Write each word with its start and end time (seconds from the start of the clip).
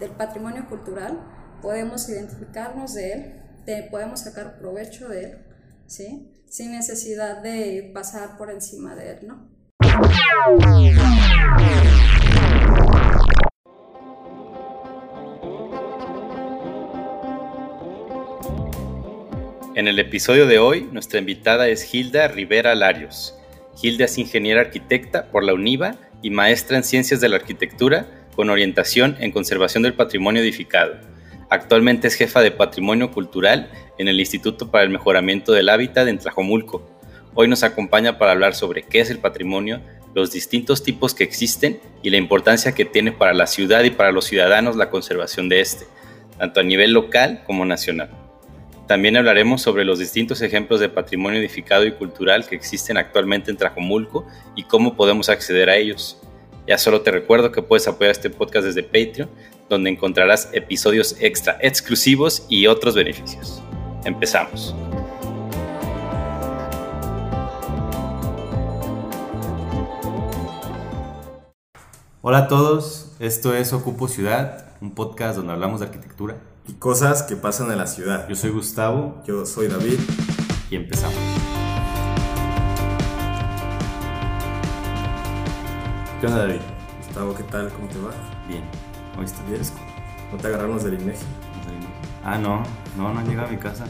del 0.00 0.10
patrimonio 0.12 0.66
cultural, 0.68 1.20
podemos 1.62 2.08
identificarnos 2.08 2.94
de 2.94 3.12
él, 3.12 3.34
podemos 3.90 4.20
sacar 4.20 4.58
provecho 4.58 5.08
de 5.08 5.24
él, 5.24 5.38
¿sí? 5.86 6.28
sin 6.48 6.72
necesidad 6.72 7.42
de 7.42 7.92
pasar 7.94 8.36
por 8.36 8.50
encima 8.50 8.96
de 8.96 9.10
él. 9.10 9.18
¿no? 9.28 9.48
En 19.76 19.86
el 19.86 19.98
episodio 19.98 20.46
de 20.46 20.58
hoy, 20.58 20.88
nuestra 20.90 21.20
invitada 21.20 21.68
es 21.68 21.94
Hilda 21.94 22.26
Rivera 22.26 22.74
Larios. 22.74 23.36
Hilda 23.80 24.06
es 24.06 24.18
ingeniera 24.18 24.62
arquitecta 24.62 25.30
por 25.30 25.44
la 25.44 25.54
UNIVA 25.54 25.96
y 26.22 26.30
maestra 26.30 26.76
en 26.76 26.84
Ciencias 26.84 27.20
de 27.20 27.28
la 27.28 27.36
Arquitectura 27.36 28.19
con 28.34 28.50
orientación 28.50 29.16
en 29.20 29.32
Conservación 29.32 29.82
del 29.82 29.94
Patrimonio 29.94 30.42
Edificado. 30.42 30.94
Actualmente 31.48 32.08
es 32.08 32.14
jefa 32.14 32.40
de 32.40 32.52
Patrimonio 32.52 33.10
Cultural 33.10 33.70
en 33.98 34.08
el 34.08 34.20
Instituto 34.20 34.70
para 34.70 34.84
el 34.84 34.90
Mejoramiento 34.90 35.52
del 35.52 35.68
Hábitat 35.68 36.08
en 36.08 36.18
Tlajomulco. 36.18 36.88
Hoy 37.34 37.48
nos 37.48 37.62
acompaña 37.62 38.18
para 38.18 38.32
hablar 38.32 38.54
sobre 38.54 38.82
qué 38.82 39.00
es 39.00 39.10
el 39.10 39.18
patrimonio, 39.18 39.80
los 40.14 40.32
distintos 40.32 40.82
tipos 40.82 41.14
que 41.14 41.24
existen 41.24 41.80
y 42.02 42.10
la 42.10 42.16
importancia 42.16 42.72
que 42.72 42.84
tiene 42.84 43.12
para 43.12 43.34
la 43.34 43.46
ciudad 43.46 43.84
y 43.84 43.90
para 43.90 44.12
los 44.12 44.24
ciudadanos 44.26 44.76
la 44.76 44.90
conservación 44.90 45.48
de 45.48 45.60
este, 45.60 45.86
tanto 46.38 46.60
a 46.60 46.62
nivel 46.62 46.92
local 46.92 47.42
como 47.46 47.64
nacional. 47.64 48.10
También 48.86 49.16
hablaremos 49.16 49.62
sobre 49.62 49.84
los 49.84 50.00
distintos 50.00 50.42
ejemplos 50.42 50.80
de 50.80 50.88
patrimonio 50.88 51.38
edificado 51.38 51.86
y 51.86 51.92
cultural 51.92 52.48
que 52.48 52.56
existen 52.56 52.96
actualmente 52.96 53.50
en 53.50 53.56
Trajomulco 53.56 54.26
y 54.56 54.64
cómo 54.64 54.96
podemos 54.96 55.28
acceder 55.28 55.70
a 55.70 55.76
ellos. 55.76 56.20
Ya 56.70 56.78
solo 56.78 57.00
te 57.00 57.10
recuerdo 57.10 57.50
que 57.50 57.62
puedes 57.62 57.88
apoyar 57.88 58.12
este 58.12 58.30
podcast 58.30 58.64
desde 58.64 58.84
Patreon, 58.84 59.28
donde 59.68 59.90
encontrarás 59.90 60.50
episodios 60.52 61.16
extra 61.18 61.58
exclusivos 61.60 62.46
y 62.48 62.68
otros 62.68 62.94
beneficios. 62.94 63.60
Empezamos. 64.04 64.72
Hola 72.22 72.38
a 72.38 72.46
todos, 72.46 73.16
esto 73.18 73.52
es 73.52 73.72
Ocupo 73.72 74.06
Ciudad, 74.06 74.76
un 74.80 74.94
podcast 74.94 75.38
donde 75.38 75.52
hablamos 75.52 75.80
de 75.80 75.86
arquitectura 75.86 76.36
y 76.68 76.74
cosas 76.74 77.24
que 77.24 77.34
pasan 77.34 77.72
en 77.72 77.78
la 77.78 77.88
ciudad. 77.88 78.28
Yo 78.28 78.36
soy 78.36 78.50
Gustavo. 78.50 79.24
Yo 79.26 79.44
soy 79.44 79.66
David. 79.66 79.98
Y 80.70 80.76
empezamos. 80.76 81.18
¿Qué 86.20 86.26
onda, 86.26 86.40
David? 86.40 86.60
Gustavo, 86.98 87.34
¿qué 87.34 87.42
tal? 87.44 87.70
¿Cómo 87.70 87.88
te 87.88 87.98
va? 87.98 88.10
Bien. 88.46 88.62
¿Hoy 89.18 89.24
estás 89.24 89.48
bien? 89.48 89.62
¿No 90.30 90.36
te 90.36 90.48
agarramos 90.48 90.84
del 90.84 91.00
INEGI? 91.00 91.24
Ah, 92.22 92.36
no. 92.36 92.62
No, 92.98 93.14
no 93.14 93.20
han 93.20 93.26
llegado 93.26 93.48
a 93.48 93.50
mi 93.50 93.56
casa. 93.56 93.86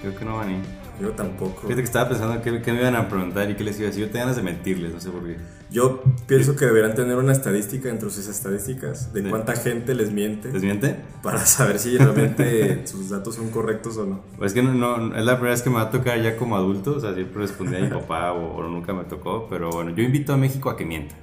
Creo 0.00 0.16
que 0.16 0.24
no 0.24 0.38
van 0.38 0.48
a 0.48 0.52
ir. 0.52 0.62
Yo 0.98 1.10
tampoco. 1.10 1.60
Fíjate 1.60 1.76
que 1.76 1.82
estaba 1.82 2.08
pensando 2.08 2.40
qué, 2.40 2.72
me 2.72 2.80
iban 2.80 2.96
a 2.96 3.06
preguntar 3.06 3.50
y 3.50 3.54
qué 3.54 3.64
les 3.64 3.76
iba 3.78 3.84
a 3.84 3.90
decir. 3.90 4.06
Yo 4.06 4.10
tenía 4.10 4.22
ganas 4.22 4.36
de 4.36 4.42
mentirles, 4.44 4.94
no 4.94 5.00
sé 5.00 5.10
por 5.10 5.24
qué. 5.24 5.36
Yo 5.70 6.02
pienso 6.26 6.56
que 6.56 6.64
deberán 6.64 6.94
tener 6.94 7.16
una 7.16 7.32
estadística 7.32 7.90
entre 7.90 8.08
sus 8.08 8.28
estadísticas 8.28 9.12
de, 9.12 9.28
cuánta 9.28 9.54
gente 9.54 9.94
les 9.94 10.10
miente. 10.10 10.50
¿Les 10.50 10.62
miente? 10.62 10.96
Para 11.22 11.44
saber 11.44 11.78
si 11.78 11.98
realmente 11.98 12.86
sus 12.86 13.10
datos 13.10 13.34
son 13.34 13.50
correctos 13.50 13.98
o 13.98 14.06
no. 14.06 14.22
Pues 14.38 14.52
es 14.52 14.54
que 14.54 14.62
no, 14.62 15.14
es 15.14 15.22
la 15.22 15.34
primera 15.34 15.50
vez 15.50 15.60
que 15.60 15.68
me 15.68 15.76
va 15.76 15.82
a 15.82 15.90
tocar 15.90 16.18
ya 16.22 16.34
como 16.38 16.56
adulto. 16.56 16.96
O 16.96 17.00
sea, 17.00 17.12
siempre 17.12 17.42
respondí 17.42 17.76
a 17.76 17.80
mi 17.80 17.88
papá 17.88 18.32
o, 18.32 18.62
nunca 18.62 18.94
me 18.94 19.04
tocó. 19.04 19.48
Pero 19.50 19.68
bueno, 19.68 19.90
yo 19.90 20.02
invito 20.02 20.32
a 20.32 20.38
México 20.38 20.70
a 20.70 20.78
que 20.78 20.86
mienta. 20.86 21.14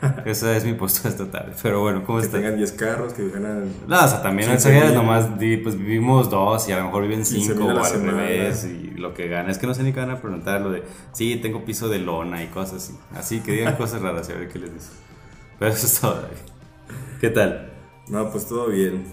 Esa 0.24 0.56
es 0.56 0.64
mi 0.64 0.72
postura 0.74 1.10
estatal. 1.10 1.54
Pero 1.62 1.80
bueno, 1.80 2.04
¿cómo 2.04 2.20
está? 2.20 2.38
Que 2.38 2.44
tengan 2.44 2.56
10 2.56 2.72
carros, 2.72 3.12
que 3.12 3.28
ganan. 3.28 3.72
No, 3.86 4.04
o 4.04 4.08
sea, 4.08 4.22
también 4.22 4.50
en 4.50 4.94
nomás 4.94 5.26
pues 5.62 5.78
vivimos 5.78 6.30
dos 6.30 6.68
y 6.68 6.72
a 6.72 6.78
lo 6.78 6.84
mejor 6.84 7.02
viven 7.02 7.24
5 7.24 7.64
o 7.64 7.70
al 7.70 8.02
revés 8.02 8.64
y 8.64 8.92
lo 8.96 9.14
que 9.14 9.28
gana. 9.28 9.50
Es 9.50 9.58
que 9.58 9.66
no 9.66 9.74
sé 9.74 9.82
ni 9.82 9.92
qué 9.92 10.00
van 10.00 10.10
a 10.10 10.20
preguntar 10.20 10.60
lo 10.60 10.70
de, 10.70 10.82
sí, 11.12 11.36
tengo 11.36 11.64
piso 11.64 11.88
de 11.88 11.98
lona 11.98 12.42
y 12.42 12.48
cosas 12.48 12.84
así. 12.84 12.98
Así 13.14 13.40
que 13.40 13.52
digan 13.52 13.76
cosas 13.78 14.00
raras 14.00 14.28
y 14.28 14.32
a 14.32 14.36
ver 14.36 14.48
qué 14.48 14.58
les 14.58 14.72
dice. 14.72 14.90
Pero 15.58 15.72
eso 15.72 15.86
es 15.86 16.00
todo. 16.00 16.28
¿Qué 17.20 17.30
tal? 17.30 17.72
No, 18.08 18.30
pues 18.30 18.46
todo 18.46 18.68
bien. 18.68 19.04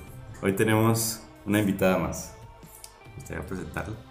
Hoy 0.41 0.53
tenemos 0.53 1.21
una 1.45 1.59
invitada 1.59 1.97
más. 1.97 2.33
¿Me 3.05 3.15
gustaría 3.15 3.45
presentarla? 3.45 4.06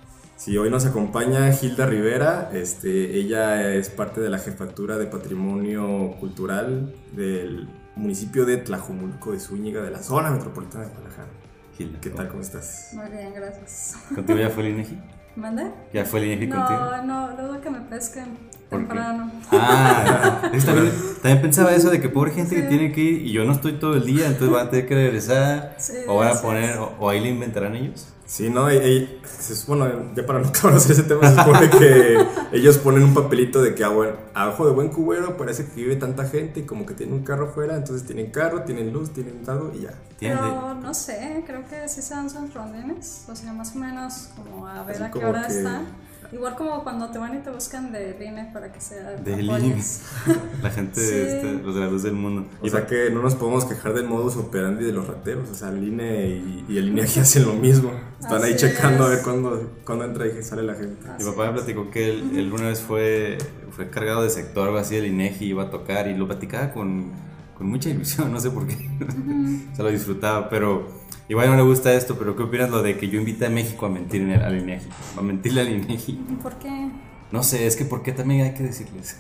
Sí, 0.47 0.57
hoy 0.57 0.71
nos 0.71 0.87
acompaña 0.87 1.51
Hilda 1.51 1.87
Rivera. 1.87 2.51
Este, 2.53 3.17
ella 3.17 3.75
es 3.75 3.91
parte 3.91 4.21
de 4.21 4.31
la 4.31 4.39
jefatura 4.39 4.97
de 4.97 5.07
patrimonio 5.07 6.15
cultural 6.21 6.95
del 7.11 7.69
municipio 7.97 8.45
de 8.47 8.59
Tlajumulco 8.59 9.33
de 9.33 9.41
Zúñiga, 9.41 9.83
de 9.83 9.91
la 9.91 10.05
zona 10.05 10.31
metropolitana 10.31 10.85
de 10.85 10.91
Guadalajara. 10.91 11.29
Hilda, 11.77 12.01
¿qué 12.01 12.11
tal? 12.11 12.29
¿Cómo 12.29 12.43
estás? 12.43 12.91
Muy 12.93 13.11
bien, 13.11 13.35
gracias. 13.35 13.97
¿Contigo 14.15 14.39
ya 14.39 14.51
fue 14.51 14.63
el 14.63 14.75
INEGI? 14.75 14.99
¿Mande? 15.35 15.73
¿Ya 15.93 16.05
fue 16.05 16.21
el 16.21 16.27
INEGI 16.27 16.47
no, 16.47 16.57
contigo? 16.59 16.81
No, 16.81 17.03
no, 17.03 17.43
dudo 17.43 17.61
que 17.61 17.71
me 17.71 17.81
pesquen 17.81 18.39
temprano. 18.69 19.31
Ah, 19.51 20.51
también, 20.65 20.93
también, 21.23 21.43
pensaba 21.43 21.73
eso 21.75 21.91
de 21.91 22.01
que 22.01 22.09
pobre 22.09 22.33
gente 22.33 22.57
que 22.57 22.63
tiene 22.63 22.93
que 22.93 23.01
ir 23.01 23.27
y 23.27 23.33
yo 23.33 23.45
no 23.45 23.53
estoy 23.53 23.75
todo 23.75 23.95
el 23.95 24.05
día, 24.05 24.27
entonces 24.27 24.51
van 24.51 24.67
a 24.67 24.71
tener 24.71 24.87
que 24.87 24.95
regresar 24.95 25.77
o 26.09 26.17
van 26.17 26.37
a 26.37 26.41
poner, 26.41 26.79
o 26.79 27.09
ahí 27.09 27.21
le 27.21 27.29
inventarán 27.29 27.75
ellos. 27.77 28.09
Sí, 28.27 28.51
no, 28.51 28.73
y, 28.73 29.21
bueno, 29.69 29.89
ya 30.17 30.27
para 30.27 30.41
no 30.41 30.51
conocer 30.61 30.93
ese 30.93 31.05
tema, 31.05 31.31
se 31.31 31.37
supone 31.37 31.71
que 31.71 32.27
ellos 32.53 32.77
ponen 32.79 33.05
un 33.05 33.15
papelito 33.15 33.63
de 33.63 33.73
que 33.77 33.85
a, 33.85 33.91
ojo 33.91 34.67
de 34.67 34.73
buen 34.73 34.89
cubero 34.89 35.37
parece 35.37 35.65
que 35.67 35.77
vive 35.77 35.95
tanta 35.95 36.25
gente 36.25 36.61
y 36.61 36.63
como 36.65 36.85
que 36.87 36.95
tiene 36.95 37.13
un 37.13 37.23
carro 37.23 37.53
fuera, 37.53 37.77
entonces 37.77 38.05
tienen 38.05 38.33
carro, 38.33 38.63
tienen 38.63 38.93
luz, 38.93 39.13
tienen 39.13 39.45
todo 39.45 39.73
y 39.73 39.83
ya. 39.83 39.95
Pero 40.19 40.75
no 40.75 40.93
sé, 40.93 41.45
creo 41.47 41.65
que 41.69 41.89
sí 41.89 42.03
se 42.03 42.15
dan 42.15 42.29
sus 42.29 42.53
rondines, 42.53 43.27
o 43.29 43.37
sea, 43.37 43.53
más 43.53 43.77
o 43.77 43.79
menos 43.79 44.31
como 44.35 44.67
a 44.67 44.83
ver 44.83 45.05
a 45.05 45.11
qué 45.13 45.25
hora 45.25 45.47
están 45.47 45.87
Igual 46.33 46.57
como 46.57 46.83
cuando 46.83 47.11
te 47.11 47.19
van 47.19 47.37
y 47.37 47.39
te 47.39 47.51
buscan 47.51 47.93
de 47.93 48.17
INE 48.21 48.51
para 48.53 48.73
que 48.73 48.81
sea 48.81 49.13
de 49.13 49.43
INE. 49.43 49.77
La 50.63 50.71
gente, 50.71 51.01
este, 51.01 51.53
los 51.55 51.75
de 51.75 51.81
la 51.81 51.89
luz 51.89 52.03
del 52.03 52.15
mundo. 52.15 52.47
O 52.61 52.69
sea 52.69 52.87
que 52.87 53.11
no 53.11 53.23
nos 53.23 53.35
podemos 53.35 53.65
quejar 53.65 53.95
del 53.95 54.09
modus 54.09 54.37
operandi 54.37 54.85
de 54.85 54.93
los 54.93 55.07
rateros. 55.07 55.51
O 55.51 55.55
sea, 55.55 55.69
el 55.69 55.87
INE 55.87 56.65
y, 56.69 56.77
el 56.77 56.89
INEGI 56.89 57.21
hacen 57.21 57.47
lo 57.47 57.55
mismo. 57.55 57.93
Están 58.21 58.43
ahí 58.43 58.57
checando 58.57 59.05
a 59.05 59.09
ver 59.09 59.23
cuándo, 59.23 59.71
cuándo 59.85 60.05
entra 60.05 60.27
y 60.27 60.43
sale 60.43 60.63
la 60.63 60.75
gente. 60.75 61.07
Mi 61.19 61.25
papá 61.25 61.47
me 61.47 61.53
platicó 61.55 61.91
que 61.91 62.11
él, 62.11 62.53
una 62.53 62.69
vez 62.69 62.81
fue, 62.81 63.39
fue 63.71 63.89
cargado 63.91 64.23
de 64.23 64.31
sector 64.31 64.67
algo 64.67 64.79
así 64.79 64.97
del 64.97 65.07
INEGI, 65.07 65.47
iba 65.47 65.65
a 65.65 65.71
tocar 65.71 66.09
y 66.09 66.17
lo 66.17 66.27
platicaba 66.27 66.73
con, 66.73 67.13
con 67.57 67.69
mucha 67.69 67.89
ilusión, 67.91 68.33
no 68.33 68.41
sé 68.41 68.51
por 68.51 68.67
qué. 68.67 68.77
Se 69.75 69.83
lo 69.83 69.91
disfrutaba, 69.91 70.49
pero 70.49 71.06
Igual 71.29 71.51
no 71.51 71.57
le 71.57 71.63
gusta 71.63 71.93
esto, 71.93 72.17
pero 72.17 72.37
¿qué 72.37 72.45
opinas 72.45 72.71
lo 72.71 72.83
de 72.83 72.97
que 72.97 73.09
yo 73.09 73.19
invite 73.19 73.47
a 73.47 73.51
México 73.51 73.87
a 73.87 73.89
mentir 73.89 74.23
al 74.33 74.57
INEGI? 74.59 74.89
A 75.19 75.21
mentirle 75.23 75.61
al 75.63 75.71
INEGI. 75.71 76.13
¿Por 76.43 76.55
qué? 76.57 76.91
No 77.33 77.43
sé, 77.43 77.67
es 77.67 77.75
que 77.75 77.85
¿por 77.85 78.03
qué 78.03 78.13
también 78.13 78.43
hay 78.43 78.55
que 78.55 78.63
decirles? 78.63 79.17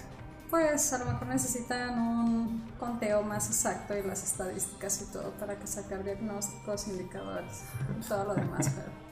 Pues 0.48 0.92
a 0.92 0.98
lo 0.98 1.06
mejor 1.06 1.26
necesitan 1.26 1.98
un 1.98 2.62
conteo 2.78 3.22
más 3.22 3.48
exacto 3.48 3.96
y 3.98 4.06
las 4.06 4.22
estadísticas 4.22 5.02
y 5.02 5.12
todo 5.12 5.32
para 5.32 5.58
que 5.58 5.66
sacar 5.66 6.04
diagnósticos, 6.04 6.86
indicadores, 6.86 7.62
todo 8.08 8.24
lo 8.24 8.34
demás, 8.34 8.70
pero 8.74 9.05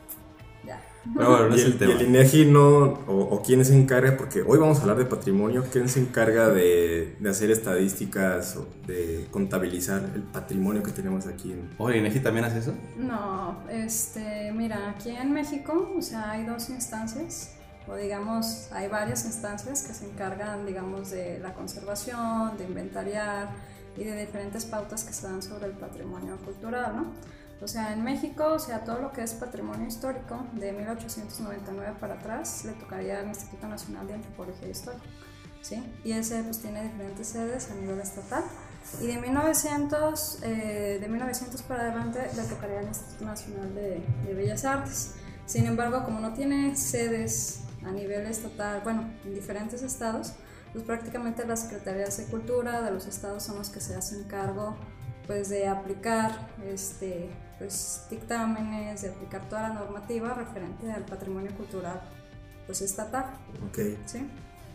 ya. 0.66 0.80
No, 1.04 1.48
no 1.48 1.56
y, 1.56 1.60
el, 1.60 1.82
el 1.82 2.02
INEGI 2.02 2.46
no, 2.46 2.84
o, 3.06 3.42
quién 3.44 3.64
se 3.64 3.76
encarga, 3.76 4.16
porque 4.16 4.42
hoy 4.42 4.58
vamos 4.58 4.78
a 4.78 4.82
hablar 4.82 4.96
de 4.96 5.04
patrimonio, 5.04 5.64
¿quién 5.70 5.88
se 5.88 6.00
encarga 6.00 6.48
de, 6.48 7.16
de 7.20 7.30
hacer 7.30 7.50
estadísticas 7.50 8.56
o 8.56 8.66
de 8.86 9.26
contabilizar 9.30 10.02
el 10.14 10.22
patrimonio 10.22 10.82
que 10.82 10.92
tenemos 10.92 11.26
aquí? 11.26 11.52
En... 11.52 11.70
¿O 11.76 11.90
el 11.90 11.96
INEGI 11.96 12.20
también 12.20 12.46
hace 12.46 12.60
eso? 12.60 12.74
No, 12.96 13.58
este, 13.70 14.50
mira, 14.52 14.90
aquí 14.90 15.10
en 15.10 15.32
México, 15.32 15.92
o 15.96 16.00
sea, 16.00 16.30
hay 16.30 16.44
dos 16.44 16.70
instancias, 16.70 17.54
o 17.86 17.96
digamos, 17.96 18.68
hay 18.72 18.88
varias 18.88 19.26
instancias 19.26 19.82
que 19.82 19.92
se 19.92 20.06
encargan, 20.06 20.64
digamos, 20.64 21.10
de 21.10 21.38
la 21.38 21.52
conservación, 21.52 22.56
de 22.56 22.64
inventariar 22.64 23.50
y 23.96 24.04
de 24.04 24.18
diferentes 24.24 24.64
pautas 24.64 25.04
que 25.04 25.12
se 25.12 25.26
dan 25.26 25.42
sobre 25.42 25.66
el 25.66 25.72
patrimonio 25.72 26.38
cultural, 26.38 26.96
¿no? 26.96 27.06
O 27.60 27.68
sea, 27.68 27.92
en 27.92 28.02
México, 28.02 28.44
o 28.46 28.58
sea, 28.58 28.84
todo 28.84 29.00
lo 29.00 29.12
que 29.12 29.22
es 29.22 29.32
patrimonio 29.34 29.86
histórico 29.86 30.46
de 30.52 30.72
1899 30.72 31.94
para 32.00 32.14
atrás 32.14 32.64
le 32.64 32.72
tocaría 32.72 33.20
al 33.20 33.28
Instituto 33.28 33.68
Nacional 33.68 34.06
de 34.06 34.14
Antropología 34.14 34.68
Histórica, 34.68 35.04
¿sí? 35.62 35.82
Y 36.04 36.12
ese 36.12 36.42
pues 36.42 36.58
tiene 36.58 36.82
diferentes 36.82 37.28
sedes 37.28 37.70
a 37.70 37.74
nivel 37.74 38.00
estatal. 38.00 38.44
Y 39.00 39.06
de 39.06 39.16
1900, 39.16 40.40
eh, 40.42 40.98
de 41.00 41.08
1900 41.08 41.62
para 41.62 41.84
adelante 41.84 42.20
le 42.36 42.42
tocaría 42.42 42.80
al 42.80 42.88
Instituto 42.88 43.24
Nacional 43.24 43.74
de, 43.74 44.04
de 44.26 44.34
Bellas 44.34 44.64
Artes. 44.64 45.14
Sin 45.46 45.66
embargo, 45.66 46.04
como 46.04 46.20
no 46.20 46.34
tiene 46.34 46.76
sedes 46.76 47.60
a 47.82 47.90
nivel 47.90 48.26
estatal, 48.26 48.82
bueno, 48.82 49.10
en 49.24 49.34
diferentes 49.34 49.82
estados, 49.82 50.34
pues 50.72 50.84
prácticamente 50.84 51.46
las 51.46 51.60
secretarías 51.60 52.16
de 52.18 52.24
cultura 52.24 52.82
de 52.82 52.90
los 52.90 53.06
estados 53.06 53.44
son 53.44 53.56
los 53.56 53.70
que 53.70 53.80
se 53.80 53.94
hacen 53.94 54.24
cargo 54.24 54.76
pues 55.26 55.48
de 55.48 55.68
aplicar 55.68 56.48
este 56.66 57.30
pues, 57.58 58.02
dictámenes, 58.10 59.02
de 59.02 59.10
aplicar 59.10 59.48
toda 59.48 59.68
la 59.68 59.74
normativa 59.74 60.34
referente 60.34 60.90
al 60.90 61.04
patrimonio 61.04 61.50
cultural 61.56 62.00
pues, 62.66 62.82
estatal. 62.82 63.26
Ok. 63.68 63.78
¿sí? 64.06 64.28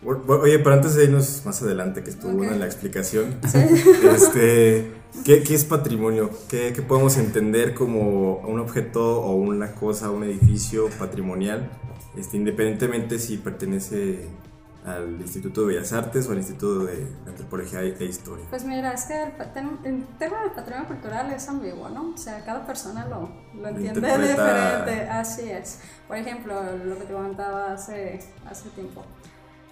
Oye, 0.05 0.59
pero 0.59 0.75
antes 0.75 0.95
de 0.95 1.03
irnos 1.03 1.41
más 1.45 1.61
adelante, 1.61 2.03
que 2.03 2.09
estuvo 2.09 2.31
buena 2.31 2.55
la 2.55 2.65
explicación, 2.65 3.37
este, 4.15 4.93
¿qué, 5.25 5.43
¿qué, 5.43 5.55
es 5.55 5.65
patrimonio? 5.65 6.29
¿Qué, 6.47 6.71
¿Qué, 6.73 6.81
podemos 6.81 7.17
entender 7.17 7.73
como 7.73 8.37
un 8.37 8.59
objeto 8.59 9.19
o 9.21 9.35
una 9.35 9.73
cosa, 9.73 10.09
un 10.09 10.23
edificio 10.23 10.89
patrimonial, 10.97 11.69
este, 12.17 12.37
independientemente 12.37 13.19
si 13.19 13.37
pertenece 13.37 14.29
al 14.85 15.19
Instituto 15.19 15.61
de 15.61 15.67
Bellas 15.67 15.93
Artes 15.93 16.27
o 16.27 16.31
al 16.31 16.37
Instituto 16.37 16.85
de 16.85 17.07
Antropología 17.27 17.81
e 17.81 18.05
Historia? 18.05 18.45
Pues 18.49 18.63
mira, 18.63 18.93
es 18.93 19.05
que 19.05 19.23
el, 19.23 20.05
tema 20.17 20.41
del 20.41 20.51
patrimonio 20.51 20.87
cultural 20.87 21.31
es 21.31 21.47
ambiguo, 21.49 21.89
¿no? 21.89 22.13
O 22.13 22.17
sea, 22.17 22.43
cada 22.45 22.65
persona 22.65 23.05
lo, 23.07 23.29
lo 23.59 23.67
entiende 23.67 24.01
diferente, 24.01 25.09
así 25.09 25.49
es. 25.49 25.79
Por 26.07 26.17
ejemplo, 26.17 26.61
lo 26.85 26.97
que 26.97 27.05
te 27.05 27.13
comentaba 27.13 27.73
hace, 27.73 28.19
hace 28.49 28.69
tiempo. 28.69 29.03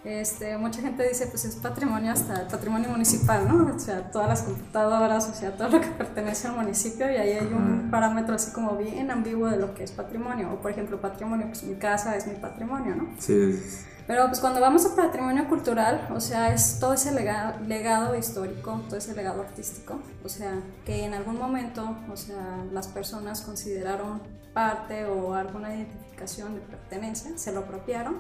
Este, 0.08 0.58
mucha 0.58 0.80
gente 0.80 1.06
dice, 1.06 1.28
pues 1.28 1.44
es 1.44 1.58
patrimonio 1.58 2.14
hasta 2.14 2.44
el 2.44 2.48
patrimonio 2.48 2.90
municipal, 2.90 3.46
¿no? 3.46 3.76
O 3.76 3.78
sea, 3.78 4.10
todas 4.10 4.30
las 4.30 4.42
computadoras, 4.42 5.28
o 5.28 5.34
sea, 5.34 5.52
todo 5.58 5.68
lo 5.68 5.82
que 5.82 5.88
pertenece 5.88 6.48
al 6.48 6.56
municipio 6.56 7.12
y 7.12 7.18
ahí 7.18 7.32
hay 7.32 7.48
un 7.48 7.90
parámetro 7.92 8.34
así 8.34 8.54
como 8.54 8.78
bien 8.78 9.12
ambiguo 9.12 9.50
de 9.50 9.58
lo 9.58 9.74
que 9.74 9.84
es 9.84 9.92
patrimonio. 9.92 10.54
O 10.54 10.62
por 10.62 10.72
ejemplo, 10.72 11.02
patrimonio, 11.02 11.48
pues 11.48 11.64
mi 11.64 11.76
casa 11.76 12.16
es 12.16 12.26
mi 12.26 12.36
patrimonio, 12.36 12.96
¿no? 12.96 13.10
Sí. 13.20 13.62
Pero 14.08 14.28
pues 14.28 14.40
cuando 14.40 14.62
vamos 14.62 14.86
a 14.86 14.96
patrimonio 14.96 15.46
cultural, 15.50 16.08
o 16.16 16.22
sea, 16.22 16.54
es 16.54 16.80
todo 16.80 16.94
ese 16.94 17.12
legado, 17.12 17.60
legado, 17.68 18.18
histórico, 18.18 18.80
todo 18.88 18.96
ese 18.96 19.14
legado 19.14 19.42
artístico, 19.42 20.00
o 20.24 20.30
sea, 20.30 20.54
que 20.86 21.04
en 21.04 21.16
algún 21.16 21.38
momento, 21.38 21.98
o 22.10 22.16
sea, 22.16 22.64
las 22.72 22.88
personas 22.88 23.42
consideraron 23.42 24.22
parte 24.54 25.04
o 25.04 25.34
alguna 25.34 25.76
identificación 25.76 26.56
de 26.56 26.62
pertenencia, 26.62 27.38
se 27.38 27.52
lo 27.52 27.60
apropiaron 27.60 28.16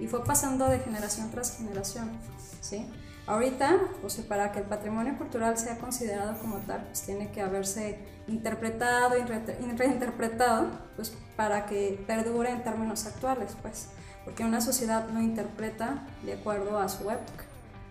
y 0.00 0.06
fue 0.06 0.24
pasando 0.24 0.66
de 0.66 0.78
generación 0.80 1.30
tras 1.30 1.56
generación, 1.56 2.10
¿sí? 2.60 2.90
Ahorita, 3.26 3.78
o 4.02 4.08
sea, 4.08 4.24
para 4.26 4.50
que 4.50 4.60
el 4.60 4.64
patrimonio 4.64 5.16
cultural 5.16 5.56
sea 5.56 5.78
considerado 5.78 6.38
como 6.40 6.56
tal, 6.58 6.82
pues 6.86 7.02
tiene 7.02 7.30
que 7.30 7.42
haberse 7.42 7.98
interpretado 8.26 9.16
y 9.16 9.22
reinterpretado, 9.76 10.68
pues 10.96 11.12
para 11.36 11.66
que 11.66 12.02
perdure 12.06 12.50
en 12.50 12.64
términos 12.64 13.06
actuales, 13.06 13.56
pues 13.62 13.88
porque 14.24 14.44
una 14.44 14.60
sociedad 14.60 15.08
lo 15.10 15.20
interpreta 15.20 16.06
de 16.24 16.34
acuerdo 16.34 16.78
a 16.78 16.88
su 16.88 17.10
época. 17.10 17.44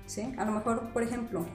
¿sí? 0.08 0.34
A 0.38 0.46
lo 0.46 0.52
mejor, 0.52 0.92
por 0.92 1.04
ejemplo, 1.04 1.46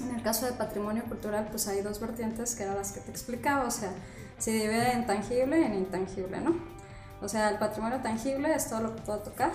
en 0.00 0.14
el 0.14 0.22
caso 0.22 0.46
de 0.46 0.52
patrimonio 0.52 1.04
cultural, 1.04 1.48
pues 1.50 1.68
hay 1.68 1.82
dos 1.82 2.00
vertientes 2.00 2.54
que 2.54 2.64
eran 2.64 2.76
las 2.76 2.92
que 2.92 3.00
te 3.00 3.10
explicaba, 3.10 3.64
o 3.64 3.70
sea, 3.70 3.92
se 4.38 4.52
divide 4.52 4.92
en 4.92 5.06
tangible 5.06 5.60
y 5.60 5.64
en 5.64 5.74
intangible, 5.74 6.40
¿no? 6.40 6.54
O 7.20 7.28
sea, 7.28 7.50
el 7.50 7.58
patrimonio 7.58 8.00
tangible 8.00 8.54
es 8.54 8.68
todo 8.68 8.80
lo 8.80 8.96
que 8.96 9.02
puedo 9.02 9.18
tocar, 9.20 9.50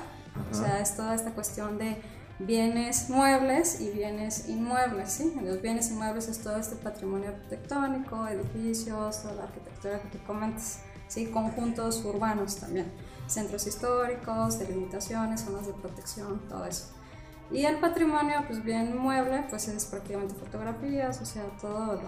o 0.52 0.54
sea, 0.54 0.80
es 0.80 0.96
toda 0.96 1.16
esta 1.16 1.32
cuestión 1.32 1.78
de 1.78 2.02
bienes 2.40 3.10
muebles 3.10 3.80
y 3.80 3.90
bienes 3.92 4.50
inmuebles, 4.50 5.12
¿sí? 5.12 5.34
Los 5.42 5.62
bienes 5.62 5.90
inmuebles 5.90 6.28
es 6.28 6.40
todo 6.40 6.58
este 6.58 6.76
patrimonio 6.76 7.30
arquitectónico, 7.30 8.28
edificios, 8.28 9.22
toda 9.22 9.36
la 9.36 9.44
arquitectura 9.44 10.02
que 10.02 10.18
tú 10.18 10.24
comentas, 10.26 10.80
¿sí? 11.08 11.28
Conjuntos 11.28 12.04
urbanos 12.04 12.58
también 12.58 12.92
centros 13.28 13.66
históricos, 13.68 14.60
delimitaciones, 14.60 15.42
zonas 15.42 15.68
de 15.68 15.74
protección, 15.74 16.40
todo 16.48 16.66
eso. 16.66 16.88
Y 17.52 17.66
el 17.66 17.80
patrimonio, 17.80 18.44
pues 18.48 18.64
bien 18.64 18.98
mueble, 18.98 19.46
pues 19.50 19.68
es 19.68 19.86
prácticamente 19.86 20.34
fotografías, 20.34 21.22
o 21.22 21.26
sea, 21.26 21.44
todo 21.62 21.94
lo, 21.94 22.02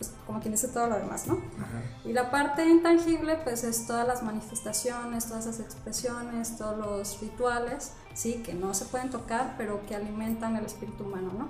pues 0.00 0.14
como 0.26 0.40
quien 0.40 0.52
dice 0.52 0.68
todo 0.68 0.86
lo 0.86 0.96
demás, 0.96 1.26
¿no? 1.26 1.38
Y 2.06 2.14
la 2.14 2.30
parte 2.30 2.64
intangible, 2.66 3.36
pues 3.44 3.64
es 3.64 3.86
todas 3.86 4.08
las 4.08 4.22
manifestaciones, 4.22 5.26
todas 5.26 5.44
esas 5.44 5.60
expresiones, 5.60 6.56
todos 6.56 6.78
los 6.78 7.20
rituales, 7.20 7.92
sí, 8.14 8.42
que 8.42 8.54
no 8.54 8.72
se 8.72 8.86
pueden 8.86 9.10
tocar, 9.10 9.56
pero 9.58 9.84
que 9.86 9.94
alimentan 9.94 10.56
el 10.56 10.64
espíritu 10.64 11.04
humano, 11.04 11.32
¿no? 11.38 11.48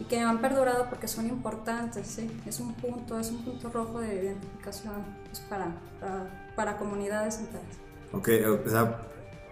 Y 0.00 0.04
que 0.04 0.20
han 0.20 0.40
perdurado 0.40 0.88
porque 0.88 1.06
son 1.06 1.26
importantes, 1.26 2.06
sí, 2.06 2.40
es 2.46 2.60
un 2.60 2.72
punto, 2.72 3.20
es 3.20 3.28
un 3.30 3.44
punto 3.44 3.68
rojo 3.68 4.00
de 4.00 4.22
identificación 4.22 4.94
pues, 5.26 5.40
para, 5.40 5.76
para, 6.00 6.52
para 6.56 6.78
comunidades 6.78 7.40
enteras. 7.40 7.76
Ok, 8.14 8.28
o 8.66 8.70
sea, 8.70 9.02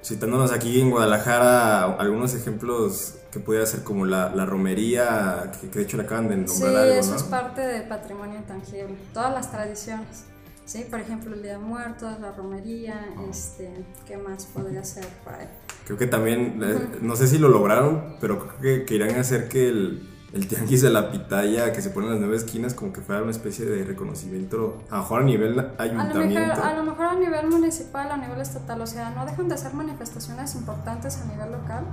citándonos 0.03 0.53
aquí 0.53 0.81
en 0.81 0.91
Guadalajara, 0.91 1.85
algunos 1.97 2.35
ejemplos 2.35 3.17
que 3.31 3.39
pudiera 3.39 3.65
ser 3.67 3.85
como 3.85 4.07
la, 4.07 4.35
la 4.35 4.47
romería, 4.47 5.53
que, 5.61 5.69
de 5.69 5.83
hecho 5.83 5.97
le 5.97 6.05
acaban 6.05 6.29
de 6.29 6.37
nombrar 6.37 6.57
sí, 6.57 6.65
algo, 6.65 6.95
eso 6.95 7.17
es 7.17 7.23
parte 7.25 7.61
del 7.61 7.89
patrimonio 7.89 8.39
intangible, 8.39 8.97
todas 9.13 9.33
las 9.33 9.51
tradiciones. 9.51 10.25
Sí, 10.65 10.87
por 10.89 11.01
ejemplo, 11.01 11.35
el 11.35 11.43
Día 11.43 11.53
de 11.53 11.59
Muertos, 11.59 12.21
la 12.21 12.31
romería, 12.31 13.09
este, 13.29 13.73
¿qué 14.07 14.17
más 14.17 14.47
podría 14.47 14.85
ser 14.85 15.05
por 15.25 15.35
ahí? 15.35 15.49
Creo 15.85 15.99
que 15.99 16.07
también, 16.07 16.61
eh, 16.63 16.99
no 17.01 17.17
sé 17.17 17.27
si 17.27 17.39
lo 17.39 17.49
lograron, 17.49 18.17
pero 18.21 18.39
creo 18.39 18.61
que, 18.61 18.85
que 18.85 18.95
irán 18.95 19.17
a 19.17 19.21
hacer 19.21 19.49
que 19.49 19.69
el, 19.69 20.10
el 20.33 20.47
tianguis 20.47 20.83
de 20.83 20.91
la 20.91 21.11
pitaya 21.11 21.73
que 21.73 21.83
se 21.83 21.91
pone 21.91 22.07
en 22.07 22.13
las 22.13 22.21
nueve 22.21 22.37
esquinas 22.37 22.75
como 22.75 22.93
que 22.93 23.01
fuera 23.01 23.23
una 23.23 23.33
especie 23.33 23.65
de 23.67 23.85
reconocimiento, 23.85 24.83
a 24.89 24.97
lo 24.97 25.03
mejor 25.03 25.23
a 25.23 25.25
nivel 25.25 25.71
ayuntamiento. 25.79 26.63
A 26.63 26.75
lo, 26.75 26.85
mejor, 26.85 27.07
a 27.07 27.15
nivel 27.15 27.49
municipal, 27.49 28.11
a 28.13 28.17
nivel 28.17 28.41
estatal, 28.41 28.81
o 28.81 28.87
sea, 28.87 29.11
no 29.11 29.27
dejan 29.27 29.49
de 29.49 29.59
ser 29.59 29.75
manifestaciones 29.75 30.55
importantes 30.55 31.19
a 31.19 31.25
nivel 31.25 31.51
local, 31.51 31.85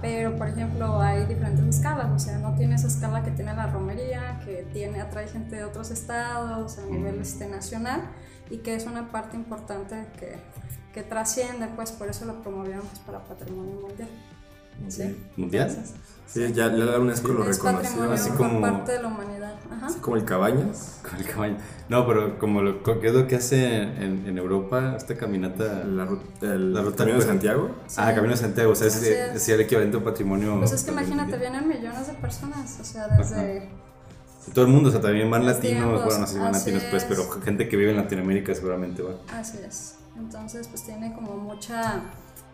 pero 0.00 0.36
por 0.36 0.48
ejemplo 0.48 1.00
hay 1.00 1.26
diferentes 1.26 1.64
escalas, 1.76 2.08
o 2.10 2.18
sea, 2.18 2.38
no 2.38 2.54
tiene 2.54 2.74
esa 2.74 2.88
escala 2.88 3.22
que 3.22 3.30
tiene 3.30 3.54
la 3.54 3.68
romería, 3.68 4.40
que 4.44 4.66
tiene, 4.72 5.00
atrae 5.00 5.28
gente 5.28 5.56
de 5.56 5.64
otros 5.64 5.90
estados 5.90 6.78
a 6.78 6.86
nivel 6.86 7.20
este, 7.20 7.46
nacional 7.46 8.02
y 8.50 8.58
que 8.58 8.74
es 8.74 8.86
una 8.86 9.12
parte 9.12 9.36
importante 9.36 10.06
que, 10.18 10.36
que 10.92 11.02
trasciende, 11.04 11.68
pues 11.76 11.92
por 11.92 12.08
eso 12.08 12.24
lo 12.24 12.42
promovieron 12.42 12.84
pues, 12.86 12.98
para 13.00 13.24
patrimonio 13.24 13.80
mundial. 13.80 14.08
¿Sí? 14.88 15.16
¿Mundial? 15.36 15.74
Sí, 16.26 16.52
ya 16.52 16.68
la 16.68 16.98
UNESCO 16.98 17.28
lo 17.32 17.44
reconoció. 17.44 18.12
Así 18.12 18.30
como. 18.30 18.60
parte 18.60 18.92
de 18.92 19.02
la 19.02 19.08
humanidad. 19.08 19.54
Así 19.82 19.98
como 20.00 20.16
el 20.16 20.24
Cabañas. 20.24 21.00
Como 21.02 21.20
el 21.20 21.28
Cabañas. 21.28 21.62
No, 21.88 22.06
pero 22.06 22.38
como 22.38 22.62
lo, 22.62 22.82
¿qué 22.82 23.06
es 23.06 23.14
lo 23.14 23.26
que 23.26 23.36
hace 23.36 23.82
en, 23.82 24.24
en 24.26 24.36
Europa 24.36 24.94
esta 24.96 25.16
caminata? 25.16 25.84
La, 25.84 26.08
el, 26.42 26.74
la 26.74 26.82
ruta 26.82 26.98
Camino 26.98 27.20
de 27.20 27.26
Santiago. 27.26 27.70
Ah, 27.96 28.12
Camino 28.14 28.32
de 28.32 28.40
Santiago. 28.40 28.72
O 28.72 28.74
sea, 28.74 28.88
es, 28.88 29.02
es, 29.02 29.48
el 29.48 29.60
equivalente 29.60 29.96
a 29.96 29.98
un 29.98 30.04
patrimonio. 30.04 30.58
Pues 30.58 30.72
es 30.72 30.82
que 30.82 30.90
imagínate, 30.90 31.38
vienen 31.38 31.68
millones 31.68 32.06
de 32.08 32.14
personas. 32.14 32.78
O 32.80 32.84
sea, 32.84 33.08
desde. 33.08 33.68
Todo 34.52 34.64
el 34.64 34.70
mundo, 34.70 34.90
o 34.90 34.92
sea, 34.92 35.00
también 35.00 35.28
van 35.28 35.44
latinos, 35.44 36.04
bueno, 36.04 36.20
no 36.20 36.26
sé 36.26 36.34
si 36.34 36.38
van 36.38 36.52
latinos, 36.52 36.84
pues, 36.88 37.04
pero 37.04 37.28
gente 37.42 37.68
que 37.68 37.76
vive 37.76 37.90
en 37.90 37.96
Latinoamérica 37.96 38.54
seguramente 38.54 39.02
va. 39.02 39.14
Así 39.32 39.58
es. 39.66 39.96
Entonces, 40.16 40.68
pues 40.68 40.84
tiene 40.84 41.12
como 41.14 41.36
mucha 41.36 42.02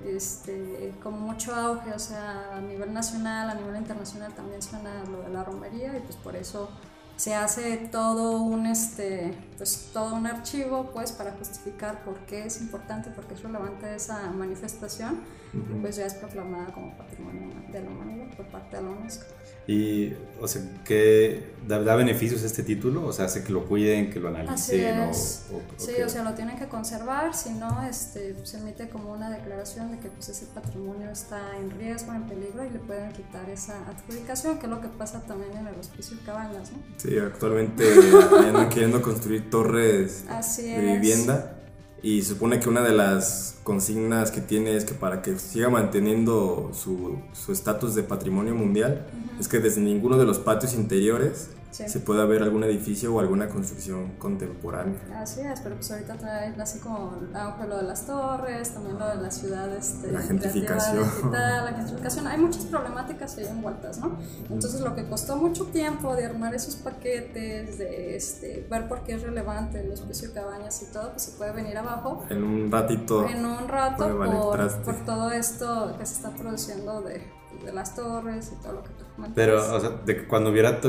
este, 0.07 0.95
como 1.03 1.19
mucho 1.19 1.55
auge, 1.55 1.93
o 1.93 1.99
sea, 1.99 2.57
a 2.57 2.61
nivel 2.61 2.93
nacional, 2.93 3.51
a 3.51 3.55
nivel 3.55 3.77
internacional 3.77 4.33
también 4.35 4.63
suena 4.63 5.05
lo 5.05 5.23
de 5.23 5.31
la 5.31 5.45
romería 5.45 5.97
y 5.97 6.01
pues 6.01 6.17
por 6.17 6.37
eso 6.37 6.71
se 7.17 7.35
hace 7.35 7.77
todo 7.77 8.41
un, 8.41 8.67
este, 8.67 9.33
pues 9.57 9.91
todo 9.93 10.15
un 10.15 10.27
archivo 10.27 10.91
pues 10.93 11.13
para 11.13 11.33
justificar 11.33 12.03
por 12.05 12.19
qué 12.27 12.47
es 12.47 12.61
importante, 12.61 13.11
por 13.11 13.27
qué 13.27 13.35
es 13.35 13.43
relevante 13.43 13.95
esa 13.95 14.31
manifestación 14.33 15.21
y 15.53 15.81
pues 15.81 15.97
ya 15.97 16.07
es 16.07 16.15
proclamada 16.15 16.73
como 16.73 16.97
patrimonio 16.97 17.49
de 17.71 17.83
la 17.83 17.91
humanidad 17.91 18.37
por 18.37 18.47
parte 18.47 18.77
de 18.77 18.83
la 18.83 18.91
UNESCO. 18.91 19.25
Y, 19.67 20.13
o 20.41 20.49
sea, 20.49 20.61
¿qué 20.85 21.53
da, 21.69 21.79
beneficios 21.95 22.43
este 22.43 22.65
título? 22.65 23.07
O 23.07 23.13
sea, 23.13 23.27
hace 23.27 23.45
que 23.45 23.53
lo 23.53 23.65
cuiden, 23.67 24.11
que 24.11 24.19
lo 24.19 24.29
analicen. 24.29 24.99
O, 25.01 25.15
sí, 25.15 26.03
o 26.05 26.09
sea, 26.09 26.25
lo 26.25 26.35
tienen 26.35 26.59
que 26.59 26.67
conservar, 26.67 27.35
si 27.35 27.51
no, 27.51 27.83
este, 27.89 28.35
se 28.45 28.59
emite 28.59 28.89
como 28.89 29.13
una 29.13 29.31
declaración 29.31 29.93
de 29.93 29.99
que 29.99 30.09
pues, 30.09 30.29
ese 30.31 30.47
patrimonio 30.47 31.11
está 31.11 31.57
en 31.59 31.71
riesgo, 31.71 32.13
en 32.13 32.25
peligro 32.25 32.65
y 32.65 32.71
le 32.71 32.81
pueden 32.81 33.13
quitar 33.13 33.49
esa 33.51 33.87
adjudicación, 33.89 34.59
que 34.59 34.67
es 34.67 34.71
lo 34.71 34.81
que 34.81 34.89
pasa 34.89 35.21
también 35.23 35.57
en 35.57 35.69
el 35.69 35.79
hospicio 35.79 36.17
Cabañas, 36.27 36.73
¿no? 36.73 36.79
Sí, 36.97 37.17
actualmente 37.19 37.85
andan 38.39 38.69
queriendo 38.69 39.01
construir 39.01 39.49
torres 39.49 40.25
de 40.57 40.93
vivienda 40.99 41.62
y 42.03 42.23
supone 42.23 42.59
que 42.59 42.69
una 42.69 42.83
de 42.83 42.93
las 42.93 43.57
consignas 43.63 44.31
que 44.33 44.41
tiene 44.41 44.77
es 44.77 44.85
que 44.85 44.95
para 44.95 45.23
que 45.23 45.39
siga 45.39 45.71
manteniendo 45.71 46.71
su 46.75 47.53
estatus 47.53 47.95
de 47.95 48.03
patrimonio 48.03 48.55
mundial, 48.55 49.07
es 49.39 49.47
que 49.49 49.61
desde 49.61 49.81
ninguno 49.81 50.19
de 50.19 50.25
los 50.25 50.39
patios 50.39 50.75
interiores 50.75 51.51
se 51.73 52.01
puede 52.01 52.25
ver 52.27 52.43
algún 52.43 52.65
edificio 52.65 53.15
o 53.15 53.21
alguna 53.21 53.49
construcción 53.49 54.13
contemporánea. 54.19 55.01
Así 55.17 55.41
es, 55.41 55.61
pero 55.61 55.77
pues 55.77 55.91
ahorita 55.91 56.15
trae 56.19 56.55
así 56.61 56.81
como 56.81 57.17
auge 57.35 57.67
lo 57.67 57.79
de 57.79 57.83
las 57.85 58.07
torres, 58.07 58.75
también 58.75 58.99
lo 58.99 59.09
de 59.09 59.17
las 59.17 59.39
ciudades. 59.39 59.95
Este, 59.95 60.13
la 60.13 60.21
gentrificación. 60.21 61.09
la 61.31 61.73
gentrificación. 61.77 62.27
Hay 62.27 62.39
muchas 62.39 62.67
problemáticas 62.67 63.39
ahí 63.39 63.47
envueltas, 63.47 63.99
¿no? 63.99 64.19
Entonces 64.51 64.81
lo 64.83 64.95
que 64.95 65.07
costó 65.07 65.37
mucho 65.37 65.65
tiempo 65.67 66.15
de 66.15 66.27
armar 66.27 66.55
esos 66.55 66.77
paquetes, 66.77 67.79
de 67.79 68.17
este, 68.17 68.67
ver 68.71 68.89
por 68.89 69.03
qué 69.05 69.15
es 69.15 69.23
relevante 69.23 69.83
los 69.85 70.03
precios 70.03 70.35
de 70.35 70.41
cabañas 70.41 70.83
y 70.83 70.93
todo, 70.93 71.11
pues 71.11 71.23
se 71.23 71.33
puede 71.33 71.53
venir 71.53 71.79
abajo. 71.79 72.25
En 72.29 72.45
un 72.45 72.71
ratito. 72.71 73.27
En 73.27 73.47
un 73.47 73.67
rato 73.67 74.17
por, 74.19 74.83
por 74.83 74.97
todo 75.07 75.31
esto 75.31 75.97
que 75.99 76.05
se 76.05 76.15
está 76.15 76.31
produciendo 76.31 77.01
de, 77.01 77.23
de 77.65 77.73
las 77.73 77.95
torres 77.95 78.53
y 78.53 78.63
todo 78.63 78.75
lo 78.75 78.83
que 78.83 78.91
tú 78.91 79.05
comentas. 79.15 79.37
Pero, 79.37 79.75
o 79.75 79.81
sea, 79.81 79.91
de 80.05 80.17
que 80.17 80.29
cuando 80.29 80.51
hubiera 80.51 80.81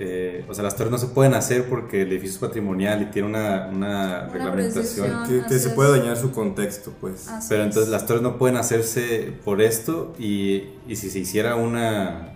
eh, 0.00 0.44
o 0.48 0.54
sea, 0.54 0.62
las 0.62 0.76
torres 0.76 0.92
no 0.92 0.98
se 0.98 1.08
pueden 1.08 1.34
hacer 1.34 1.68
porque 1.68 2.02
el 2.02 2.12
edificio 2.12 2.34
es 2.34 2.38
patrimonial 2.38 3.02
y 3.02 3.06
tiene 3.06 3.28
una, 3.28 3.68
una 3.72 4.28
reglamentación. 4.28 5.26
Que, 5.26 5.42
que 5.44 5.58
se 5.58 5.70
puede 5.70 5.98
dañar 5.98 6.16
su 6.16 6.30
contexto, 6.30 6.92
pues. 7.00 7.28
Pero 7.48 7.64
entonces 7.64 7.90
las 7.90 8.06
torres 8.06 8.22
no 8.22 8.38
pueden 8.38 8.56
hacerse 8.56 9.32
por 9.44 9.60
esto 9.60 10.14
y, 10.18 10.74
y 10.86 10.96
si 10.96 11.10
se 11.10 11.18
hiciera 11.18 11.56
una... 11.56 12.32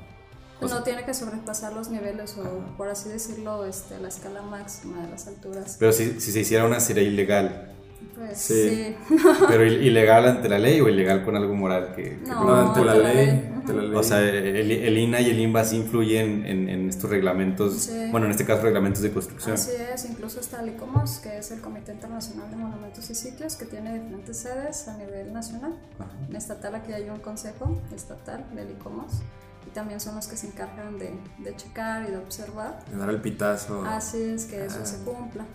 no 0.61 0.83
tiene 0.83 1.05
que 1.05 1.15
sobrepasar 1.15 1.73
los 1.73 1.89
niveles 1.89 2.37
o, 2.37 2.77
por 2.77 2.89
así 2.89 3.09
decirlo, 3.09 3.65
este, 3.65 3.99
la 4.01 4.09
escala 4.09 4.43
máxima 4.43 5.03
de 5.03 5.11
las 5.11 5.27
alturas. 5.29 5.77
Pero 5.79 5.93
si, 5.93 6.21
si 6.21 6.33
se 6.33 6.41
hiciera 6.41 6.65
una 6.65 6.81
sería 6.81 7.05
ilegal. 7.05 7.69
Pues, 8.15 8.39
sí. 8.39 8.95
Pero 9.49 9.65
ilegal 9.65 10.27
ante 10.27 10.49
la 10.49 10.59
ley 10.59 10.81
o 10.81 10.89
ilegal 10.89 11.25
con 11.25 11.37
algo 11.37 11.55
moral 11.55 11.93
que... 11.95 12.19
no, 12.27 12.55
ante 12.55 12.85
la, 12.85 12.95
ley. 12.95 13.49
O 13.95 14.03
sea, 14.03 14.21
el, 14.21 14.99
INA 14.99 15.21
y 15.21 15.31
el 15.31 15.39
INVAS 15.39 15.73
influyen 15.73 16.45
en, 16.47 16.69
en 16.69 16.89
estos 16.89 17.09
reglamentos, 17.09 17.91
bueno, 18.11 18.27
en 18.27 18.33
este 18.33 18.45
caso 18.45 18.63
reglamentos 18.63 19.03
de 19.03 19.13
construcción. 19.13 19.55
Así 19.55 19.73
es, 19.95 20.05
incluso 20.05 20.41
está 20.41 20.63
el 20.63 20.71
ICOMOS, 20.71 21.21
que 21.21 21.39
es 21.39 21.51
el 21.53 21.61
Comité 21.61 21.93
Internacional 21.93 22.51
de 22.51 22.57
Monumentos 22.57 23.09
y 23.09 23.15
Sitios, 23.15 23.57
que 23.57 23.67
tiene 23.67 23.95
diferentes 23.95 24.37
sedes 24.37 24.89
a 24.89 24.97
nivel 24.97 25.33
nacional. 25.33 25.75
En 26.29 26.37
estatal 26.37 26.75
aquí 26.75 26.93
hay 26.93 27.09
un 27.09 27.21
consejo 27.21 27.81
estatal 27.95 28.45
del 28.55 28.71
ICOMOS 28.73 29.23
y 29.67 29.71
también 29.71 30.01
son 30.01 30.17
los 30.17 30.27
que 30.27 30.37
se 30.37 30.49
encargan 30.49 30.99
de, 30.99 31.13
de 31.39 31.57
checar 31.57 32.09
y 32.09 32.11
de 32.11 32.19
observar. 32.19 32.85
De 32.87 32.97
dar 32.97 33.11
el 33.11 33.21
pitazo. 33.21 33.85
Así 33.85 34.21
es, 34.23 34.47
que 34.47 34.65
eso 34.65 34.85
se 34.85 34.97
ah. 34.97 35.05
cumpla. 35.05 35.47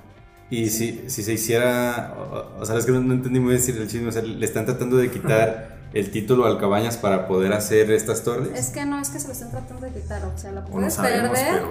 Y 0.50 0.70
si, 0.70 1.10
si 1.10 1.24
se 1.24 1.34
hiciera, 1.34 2.16
o, 2.58 2.66
sea, 2.66 2.78
es 2.78 2.86
que 2.86 2.92
no, 2.94 3.14
entendí 3.14 3.40
muy 3.40 3.56
bien 3.56 3.78
el 3.78 3.88
chisme, 3.88 4.08
o 4.08 4.12
sea, 4.12 4.22
le 4.22 4.46
están 4.46 4.66
tratando 4.66 4.96
de 4.96 5.12
quitar 5.12 5.78
el 5.94 6.12
título 6.12 6.46
al 6.46 6.58
Cabañas 6.58 6.98
para 6.98 7.28
poder 7.28 7.52
hacer 7.52 7.92
estas 7.92 8.24
torres. 8.24 8.50
Es 8.54 8.70
que 8.70 8.86
no 8.86 9.00
es 9.00 9.10
que 9.10 9.20
se 9.20 9.28
lo 9.28 9.34
estén 9.34 9.52
tratando 9.52 9.86
de 9.86 9.92
quitar, 9.92 10.24
o 10.26 10.38
sea, 10.38 10.52
lo 10.52 10.64
puede 10.72 10.90
perder, 10.90 11.64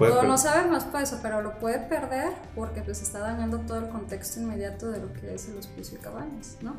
o 0.00 0.22
no 0.22 0.38
sabemos 0.38 0.84
por 0.84 1.02
eso, 1.02 1.18
pero 1.22 1.42
lo 1.42 1.58
puede 1.58 1.78
perder 1.78 2.32
porque 2.54 2.82
pues 2.82 3.02
está 3.02 3.18
dañando 3.18 3.60
todo 3.60 3.78
el 3.78 3.88
contexto 3.88 4.40
inmediato 4.40 4.90
de 4.90 5.00
lo 5.00 5.12
que 5.12 5.34
es 5.34 5.48
el 5.48 5.58
hospicio 5.58 5.98
de 5.98 6.04
Cabañas, 6.04 6.56
¿no? 6.62 6.74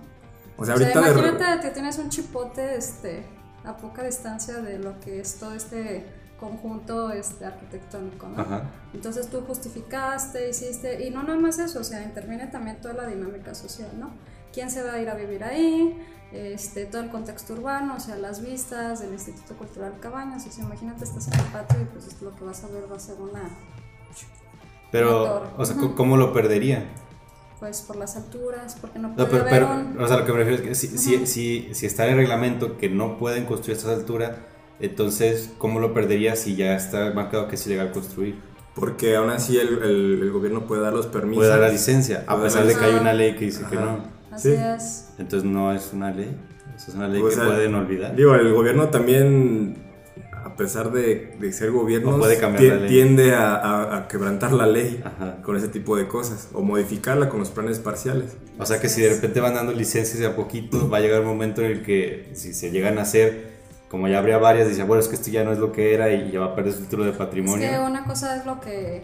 O 0.57 0.65
sea, 0.65 0.73
ahorita 0.73 0.91
imagínate 0.91 1.61
que 1.61 1.69
tienes 1.71 1.97
un 1.97 2.09
chipote 2.09 2.75
este, 2.75 3.25
a 3.63 3.77
poca 3.77 4.03
distancia 4.03 4.55
de 4.55 4.79
lo 4.79 4.99
que 4.99 5.19
es 5.19 5.35
todo 5.35 5.53
este 5.53 6.05
conjunto 6.39 7.11
este, 7.11 7.45
arquitectónico, 7.45 8.27
¿no? 8.27 8.45
Entonces 8.93 9.29
tú 9.29 9.41
justificaste, 9.41 10.49
hiciste, 10.49 11.07
y 11.07 11.09
no 11.09 11.23
nada 11.23 11.39
más 11.39 11.59
eso, 11.59 11.79
o 11.79 11.83
sea, 11.83 12.03
interviene 12.03 12.47
también 12.47 12.81
toda 12.81 12.93
la 12.93 13.07
dinámica 13.07 13.55
social, 13.55 13.89
¿no? 13.99 14.11
¿Quién 14.51 14.69
se 14.69 14.83
va 14.83 14.93
a 14.93 14.99
ir 14.99 15.09
a 15.09 15.15
vivir 15.15 15.43
ahí? 15.43 15.97
Este, 16.31 16.85
todo 16.85 17.01
el 17.01 17.09
contexto 17.09 17.53
urbano, 17.53 17.95
o 17.95 17.99
sea, 17.99 18.15
las 18.15 18.41
vistas 18.41 19.01
del 19.01 19.13
Instituto 19.13 19.55
Cultural 19.55 19.93
Cabañas, 19.99 20.45
o 20.47 20.51
sea, 20.51 20.63
imagínate, 20.63 21.03
estás 21.03 21.27
en 21.27 21.39
el 21.39 21.45
patio 21.45 21.81
y 21.81 21.85
pues 21.85 22.21
lo 22.21 22.35
que 22.35 22.43
vas 22.43 22.63
a 22.63 22.67
ver 22.67 22.91
va 22.91 22.95
a 22.95 22.99
ser 22.99 23.21
una... 23.21 23.43
Pero, 24.91 25.51
o 25.57 25.65
sea, 25.65 25.75
¿cómo 25.95 26.17
lo 26.17 26.33
perdería? 26.33 26.85
Pues 27.59 27.81
por 27.81 27.95
las 27.95 28.15
alturas, 28.15 28.75
porque 28.79 28.99
no 28.99 29.15
puede 29.15 29.25
no, 29.25 29.31
pero, 29.31 29.45
pero 29.49 30.03
o 30.03 30.07
sea, 30.07 30.17
lo 30.17 30.25
que 30.25 30.31
me 30.33 30.39
refiero 30.39 30.61
es 30.61 30.67
que 30.67 30.75
si, 30.75 30.97
si, 30.97 31.25
si, 31.25 31.73
si 31.73 31.85
está 31.85 32.05
en 32.05 32.11
el 32.11 32.17
reglamento 32.17 32.77
que 32.77 32.89
no 32.89 33.17
pueden 33.17 33.45
construir 33.45 33.77
a 33.77 33.79
estas 33.79 33.97
alturas, 33.97 34.31
entonces, 34.83 35.49
¿cómo 35.57 35.79
lo 35.79 35.93
perdería 35.93 36.35
si 36.35 36.57
ya 36.57 36.75
está 36.75 37.13
marcado 37.13 37.47
que 37.47 37.55
es 37.55 37.65
ilegal 37.65 37.91
construir? 37.91 38.35
Porque 38.75 39.15
aún 39.15 39.29
así 39.29 39.57
el, 39.57 39.81
el, 39.81 40.31
gobierno 40.31 40.67
puede 40.67 40.81
dar 40.81 40.91
los 40.91 41.07
permisos. 41.07 41.37
Puede 41.37 41.49
dar 41.49 41.61
la 41.61 41.69
licencia, 41.69 42.25
a 42.27 42.41
pesar 42.41 42.65
de 42.65 42.75
que 42.75 42.83
hay 42.83 42.95
una 42.95 43.13
ley 43.13 43.35
que 43.35 43.45
dice 43.45 43.63
que 43.69 43.77
no. 43.77 44.03
Así 44.29 44.51
es. 44.51 45.09
Entonces 45.17 45.49
no 45.49 45.71
es 45.71 45.91
una 45.93 46.11
ley. 46.11 46.35
es 46.75 46.93
una 46.93 47.07
ley 47.07 47.21
que 47.21 47.33
pueden 47.33 47.75
olvidar. 47.75 48.13
Digo, 48.13 48.35
el 48.35 48.51
gobierno 48.51 48.89
también, 48.89 49.77
a 50.43 50.57
pesar 50.57 50.91
de, 50.91 51.37
de 51.39 51.53
ser 51.53 51.71
gobierno, 51.71 52.19
tiende 52.87 53.35
a, 53.35 53.95
a, 53.95 54.07
quebrantar 54.09 54.51
la 54.51 54.67
ley 54.67 55.01
con 55.43 55.55
ese 55.55 55.69
tipo 55.69 55.95
de 55.95 56.09
cosas 56.09 56.49
o 56.51 56.61
modificarla 56.61 57.29
con 57.29 57.39
los 57.39 57.51
planes 57.51 57.79
parciales. 57.79 58.35
O 58.59 58.65
sea 58.65 58.81
que 58.81 58.89
si 58.89 59.01
de 59.01 59.13
repente 59.13 59.39
van 59.39 59.53
dando 59.53 59.71
licencias 59.71 60.19
de 60.19 60.25
a 60.25 60.35
poquito, 60.35 60.89
va 60.89 60.97
a 60.97 60.99
llegar 60.99 61.21
un 61.21 61.27
momento 61.27 61.61
en 61.61 61.71
el 61.71 61.83
que 61.83 62.31
si 62.33 62.53
se 62.53 62.69
llegan 62.69 62.97
a 62.97 63.03
hacer 63.03 63.52
como 63.93 64.07
ya 64.07 64.17
habría 64.17 64.39
varias, 64.39 64.67
dice, 64.67 64.81
bueno, 64.81 65.03
es 65.03 65.07
que 65.07 65.13
esto 65.13 65.29
ya 65.29 65.43
no 65.43 65.51
es 65.51 65.59
lo 65.59 65.71
que 65.71 65.93
era 65.93 66.11
y 66.11 66.31
ya 66.31 66.39
va 66.39 66.45
a 66.47 66.55
perder 66.55 66.73
su 66.73 66.81
título 66.81 67.05
de 67.05 67.11
patrimonio. 67.11 67.63
Es 67.63 67.73
que 67.73 67.79
una 67.79 68.05
cosa 68.05 68.35
es 68.35 68.43
lo 68.43 68.59
que, 68.59 69.03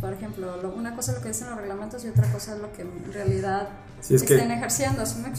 por 0.00 0.12
ejemplo, 0.12 0.54
una 0.76 0.94
cosa 0.94 1.10
es 1.10 1.18
lo 1.18 1.22
que 1.24 1.30
dicen 1.30 1.50
los 1.50 1.58
reglamentos 1.58 2.04
y 2.04 2.10
otra 2.10 2.30
cosa 2.30 2.54
es 2.54 2.60
lo 2.60 2.72
que 2.72 2.82
en 2.82 3.12
realidad 3.12 3.70
estén 4.08 4.52
ejerciendo, 4.52 5.04
¿sí 5.04 5.16
me 5.18 5.32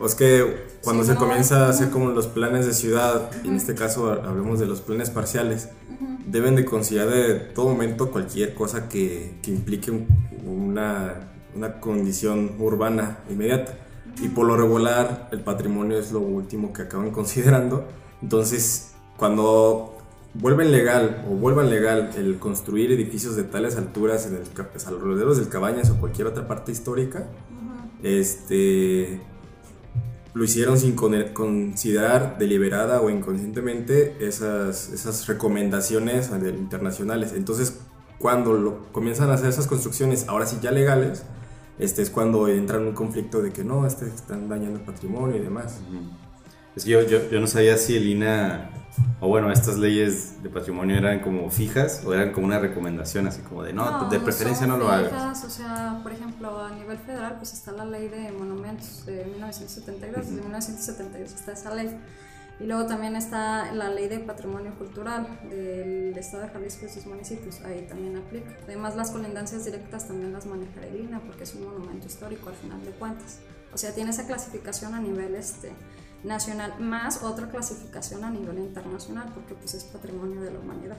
O 0.00 0.06
es 0.06 0.14
que 0.14 0.64
cuando 0.84 1.02
se 1.02 1.16
comienza 1.16 1.66
a 1.66 1.70
hacer 1.70 1.90
como 1.90 2.10
los 2.10 2.28
planes 2.28 2.66
de 2.66 2.72
ciudad, 2.72 3.32
y 3.42 3.48
en 3.48 3.56
este 3.56 3.74
caso 3.74 4.12
hablemos 4.12 4.60
de 4.60 4.66
los 4.66 4.80
planes 4.80 5.10
parciales, 5.10 5.70
deben 6.24 6.54
de 6.54 6.64
considerar 6.64 7.08
de 7.08 7.34
todo 7.52 7.70
momento 7.70 8.12
cualquier 8.12 8.54
cosa 8.54 8.88
que, 8.88 9.40
que 9.42 9.50
implique 9.50 9.90
una, 10.46 11.14
una 11.52 11.80
condición 11.80 12.54
urbana 12.60 13.18
inmediata. 13.28 13.72
Y 14.22 14.28
por 14.28 14.46
lo 14.46 14.56
regular, 14.56 15.30
el 15.32 15.40
patrimonio 15.40 15.98
es 15.98 16.12
lo 16.12 16.20
último 16.20 16.72
que 16.72 16.82
acaban 16.82 17.10
considerando 17.20 18.05
entonces, 18.22 18.94
cuando 19.16 19.96
vuelven 20.34 20.70
legal 20.72 21.24
o 21.30 21.34
vuelvan 21.34 21.70
legal 21.70 22.10
el 22.16 22.38
construir 22.38 22.92
edificios 22.92 23.36
de 23.36 23.44
tales 23.44 23.76
alturas 23.76 24.26
en 24.26 24.36
el, 24.36 24.42
pues, 24.42 24.86
alrededor 24.86 25.34
del 25.36 25.48
Cabañas 25.48 25.90
o 25.90 25.96
cualquier 25.98 26.26
otra 26.26 26.46
parte 26.46 26.72
histórica, 26.72 27.26
este 28.02 29.20
lo 30.34 30.44
hicieron 30.44 30.78
sin 30.78 30.94
considerar 30.94 32.36
deliberada 32.36 33.00
o 33.00 33.08
inconscientemente 33.08 34.18
esas, 34.20 34.90
esas 34.90 35.26
recomendaciones 35.26 36.30
internacionales. 36.30 37.32
Entonces, 37.34 37.78
cuando 38.18 38.52
lo, 38.52 38.92
comienzan 38.92 39.30
a 39.30 39.34
hacer 39.34 39.48
esas 39.48 39.66
construcciones, 39.66 40.28
ahora 40.28 40.44
sí 40.44 40.58
ya 40.60 40.72
legales, 40.72 41.22
este 41.78 42.02
es 42.02 42.10
cuando 42.10 42.48
entra 42.48 42.76
en 42.76 42.88
un 42.88 42.92
conflicto 42.92 43.40
de 43.40 43.50
que 43.50 43.64
no, 43.64 43.86
este 43.86 44.08
están 44.08 44.46
dañando 44.46 44.78
el 44.78 44.84
patrimonio 44.84 45.36
y 45.36 45.40
demás. 45.40 45.78
Es 46.76 46.84
que 46.84 46.90
yo, 46.90 47.02
yo, 47.02 47.30
yo, 47.30 47.40
no 47.40 47.46
sabía 47.46 47.78
si 47.78 47.96
el 47.96 48.06
INA, 48.06 48.68
o 49.20 49.28
bueno, 49.28 49.50
estas 49.50 49.78
leyes 49.78 50.42
de 50.42 50.50
patrimonio 50.50 50.94
eran 50.98 51.20
como 51.20 51.50
fijas 51.50 52.02
o 52.04 52.12
eran 52.12 52.32
como 52.32 52.46
una 52.46 52.58
recomendación, 52.58 53.26
así 53.26 53.40
como 53.40 53.62
de 53.62 53.72
no, 53.72 54.10
de 54.10 54.20
preferencia 54.20 54.66
no 54.66 54.76
lo 54.76 54.90
hagas. 54.90 55.42
O 55.42 55.48
sea, 55.48 56.00
por 56.02 56.12
ejemplo, 56.12 56.60
a 56.60 56.70
nivel 56.72 56.98
federal, 56.98 57.36
pues 57.38 57.54
está 57.54 57.72
la 57.72 57.86
ley 57.86 58.08
de 58.08 58.30
monumentos 58.30 59.06
de 59.06 59.24
1972, 59.24 60.26
desde 60.26 60.42
1972 60.42 61.32
está 61.32 61.52
esa 61.52 61.74
ley. 61.74 61.98
Y 62.60 62.64
luego 62.64 62.86
también 62.86 63.16
está 63.16 63.72
la 63.72 63.90
ley 63.90 64.08
de 64.08 64.18
patrimonio 64.18 64.74
cultural 64.76 65.26
del 65.48 66.16
Estado 66.16 66.42
de 66.42 66.50
Jalisco 66.50 66.84
y 66.84 66.88
sus 66.90 67.06
municipios, 67.06 67.60
ahí 67.62 67.86
también 67.88 68.16
aplica. 68.16 68.50
Además, 68.64 68.96
las 68.96 69.10
colindancias 69.10 69.64
directas 69.64 70.08
también 70.08 70.32
las 70.34 70.44
maneja 70.44 70.84
el 70.86 71.00
INA 71.00 71.20
porque 71.20 71.44
es 71.44 71.54
un 71.54 71.64
monumento 71.64 72.06
histórico 72.06 72.50
al 72.50 72.54
final 72.54 72.84
de 72.84 72.90
cuentas. 72.92 73.40
O 73.72 73.78
sea, 73.78 73.94
tiene 73.94 74.10
esa 74.10 74.26
clasificación 74.26 74.94
a 74.94 75.00
nivel 75.00 75.34
este, 75.34 75.72
nacional 76.26 76.74
más 76.80 77.22
otra 77.22 77.48
clasificación 77.48 78.24
a 78.24 78.30
nivel 78.30 78.58
internacional 78.58 79.30
porque 79.32 79.54
pues 79.54 79.74
es 79.74 79.84
patrimonio 79.84 80.42
de 80.42 80.50
la 80.50 80.58
humanidad. 80.58 80.96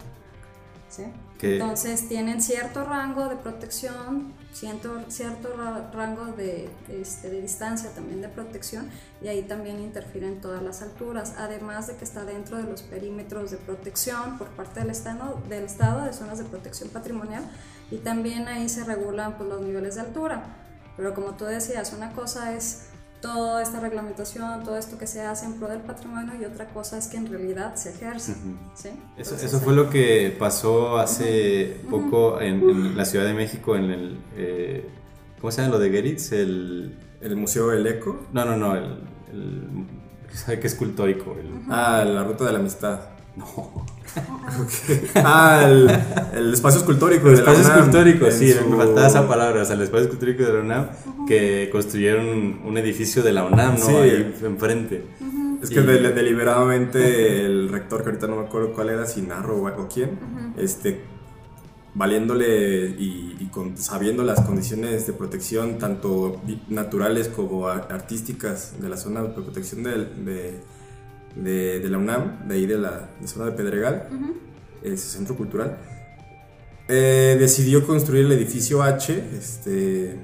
¿sí? 0.90 1.04
Entonces 1.42 2.08
tienen 2.08 2.42
cierto 2.42 2.86
rango 2.86 3.28
de 3.28 3.36
protección, 3.36 4.34
cierto, 4.54 5.04
cierto 5.10 5.50
rango 5.94 6.28
de, 6.28 6.70
este, 6.90 7.30
de 7.30 7.42
distancia 7.42 7.92
también 7.92 8.22
de 8.22 8.30
protección 8.30 8.90
y 9.22 9.28
ahí 9.28 9.44
también 9.44 9.80
interfieren 9.80 10.40
todas 10.40 10.64
las 10.64 10.82
alturas, 10.82 11.36
además 11.38 11.88
de 11.88 11.96
que 11.98 12.06
está 12.06 12.24
dentro 12.24 12.58
de 12.58 12.64
los 12.64 12.82
perímetros 12.82 13.52
de 13.52 13.58
protección 13.58 14.38
por 14.38 14.48
parte 14.50 14.80
del 14.80 14.90
Estado, 14.90 15.40
del 15.50 15.66
estado 15.66 16.06
de 16.06 16.14
zonas 16.14 16.38
de 16.38 16.46
protección 16.46 16.90
patrimonial 16.90 17.44
y 17.92 17.98
también 17.98 18.48
ahí 18.48 18.68
se 18.70 18.84
regulan 18.84 19.38
pues, 19.38 19.50
los 19.50 19.62
niveles 19.62 19.96
de 19.96 20.02
altura. 20.02 20.44
Pero 20.96 21.14
como 21.14 21.36
tú 21.36 21.46
decías, 21.46 21.94
una 21.94 22.14
cosa 22.14 22.56
es 22.56 22.88
toda 23.22 23.62
esta 23.62 23.80
reglamentación, 23.80 24.64
todo 24.64 24.78
esto 24.78 24.98
que 24.98 25.08
se 25.08 25.22
hace 25.22 25.46
en 25.46 25.54
pro 25.54 25.68
del 25.68 25.82
patrimonio 25.82 26.34
y 26.40 26.46
otra 26.46 26.68
cosa 26.68 26.98
es 26.98 27.08
que 27.08 27.18
en 27.18 27.28
realidad 27.28 27.76
se 27.76 27.90
ejerce. 27.90 28.36
¿sí? 28.76 28.90
Eso, 29.18 29.36
eso, 29.36 29.60
fue 29.60 29.74
lo 29.74 29.90
que 29.90 30.36
pasó 30.38 30.98
hace 30.98 31.78
poco 31.90 32.40
en, 32.40 32.96
la 32.96 33.06
Ciudad 33.06 33.26
de 33.26 33.34
México, 33.34 33.76
en 33.76 33.92
el... 33.92 34.20
Eh, 34.36 34.90
¿Cómo 35.40 35.52
se 35.52 35.62
llama 35.62 35.76
lo 35.76 35.80
de 35.80 35.90
Geritz? 35.90 36.32
El, 36.32 36.98
¿El 37.22 37.36
Museo 37.36 37.68
del 37.70 37.86
Eco? 37.88 38.28
No, 38.34 38.46
no, 38.46 38.56
no, 38.56 38.76
el... 38.76 39.00
¿Sabe 40.34 40.60
qué 40.60 40.68
escultórico? 40.68 41.36
Ah, 41.70 42.04
la 42.06 42.24
Ruta 42.24 42.46
de 42.46 42.52
la 42.52 42.60
Amistad. 42.60 43.00
No. 43.36 43.86
Ah, 45.16 45.68
el, 46.34 46.54
espacio 46.54 46.80
escultórico. 46.80 47.28
El 47.28 47.36
espacio 47.36 47.62
escultórico, 47.62 48.32
sí, 48.32 48.54
me 48.70 48.78
faltaba 48.78 49.08
esa 49.08 49.28
palabra, 49.28 49.62
o 49.62 49.66
sea, 49.66 49.76
el 49.76 49.82
espacio 49.82 50.06
escultórico 50.06 50.44
de 50.44 50.54
la 50.54 50.60
UNAM, 50.60 50.88
que 51.28 51.70
construyeron 51.72 52.62
un 52.66 52.78
edificio 52.78 53.24
de 53.24 53.34
la 53.34 53.44
UNAM, 53.44 53.78
¿no? 53.80 54.00
Ahí 54.00 54.36
enfrente. 54.44 55.04
Es 55.62 55.70
que 55.70 55.82
deliberadamente 55.82 57.46
el 57.46 57.70
rector, 57.70 58.04
que 58.04 58.10
ahorita 58.10 58.28
no 58.28 58.38
me 58.38 58.48
acuerdo 58.48 58.74
cuál 58.74 58.90
era, 58.90 59.06
si 59.06 59.22
Narro 59.22 59.64
o 59.64 59.88
quién, 59.88 60.12
este, 60.58 61.02
valiéndole 61.96 62.90
y, 62.90 63.50
sabiendo 63.76 64.24
las 64.24 64.42
condiciones 64.42 65.08
de 65.08 65.14
protección, 65.14 65.80
tanto 65.80 66.42
naturales 66.70 67.28
como 67.28 67.68
artísticas 67.68 68.80
de 68.80 68.90
la 68.90 68.98
zona 68.98 69.24
de 69.24 69.30
protección 69.30 69.84
de 69.84 70.60
de, 71.44 71.86
la 71.90 71.98
UNAM, 71.98 72.48
de 72.48 72.56
ahí 72.56 72.66
de 72.66 72.78
la 72.78 73.10
zona 73.26 73.46
de 73.46 73.52
Pedregal, 73.52 74.10
ese 74.84 75.10
centro 75.10 75.36
cultural, 75.36 75.78
eh, 76.88 77.36
decidió 77.40 77.86
construir 77.86 78.26
el 78.26 78.32
edificio 78.32 78.82
H, 78.82 79.24
este, 79.38 80.18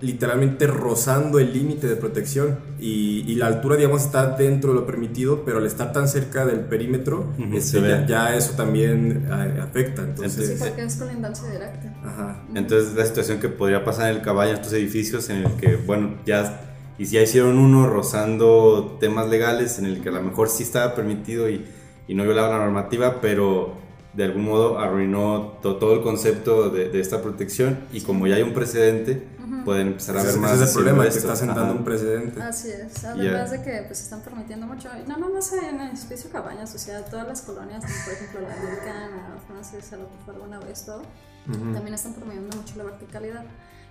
literalmente 0.00 0.66
rozando 0.66 1.38
el 1.38 1.52
límite 1.52 1.86
de 1.86 1.96
protección 1.96 2.58
y, 2.78 3.34
la 3.34 3.46
altura, 3.46 3.76
digamos, 3.76 4.02
está 4.02 4.34
dentro 4.36 4.72
de 4.72 4.80
lo 4.80 4.86
permitido, 4.86 5.44
pero 5.44 5.58
al 5.58 5.66
estar 5.66 5.92
tan 5.92 6.08
cerca 6.08 6.46
del 6.46 6.60
perímetro, 6.60 7.32
este, 7.52 8.06
ya, 8.08 8.34
eso 8.34 8.52
también 8.52 9.26
eh, 9.28 9.60
afecta. 9.60 10.02
Entonces, 10.02 10.48
sí, 10.48 10.54
porque 10.58 10.84
es 10.84 10.96
colindancia 10.96 11.50
directa. 11.50 11.94
Ajá. 12.02 12.42
Entonces, 12.54 12.94
la 12.94 13.04
situación 13.04 13.38
que 13.38 13.48
podría 13.48 13.84
pasar 13.84 14.10
en 14.10 14.16
el 14.16 14.22
caballo, 14.22 14.52
en 14.52 14.56
estos 14.56 14.72
edificios, 14.72 15.28
en 15.28 15.44
el 15.44 15.52
que, 15.56 15.76
bueno, 15.76 16.18
ya, 16.24 16.69
y 17.00 17.06
si 17.06 17.14
ya 17.14 17.22
hicieron 17.22 17.58
uno 17.58 17.86
rozando 17.86 18.98
temas 19.00 19.26
legales, 19.26 19.78
en 19.78 19.86
el 19.86 20.02
que 20.02 20.10
a 20.10 20.12
lo 20.12 20.20
mejor 20.20 20.50
sí 20.50 20.64
estaba 20.64 20.94
permitido 20.94 21.48
y, 21.48 21.66
y 22.06 22.14
no 22.14 22.24
violaba 22.24 22.50
la 22.50 22.58
normativa, 22.58 23.22
pero 23.22 23.72
de 24.12 24.24
algún 24.24 24.44
modo 24.44 24.78
arruinó 24.78 25.58
todo 25.62 25.94
el 25.94 26.02
concepto 26.02 26.68
de, 26.68 26.90
de, 26.90 27.00
esta 27.00 27.22
protección 27.22 27.78
y 27.90 28.02
como 28.02 28.26
ya 28.26 28.34
hay 28.34 28.42
un 28.42 28.52
precedente, 28.52 29.26
pueden 29.64 29.86
empezar 29.86 30.18
a 30.18 30.24
ver 30.24 30.36
más. 30.36 30.52
Ese 30.52 30.64
es 30.64 30.68
el 30.68 30.74
problema, 30.74 31.04
que 31.04 31.08
está 31.08 31.36
sentando 31.36 31.72
un 31.72 31.84
precedente. 31.84 32.42
Así 32.42 32.68
es, 32.68 33.02
además 33.02 33.50
de 33.50 33.62
que 33.62 33.82
pues 33.86 34.02
están 34.02 34.20
permitiendo 34.20 34.66
mucho, 34.66 34.90
no 35.08 35.16
nomás 35.16 35.54
en 35.54 35.80
el 35.80 35.92
espacio 35.92 36.28
Cabañas, 36.28 36.74
o 36.74 36.78
sea, 36.78 37.02
todas 37.06 37.26
las 37.26 37.40
colonias, 37.40 37.82
por 38.04 38.12
ejemplo 38.12 38.40
la 38.42 38.52
americana, 38.52 39.38
francesa, 39.46 39.96
lo 39.96 40.04
que 40.04 40.16
fue 40.26 40.34
alguna 40.34 40.58
vez, 40.58 40.84
todo, 40.84 41.00
también 41.46 41.94
están 41.94 42.12
promoviendo 42.12 42.54
mucho 42.54 42.74
la 42.76 42.84
verticalidad. 42.84 43.46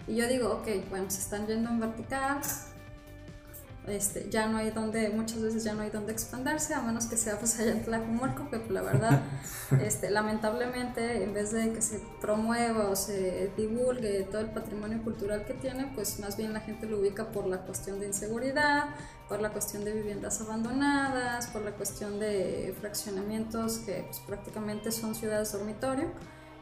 Y 0.08 0.16
yo 0.16 0.28
digo, 0.28 0.50
ok, 0.52 0.68
bueno, 0.92 1.10
se 1.10 1.22
están 1.22 1.48
yendo 1.48 1.70
en 1.70 1.80
vertical, 1.80 2.40
este, 3.90 4.30
ya 4.30 4.48
no 4.48 4.58
hay 4.58 4.72
donde, 4.72 5.10
muchas 5.10 5.42
veces 5.42 5.64
ya 5.64 5.74
no 5.74 5.82
hay 5.82 5.90
donde 5.90 6.12
expandirse, 6.12 6.74
a 6.74 6.82
menos 6.82 7.06
que 7.06 7.18
sea 7.18 7.38
pues 7.38 7.60
allá 7.60 7.72
en 7.72 7.84
Tlajumulco, 7.84 8.50
que 8.50 8.60
pues, 8.60 8.72
la 8.72 8.82
verdad, 8.82 9.22
este, 9.84 10.10
lamentablemente, 10.10 11.24
en 11.24 11.34
vez 11.34 11.52
de 11.52 11.72
que 11.74 11.82
se 11.82 12.02
promueva 12.22 12.90
o 12.90 12.96
se 12.96 13.52
divulgue 13.58 14.28
todo 14.32 14.42
el 14.42 14.52
patrimonio 14.52 15.02
cultural 15.04 15.46
que 15.46 15.54
tiene, 15.54 15.92
pues 15.96 16.20
más 16.20 16.38
bien 16.38 16.54
la 16.54 16.62
gente 16.62 16.86
lo 16.88 17.00
ubica 17.00 17.32
por 17.32 17.48
la 17.48 17.60
cuestión 17.60 18.00
de 18.00 18.08
inseguridad, 18.08 18.96
por 19.28 19.42
la 19.42 19.52
cuestión 19.52 19.86
de 19.86 19.94
viviendas 19.94 20.42
abandonadas, 20.42 21.48
por 21.48 21.62
la 21.64 21.72
cuestión 21.72 22.20
de 22.20 22.76
fraccionamientos 22.80 23.80
que 23.80 24.04
pues, 24.08 24.20
prácticamente 24.20 24.92
son 24.92 25.16
ciudades 25.16 25.52
dormitorio, 25.52 26.12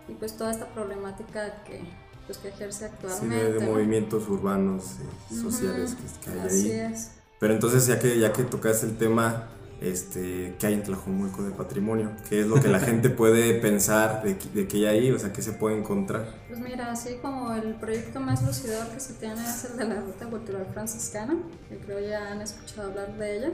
y 0.08 0.14
pues 0.14 0.38
toda 0.38 0.52
esta 0.52 0.68
problemática 0.74 1.64
que 1.64 1.82
pues, 2.28 2.38
que 2.40 2.50
ejerce 2.50 2.86
actualmente. 2.86 3.54
de, 3.54 3.66
movimientos 3.66 4.28
urbanos 4.28 4.98
y 5.32 5.36
sociales 5.36 5.96
que, 6.22 6.30
hay 6.30 6.40
Así 6.40 6.72
Es. 6.72 7.12
Pero 7.40 7.54
entonces, 7.54 7.86
ya 7.88 8.00
que, 8.00 8.20
ya 8.20 8.34
que 8.34 8.44
tocaste 8.44 8.86
el 8.88 8.98
tema, 8.98 9.48
este, 9.80 10.56
¿qué 10.58 10.68
hay 10.68 10.74
en 10.74 10.84
Tlajomulco 10.84 11.44
de 11.44 11.52
patrimonio? 11.52 12.12
¿Qué 12.28 12.42
es 12.42 12.48
lo 12.48 12.60
que 12.60 12.68
la 12.68 12.80
gente 12.82 13.10
puede 13.10 13.54
pensar 13.60 14.24
de, 14.24 14.36
de 14.54 14.68
que 14.68 14.78
hay 14.78 14.86
ahí? 14.86 15.12
O 15.12 15.20
sea, 15.20 15.32
¿qué 15.32 15.42
se 15.42 15.52
puede 15.54 15.78
encontrar? 15.78 16.28
Pues 16.48 16.60
mira, 16.60 16.92
así 16.92 17.18
como 17.22 17.54
el 17.54 17.76
proyecto 17.76 18.20
más 18.20 18.44
lucidor 18.44 18.88
que 18.88 19.00
se 19.00 19.14
tiene 19.14 19.36
es 19.36 19.66
el 19.66 19.78
de 19.78 19.86
la 19.86 20.02
Ruta 20.02 20.26
Cultural 20.26 20.66
Franciscana, 20.74 21.36
que 21.70 21.78
creo 21.78 22.00
ya 22.00 22.32
han 22.32 22.42
escuchado 22.42 22.90
hablar 22.90 23.16
de 23.18 23.38
ella. 23.38 23.52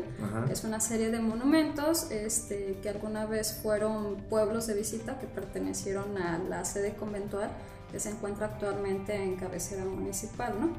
Es 0.49 0.63
una 0.63 0.79
serie 0.79 1.11
de 1.11 1.19
monumentos 1.19 2.09
este, 2.09 2.77
que 2.81 2.89
alguna 2.89 3.25
vez 3.25 3.59
fueron 3.61 4.15
pueblos 4.29 4.67
de 4.67 4.75
visita 4.75 5.19
que 5.19 5.27
pertenecieron 5.27 6.17
a 6.17 6.39
la 6.39 6.63
sede 6.63 6.95
conventual 6.95 7.51
que 7.91 7.99
se 7.99 8.09
encuentra 8.09 8.47
actualmente 8.47 9.13
en 9.13 9.35
cabecera 9.35 9.85
municipal, 9.85 10.55
¿no? 10.59 10.71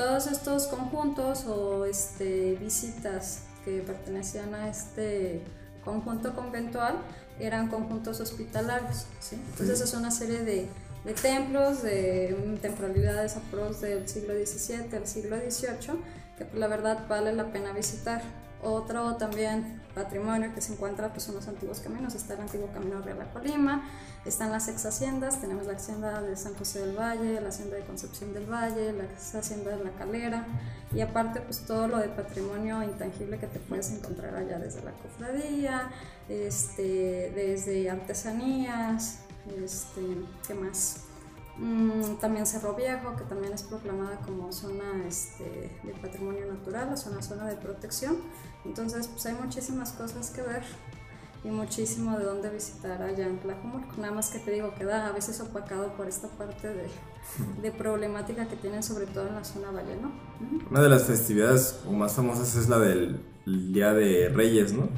Todos 0.00 0.28
estos 0.28 0.66
conjuntos 0.66 1.44
o 1.44 1.84
este, 1.84 2.54
visitas 2.54 3.40
que 3.66 3.82
pertenecían 3.82 4.54
a 4.54 4.70
este 4.70 5.42
conjunto 5.84 6.34
conventual 6.34 6.94
eran 7.38 7.68
conjuntos 7.68 8.18
hospitalarios, 8.18 9.04
¿sí? 9.18 9.36
Entonces 9.50 9.82
es 9.82 9.92
una 9.92 10.10
serie 10.10 10.38
de, 10.38 10.68
de 11.04 11.12
templos 11.12 11.82
de 11.82 12.34
temporalidades 12.62 13.36
aprox 13.36 13.82
del 13.82 14.08
siglo 14.08 14.32
XVII 14.32 14.96
al 14.96 15.06
siglo 15.06 15.36
XVIII 15.36 16.00
que 16.38 16.46
pues, 16.46 16.58
la 16.58 16.68
verdad 16.68 17.06
vale 17.06 17.34
la 17.34 17.52
pena 17.52 17.74
visitar. 17.74 18.22
Otro 18.62 19.16
también 19.16 19.79
patrimonio 19.94 20.54
que 20.54 20.60
se 20.60 20.72
encuentra 20.72 21.12
pues, 21.12 21.28
en 21.28 21.34
los 21.34 21.48
antiguos 21.48 21.80
caminos, 21.80 22.14
está 22.14 22.34
el 22.34 22.40
antiguo 22.40 22.68
camino 22.72 23.00
Real 23.00 23.20
a 23.20 23.32
Colima, 23.32 23.88
están 24.24 24.52
las 24.52 24.68
ex 24.68 24.84
haciendas, 24.86 25.40
tenemos 25.40 25.66
la 25.66 25.74
hacienda 25.74 26.22
de 26.22 26.36
San 26.36 26.54
José 26.54 26.80
del 26.86 26.96
Valle, 26.96 27.40
la 27.40 27.48
hacienda 27.48 27.76
de 27.76 27.84
Concepción 27.84 28.32
del 28.32 28.46
Valle, 28.50 28.92
la 28.92 29.04
hacienda 29.38 29.76
de 29.76 29.84
La 29.84 29.90
Calera 29.92 30.46
y 30.94 31.00
aparte 31.00 31.40
pues 31.40 31.60
todo 31.60 31.88
lo 31.88 31.98
de 31.98 32.08
patrimonio 32.08 32.82
intangible 32.82 33.38
que 33.38 33.46
te 33.46 33.58
puedes 33.58 33.90
encontrar 33.90 34.34
allá 34.36 34.58
desde 34.58 34.82
la 34.82 34.92
cofradía, 34.92 35.90
este, 36.28 37.32
desde 37.34 37.90
artesanías, 37.90 39.20
este, 39.62 40.00
¿qué 40.46 40.54
más? 40.54 41.09
Mm, 41.60 42.14
también 42.20 42.46
Cerro 42.46 42.74
Viejo, 42.74 43.14
que 43.16 43.24
también 43.24 43.52
es 43.52 43.62
proclamada 43.62 44.16
como 44.20 44.50
zona 44.50 45.04
este, 45.06 45.70
de 45.82 45.92
patrimonio 46.00 46.46
natural, 46.46 46.88
o 46.88 47.10
una 47.10 47.22
zona 47.22 47.46
de 47.46 47.56
protección. 47.56 48.16
Entonces, 48.64 49.08
pues 49.08 49.26
hay 49.26 49.34
muchísimas 49.34 49.92
cosas 49.92 50.30
que 50.30 50.40
ver 50.40 50.62
y 51.44 51.48
muchísimo 51.48 52.18
de 52.18 52.24
dónde 52.24 52.48
visitar 52.48 53.02
allá 53.02 53.26
en 53.26 53.38
Tlajumulco. 53.40 53.94
Nada 53.98 54.12
más 54.12 54.30
que 54.30 54.38
te 54.38 54.52
digo, 54.52 54.74
queda 54.74 55.06
a 55.06 55.12
veces 55.12 55.38
opacado 55.40 55.92
por 55.94 56.08
esta 56.08 56.28
parte 56.28 56.68
de, 56.68 56.88
de 57.60 57.72
problemática 57.72 58.48
que 58.48 58.56
tienen, 58.56 58.82
sobre 58.82 59.06
todo 59.06 59.28
en 59.28 59.34
la 59.34 59.44
zona 59.44 59.70
valle, 59.70 59.96
¿no? 60.00 60.12
Una 60.70 60.80
de 60.80 60.88
las 60.88 61.04
festividades 61.04 61.80
más 61.90 62.14
famosas 62.14 62.56
es 62.56 62.70
la 62.70 62.78
del 62.78 63.20
Día 63.44 63.92
de 63.92 64.30
Reyes, 64.30 64.72
¿no? 64.72 64.88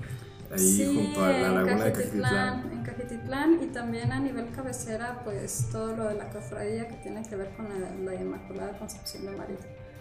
Ahí 0.53 0.95
junto 0.95 1.25
a 1.25 1.31
la 1.31 1.49
laguna 1.51 1.85
de 1.85 1.93
Cajetitlán. 1.93 2.71
En 2.73 2.83
Cajetitlán 2.83 3.62
y 3.62 3.67
también 3.69 4.12
a 4.12 4.21
nivel 4.21 4.51
cabecera, 4.51 5.23
pues 5.25 5.67
todo 5.73 5.97
lo 5.97 6.05
de 6.05 6.15
la 6.15 6.29
cofradía 6.31 6.88
que 6.88 6.97
tiene 6.97 7.23
que 7.23 7.37
ver 7.37 7.51
con 7.57 7.67
la, 8.05 8.15
Inmaculada 8.15 8.79
Concepción 8.79 9.25
de 9.25 9.31
María, 9.33 9.57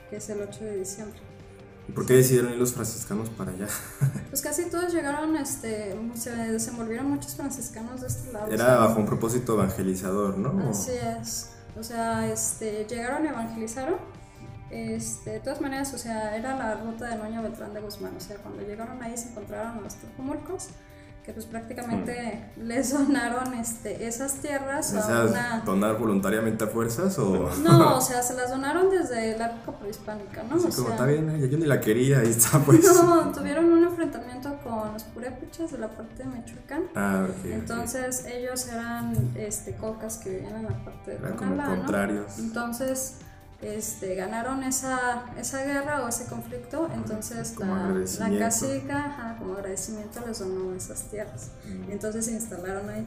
que 0.10 0.18
es 0.18 0.30
el 0.30 0.42
8 0.42 0.64
de 0.66 0.78
diciembre. 0.78 1.20
¿Y 1.88 1.94
por 1.94 2.06
qué 2.06 2.14
decidieron 2.16 2.52
ir 2.52 2.60
los 2.60 2.74
franciscanos 2.74 3.30
para 3.30 3.52
allá? 3.52 3.68
Pues 4.30 4.42
casi 4.42 4.70
todos 4.70 4.94
llegaron, 4.94 5.36
este, 5.36 5.94
se 6.16 6.30
desenvolvieron 6.30 7.10
muchos 7.10 7.36
franciscanos 7.36 8.00
de 8.00 8.08
este 8.08 8.32
lado. 8.32 8.50
Era 8.50 8.78
bajo 8.78 9.00
un 9.00 9.06
propósito 9.06 9.56
evangelizador, 9.56 10.38
¿no? 10.38 10.70
Así 10.70 10.92
es. 10.92 11.50
O 11.78 11.84
sea, 11.84 12.32
este, 12.32 12.86
llegaron, 12.90 13.26
evangelizaron 13.26 13.96
este, 14.72 15.32
de 15.32 15.40
todas 15.40 15.62
maneras, 15.62 15.94
o 15.94 15.98
sea, 15.98 16.36
era 16.36 16.56
la 16.56 16.76
ruta 16.76 17.06
de 17.08 17.16
Noña 17.18 17.42
Beltrán 17.42 17.74
de 17.74 17.82
Guzmán, 17.82 18.16
o 18.16 18.20
sea, 18.20 18.38
cuando 18.38 18.62
llegaron 18.64 19.02
ahí 19.04 19.18
se 19.18 19.30
encontraron 19.30 19.78
a 19.78 19.82
los 19.82 19.96
Tujumulcos, 19.96 20.70
que 21.24 21.34
pues 21.34 21.46
prácticamente 21.46 22.50
les 22.58 22.94
donaron 22.94 23.54
este, 23.54 24.08
esas 24.08 24.36
tierras 24.36 24.96
a 24.96 25.26
una... 25.26 25.62
¿Donar 25.64 25.98
voluntariamente 26.00 26.64
a 26.64 26.68
fuerzas 26.68 27.20
o...? 27.20 27.52
No, 27.62 27.98
o 27.98 28.02
sea, 28.02 28.24
se 28.24 28.34
las 28.34 28.50
donaron 28.50 28.90
desde 28.90 29.38
la 29.38 29.48
época 29.48 29.78
prehispánica, 29.78 30.42
¿no? 30.44 30.58
Sí, 30.60 30.70
como 30.76 30.90
está 30.90 31.06
bien, 31.06 31.48
yo 31.48 31.58
ni 31.58 31.66
la 31.66 31.80
quería, 31.80 32.20
ahí 32.20 32.30
está 32.30 32.58
pues. 32.66 32.84
No, 32.84 33.32
tuvieron 33.32 33.66
un 33.66 33.84
enfrentamiento 33.84 34.58
con 34.64 34.94
los 34.94 35.04
purépechas 35.04 35.72
de 35.72 35.78
la 35.78 35.90
parte 35.90 36.24
de 36.24 36.26
Michoacán. 36.26 36.84
Ah, 36.96 37.28
ok. 37.30 37.46
Entonces 37.52 38.26
ellos 38.26 38.68
eran 38.70 39.14
este, 39.36 39.76
cocas 39.76 40.18
que 40.18 40.30
vivían 40.30 40.56
en 40.56 40.64
la 40.64 40.84
parte 40.84 41.12
de 41.12 41.18
Eran 41.18 41.38
como 41.38 41.64
contrarios. 41.64 42.40
Entonces 42.40 43.18
este, 43.62 44.16
ganaron 44.16 44.64
esa, 44.64 45.26
esa 45.38 45.64
guerra 45.64 46.04
o 46.04 46.08
ese 46.08 46.26
conflicto, 46.26 46.90
entonces 46.94 47.58
la, 47.60 47.94
la 48.20 48.40
cacica, 48.40 49.36
como 49.40 49.54
agradecimiento, 49.54 50.20
les 50.26 50.40
donó 50.40 50.74
esas 50.74 51.04
tierras. 51.04 51.52
Mm. 51.66 51.92
Entonces 51.92 52.26
se 52.26 52.32
instalaron 52.32 52.90
ahí, 52.90 53.06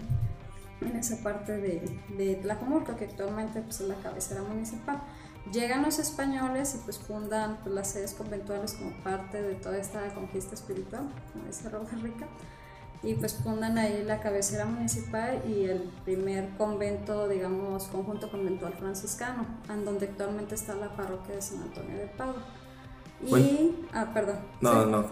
en 0.80 0.96
esa 0.96 1.22
parte 1.22 1.56
de, 1.56 2.00
de 2.16 2.36
Tlajomulco, 2.36 2.96
que 2.96 3.04
actualmente 3.06 3.62
pues, 3.62 3.80
es 3.80 3.88
la 3.88 3.96
cabecera 3.96 4.42
municipal. 4.42 5.02
Llegan 5.52 5.82
los 5.82 5.98
españoles 5.98 6.74
y 6.74 6.78
pues 6.84 6.98
fundan 6.98 7.58
pues, 7.62 7.74
las 7.74 7.88
sedes 7.88 8.14
conventuales 8.14 8.74
como 8.74 8.92
parte 9.02 9.42
de 9.42 9.54
toda 9.54 9.76
esta 9.76 10.02
conquista 10.14 10.54
espiritual, 10.54 11.08
como 11.32 11.46
dice 11.46 11.68
Robert 11.68 11.92
Rica 12.02 12.26
y 13.04 13.14
pues 13.14 13.34
fundan 13.34 13.76
ahí 13.76 14.02
la 14.06 14.20
cabecera 14.20 14.64
municipal 14.64 15.42
y 15.46 15.64
el 15.64 15.90
primer 16.04 16.48
convento, 16.56 17.28
digamos, 17.28 17.84
conjunto 17.84 18.30
conventual 18.30 18.72
franciscano, 18.72 19.46
en 19.68 19.84
donde 19.84 20.06
actualmente 20.06 20.54
está 20.54 20.74
la 20.74 20.94
parroquia 20.96 21.34
de 21.34 21.42
San 21.42 21.62
Antonio 21.62 21.96
de 21.98 22.06
Padua. 22.06 22.42
Y, 23.26 23.86
ah, 23.92 24.10
perdón. 24.12 24.38
No, 24.60 24.86
no. 24.86 25.04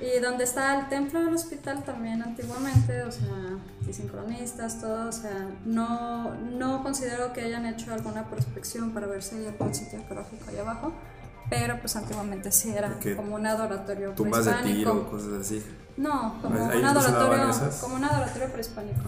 Y 0.00 0.20
donde 0.20 0.44
está 0.44 0.78
el 0.78 0.88
templo 0.88 1.24
del 1.24 1.34
hospital 1.34 1.84
también 1.84 2.22
antiguamente, 2.22 3.02
o 3.02 3.10
sea, 3.10 3.58
y 3.88 3.92
sincronistas, 3.92 4.80
todo, 4.80 5.08
o 5.08 5.12
sea, 5.12 5.48
no, 5.64 6.34
no 6.34 6.82
considero 6.82 7.32
que 7.32 7.42
hayan 7.42 7.66
hecho 7.66 7.92
alguna 7.92 8.28
prospección 8.28 8.92
para 8.92 9.06
ver 9.06 9.22
si 9.22 9.36
hay 9.36 9.46
algún 9.46 9.74
sitio 9.74 9.98
arqueológico 10.00 10.44
ahí 10.50 10.58
abajo, 10.58 10.92
pero 11.48 11.78
pues 11.80 11.94
antiguamente 11.96 12.50
sí 12.52 12.70
era 12.70 12.98
como 13.16 13.34
un 13.36 13.46
adoratorio 13.46 14.12
tumbas 14.12 14.44
de 14.44 14.52
tiro, 14.62 15.08
cosas 15.10 15.40
así. 15.40 15.62
No, 15.96 16.38
como 16.42 16.64
un 16.64 16.84
adoratorio, 16.84 17.50
como 17.80 17.94
un 17.96 18.04
adoratorio 18.04 18.48
prehispánico. 18.48 19.00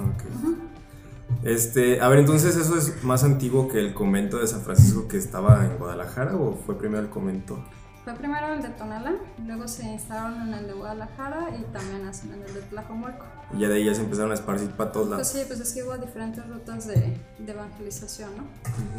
Este, 1.42 2.00
a 2.00 2.08
ver, 2.08 2.20
entonces 2.20 2.56
eso 2.56 2.76
es 2.76 3.04
más 3.04 3.22
antiguo 3.22 3.68
que 3.68 3.78
el 3.78 3.94
convento 3.94 4.38
de 4.38 4.46
San 4.46 4.62
Francisco 4.62 5.06
que 5.06 5.18
estaba 5.18 5.64
en 5.64 5.76
Guadalajara 5.76 6.34
o 6.36 6.54
fue 6.54 6.76
primero 6.78 7.02
el 7.02 7.10
convento? 7.10 7.62
fue 8.04 8.14
primero 8.16 8.54
el 8.54 8.62
de 8.62 8.70
Tonalá, 8.70 9.16
luego 9.46 9.68
se 9.68 9.84
instalaron 9.84 10.48
en 10.48 10.54
el 10.54 10.66
de 10.66 10.72
Guadalajara 10.72 11.48
y 11.60 11.62
también 11.74 12.06
hacen 12.08 12.32
en 12.32 12.42
el 12.42 12.54
de 12.54 12.62
Tlajomulco. 12.62 13.26
Y 13.52 13.60
ya 13.60 13.68
de 13.68 13.74
ahí 13.74 13.84
ya 13.84 13.94
se 13.94 14.00
empezaron 14.00 14.30
a 14.30 14.34
esparcir 14.34 14.70
para 14.70 14.92
todos 14.92 15.08
Pues 15.08 15.18
lados. 15.18 15.28
sí, 15.28 15.40
pues 15.46 15.60
es 15.60 15.74
que 15.74 15.82
hubo 15.82 15.98
diferentes 15.98 16.48
rutas 16.48 16.86
de, 16.86 17.20
de 17.38 17.52
evangelización, 17.52 18.30
¿no? 18.34 18.44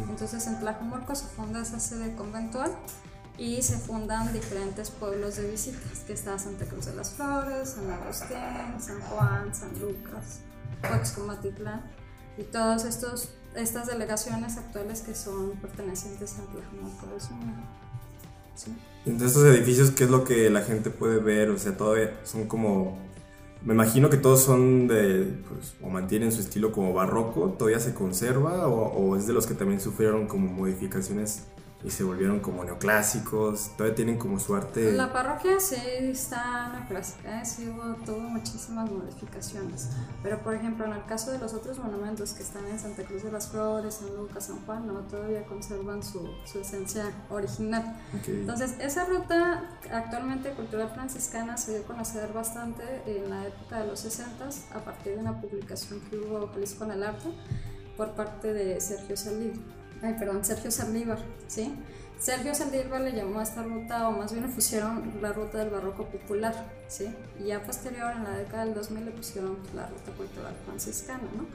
Entonces 0.08 0.46
en 0.46 0.60
Tlajomulco 0.60 1.12
se 1.16 1.26
funda 1.26 1.60
esa 1.60 1.80
sede 1.80 2.14
conventual 2.14 2.70
y 3.40 3.62
se 3.62 3.78
fundan 3.78 4.34
diferentes 4.34 4.90
pueblos 4.90 5.36
de 5.36 5.50
visitas, 5.50 6.00
que 6.06 6.12
está 6.12 6.38
Santa 6.38 6.66
Cruz 6.66 6.84
de 6.84 6.94
las 6.94 7.12
Flores, 7.12 7.70
San 7.70 7.90
Agustín, 7.90 8.78
San 8.78 9.00
Juan, 9.00 9.54
San 9.54 9.70
Lucas, 9.80 10.40
Coxcomatitlán 10.86 11.80
y 12.36 12.42
todas 12.42 12.84
estas 12.84 13.86
delegaciones 13.86 14.58
actuales 14.58 15.00
que 15.00 15.14
son 15.14 15.52
pertenecientes 15.52 16.34
a 16.34 16.52
Tlajomulco 16.52 17.06
de. 17.06 17.20
Sí. 18.56 18.76
Entonces 19.06 19.38
estos 19.38 19.56
edificios, 19.56 19.90
¿qué 19.92 20.04
es 20.04 20.10
lo 20.10 20.24
que 20.24 20.50
la 20.50 20.60
gente 20.60 20.90
puede 20.90 21.18
ver? 21.18 21.48
O 21.48 21.58
sea, 21.58 21.74
todavía 21.74 22.20
son 22.24 22.46
como... 22.46 22.98
Me 23.62 23.72
imagino 23.72 24.10
que 24.10 24.18
todos 24.18 24.42
son 24.42 24.86
de... 24.86 25.42
Pues, 25.48 25.76
o 25.82 25.88
mantienen 25.88 26.30
su 26.30 26.40
estilo 26.40 26.72
como 26.72 26.92
barroco, 26.92 27.54
¿todavía 27.58 27.80
se 27.80 27.94
conserva? 27.94 28.68
O, 28.68 28.92
o 28.92 29.16
es 29.16 29.26
de 29.26 29.32
los 29.32 29.46
que 29.46 29.54
también 29.54 29.80
sufrieron 29.80 30.26
como 30.26 30.52
modificaciones 30.52 31.44
y 31.82 31.90
se 31.90 32.04
volvieron 32.04 32.40
como 32.40 32.64
neoclásicos? 32.64 33.70
¿Todavía 33.76 33.94
tienen 33.94 34.18
como 34.18 34.38
su 34.38 34.54
arte? 34.54 34.92
La 34.92 35.12
parroquia 35.12 35.58
sí 35.60 35.76
está 36.00 36.68
neoclásica, 36.72 37.40
¿eh? 37.40 37.44
sí 37.44 37.68
hubo, 37.68 37.94
tuvo 38.04 38.20
muchísimas 38.20 38.90
modificaciones. 38.90 39.88
Pero 40.22 40.38
por 40.40 40.54
ejemplo, 40.54 40.84
en 40.84 40.92
el 40.92 41.04
caso 41.06 41.30
de 41.30 41.38
los 41.38 41.54
otros 41.54 41.78
monumentos 41.78 42.32
que 42.32 42.42
están 42.42 42.66
en 42.66 42.78
Santa 42.78 43.04
Cruz 43.04 43.22
de 43.22 43.32
las 43.32 43.48
Flores, 43.48 43.94
San 43.94 44.14
Lucas, 44.16 44.46
San 44.46 44.64
Juan, 44.66 44.86
no, 44.86 45.00
todavía 45.00 45.44
conservan 45.46 46.02
su, 46.02 46.28
su 46.44 46.60
esencia 46.60 47.10
original. 47.30 47.98
Ok. 48.18 48.28
Entonces, 48.28 48.74
esa 48.80 49.06
ruta 49.06 49.78
actualmente 49.92 50.50
cultural 50.50 50.90
franciscana 50.90 51.56
se 51.56 51.72
dio 51.72 51.80
a 51.80 51.84
conocer 51.84 52.32
bastante 52.32 52.82
en 53.06 53.30
la 53.30 53.46
época 53.46 53.80
de 53.80 53.86
los 53.86 54.00
60 54.00 54.30
a 54.74 54.78
partir 54.80 55.14
de 55.14 55.20
una 55.20 55.40
publicación 55.40 56.00
que 56.08 56.18
hubo 56.18 56.48
Jalisco 56.48 56.84
en 56.84 56.90
el 56.92 57.02
Arte 57.02 57.28
por 57.96 58.10
parte 58.12 58.52
de 58.52 58.80
Sergio 58.80 59.16
Saldívar. 59.16 59.79
Ay, 60.02 60.16
perdón, 60.18 60.44
Sergio 60.44 60.70
Saldívar, 60.70 61.18
¿sí? 61.46 61.74
Sergio 62.18 62.54
Saldívar 62.54 63.00
le 63.00 63.12
llamó 63.12 63.40
a 63.40 63.42
esta 63.42 63.62
ruta, 63.62 64.08
o 64.08 64.12
más 64.12 64.32
bien 64.32 64.46
le 64.46 64.52
pusieron 64.52 65.12
la 65.22 65.32
ruta 65.32 65.58
del 65.58 65.70
barroco 65.70 66.06
popular, 66.06 66.54
¿sí? 66.88 67.14
Y 67.38 67.48
ya 67.48 67.62
posterior, 67.62 68.12
en 68.16 68.24
la 68.24 68.36
década 68.36 68.64
del 68.64 68.74
2000, 68.74 69.04
le 69.06 69.10
pusieron 69.10 69.56
pues, 69.56 69.74
la 69.74 69.86
ruta 69.86 70.12
cultural 70.16 70.54
franciscana, 70.66 71.24
¿no? 71.36 71.46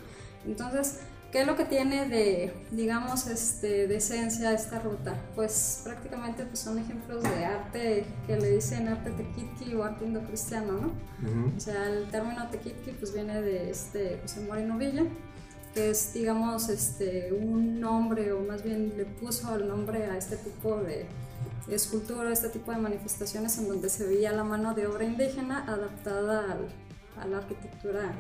Entonces, 0.50 1.00
¿Qué 1.36 1.42
es 1.42 1.48
lo 1.48 1.58
que 1.58 1.66
tiene 1.66 2.08
de, 2.08 2.54
digamos, 2.72 3.28
este, 3.28 3.88
de 3.88 3.98
esencia 3.98 4.54
esta 4.54 4.80
ruta? 4.80 5.14
Pues 5.36 5.82
prácticamente 5.84 6.46
pues, 6.46 6.60
son 6.60 6.80
ejemplos 6.80 7.24
de 7.24 7.44
arte 7.44 8.06
que 8.26 8.38
le 8.38 8.52
dicen 8.52 8.88
arte 8.88 9.12
tequitqui 9.12 9.76
o 9.76 9.84
arte 9.84 10.06
indocristiano, 10.06 10.72
¿no? 10.72 10.94
O 11.58 11.60
sea, 11.60 11.90
el 11.90 12.08
término 12.10 12.48
tequitqui 12.48 12.92
pues 12.92 13.14
viene 13.14 13.42
de 13.42 13.70
este 13.70 14.18
José 14.22 14.46
Moreno 14.48 14.78
Villa, 14.78 15.04
que 15.76 15.92
es, 15.92 16.14
digamos, 16.14 16.70
este, 16.70 17.32
un 17.34 17.80
nombre, 17.80 18.32
o 18.32 18.40
más 18.42 18.64
bien 18.64 18.94
le 18.98 19.06
puso 19.06 19.54
el 19.56 19.68
nombre 19.68 20.06
a 20.06 20.18
este 20.18 20.38
tipo 20.38 20.78
de 20.78 21.06
escultura, 21.68 22.32
este 22.32 22.50
tipo 22.50 22.72
de 22.72 22.78
manifestaciones 22.78 23.58
en 23.60 23.68
donde 23.68 23.90
se 23.90 24.06
veía 24.08 24.32
la 24.32 24.44
mano 24.44 24.74
de 24.74 24.88
obra 24.88 25.04
indígena 25.04 25.66
adaptada 25.68 26.52
al- 26.54 26.70
a 27.22 27.28
la 27.28 27.38
arquitectura 27.38 28.14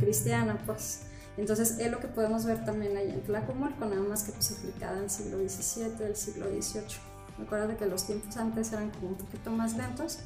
cristiana, 0.00 0.58
pues. 0.66 1.02
Entonces 1.36 1.78
es 1.78 1.90
lo 1.90 2.00
que 2.00 2.08
podemos 2.08 2.46
ver 2.46 2.64
también 2.64 2.96
ahí 2.96 3.10
en 3.10 3.20
Tlacomulco, 3.22 3.84
nada 3.84 4.00
más 4.02 4.22
que 4.24 4.32
pues 4.32 4.52
aplicada 4.52 4.98
el 5.02 5.10
siglo 5.10 5.36
XVII, 5.38 6.06
el 6.06 6.16
siglo 6.16 6.46
XVIII. 6.46 6.96
De 7.68 7.76
que 7.76 7.84
los 7.84 8.06
tiempos 8.06 8.34
antes 8.38 8.72
eran 8.72 8.88
como 8.90 9.08
un 9.08 9.14
poquito 9.16 9.50
más 9.50 9.76
lentos. 9.76 10.20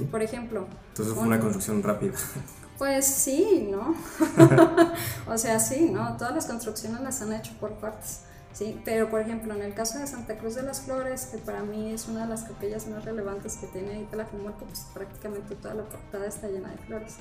Y 0.00 0.02
por 0.02 0.20
ejemplo, 0.22 0.66
Entonces 0.88 1.14
fue 1.14 1.22
un- 1.22 1.28
una 1.28 1.38
construcción 1.38 1.80
rápida. 1.84 2.14
pues 2.78 3.06
sí, 3.06 3.68
¿no? 3.70 3.94
o 5.32 5.38
sea, 5.38 5.58
sí, 5.58 5.90
¿no? 5.90 6.16
Todas 6.16 6.34
las 6.34 6.46
construcciones 6.46 7.00
las 7.00 7.22
han 7.22 7.32
hecho 7.32 7.52
por 7.58 7.72
partes, 7.74 8.20
¿sí? 8.52 8.80
Pero, 8.84 9.08
por 9.10 9.20
ejemplo, 9.20 9.54
en 9.54 9.62
el 9.62 9.74
caso 9.74 9.98
de 9.98 10.06
Santa 10.06 10.36
Cruz 10.36 10.54
de 10.54 10.62
las 10.62 10.82
Flores, 10.82 11.26
que 11.26 11.38
para 11.38 11.62
mí 11.62 11.92
es 11.92 12.06
una 12.08 12.22
de 12.22 12.28
las 12.28 12.44
capillas 12.44 12.86
más 12.86 13.04
relevantes 13.04 13.56
que 13.56 13.66
tiene 13.68 13.92
ahí 13.92 14.08
Tlajomulco, 14.10 14.64
pues 14.66 14.86
prácticamente 14.92 15.54
toda 15.56 15.74
la 15.74 15.84
portada 15.84 16.26
está 16.26 16.48
llena 16.48 16.70
de 16.70 16.78
flores. 16.78 17.16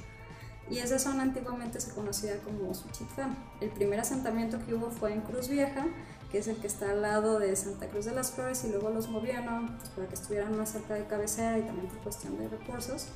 Y 0.70 0.80
esa 0.80 0.98
zona 0.98 1.24
antiguamente 1.24 1.80
se 1.80 1.92
conocía 1.92 2.40
como 2.42 2.74
Suchitlán. 2.74 3.38
El 3.62 3.70
primer 3.70 4.00
asentamiento 4.00 4.58
que 4.66 4.74
hubo 4.74 4.90
fue 4.90 5.14
en 5.14 5.22
Cruz 5.22 5.48
Vieja, 5.48 5.86
que 6.32 6.40
es 6.40 6.48
el 6.48 6.58
que 6.58 6.68
está 6.68 6.90
al 6.90 7.04
lado 7.04 7.40
de 7.40 7.56
Santa 7.56 7.88
Cruz 7.88 8.06
de 8.06 8.12
las 8.12 8.32
Flores, 8.32 8.64
y 8.66 8.70
luego 8.70 8.90
los 8.90 9.08
movieron 9.08 9.78
pues, 9.78 9.90
para 9.90 10.08
que 10.08 10.16
estuvieran 10.16 10.58
más 10.58 10.72
cerca 10.72 10.96
de 10.96 11.06
cabecera 11.06 11.58
y 11.60 11.62
también 11.62 11.88
por 11.88 12.00
cuestión 12.00 12.38
de 12.38 12.50
recursos 12.50 13.08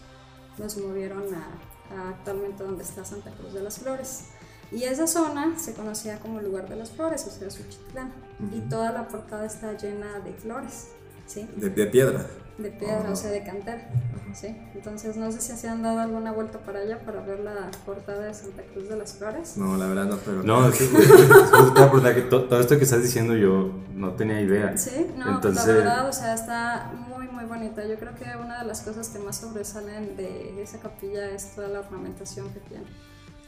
los 0.59 0.77
movieron 0.77 1.33
a 1.33 1.47
actualmente 1.91 2.63
donde 2.63 2.83
está 2.83 3.03
Santa 3.03 3.31
Cruz 3.31 3.53
de 3.53 3.61
las 3.61 3.79
Flores. 3.79 4.25
Y 4.71 4.83
esa 4.83 5.07
zona 5.07 5.57
se 5.57 5.73
conocía 5.73 6.19
como 6.19 6.41
lugar 6.41 6.69
de 6.69 6.75
las 6.75 6.91
flores, 6.91 7.25
o 7.25 7.31
sea, 7.31 7.49
Suchitlán. 7.49 8.13
Y 8.53 8.61
toda 8.69 8.91
la 8.91 9.07
portada 9.07 9.45
está 9.45 9.75
llena 9.75 10.19
de 10.19 10.33
flores, 10.33 10.89
¿sí? 11.25 11.49
De, 11.55 11.69
de 11.69 11.85
piedra. 11.87 12.27
De 12.59 12.69
piedra, 12.71 13.09
o 13.11 13.15
sea, 13.15 13.31
de 13.31 13.41
cantera, 13.43 13.87
¿sí? 14.33 14.55
Entonces, 14.75 15.15
no 15.15 15.31
sé 15.31 15.39
si 15.39 15.53
se 15.55 15.69
han 15.69 15.81
dado 15.81 15.99
alguna 15.99 16.31
vuelta 16.33 16.59
para 16.59 16.79
allá 16.79 16.99
para 16.99 17.21
ver 17.21 17.39
la 17.39 17.71
portada 17.85 18.25
de 18.25 18.33
Santa 18.33 18.63
Cruz 18.73 18.89
de 18.89 18.97
las 18.97 19.13
Flores. 19.13 19.55
No, 19.55 19.77
la 19.77 19.87
verdad 19.87 20.05
no, 20.05 20.17
pero... 20.17 20.43
No, 20.43 20.67
es 20.67 20.77
que, 20.77 20.83
es 20.83 20.89
que 20.91 20.97
te 20.97 21.25
voy 21.25 21.69
a 21.69 21.73
preguntar 21.89 22.15
que 22.15 22.21
to- 22.23 22.43
todo 22.43 22.59
esto 22.59 22.77
que 22.77 22.83
estás 22.83 23.01
diciendo 23.01 23.33
yo 23.35 23.71
no 23.95 24.11
tenía 24.11 24.41
idea. 24.41 24.75
Sí, 24.77 25.07
no, 25.17 25.35
Entonces- 25.35 25.65
la 25.67 25.73
verdad, 25.73 26.09
o 26.09 26.13
sea, 26.13 26.33
está 26.33 26.91
muy, 27.07 27.27
muy 27.29 27.45
bonita. 27.45 27.85
Yo 27.87 27.95
creo 27.95 28.13
que 28.15 28.25
una 28.43 28.59
de 28.59 28.65
las 28.67 28.81
cosas 28.81 29.07
que 29.09 29.19
más 29.19 29.37
sobresalen 29.37 30.17
de 30.17 30.61
esa 30.61 30.79
capilla 30.79 31.29
es 31.31 31.55
toda 31.55 31.69
la 31.69 31.79
ornamentación 31.79 32.49
que 32.49 32.59
tiene. 32.59 32.83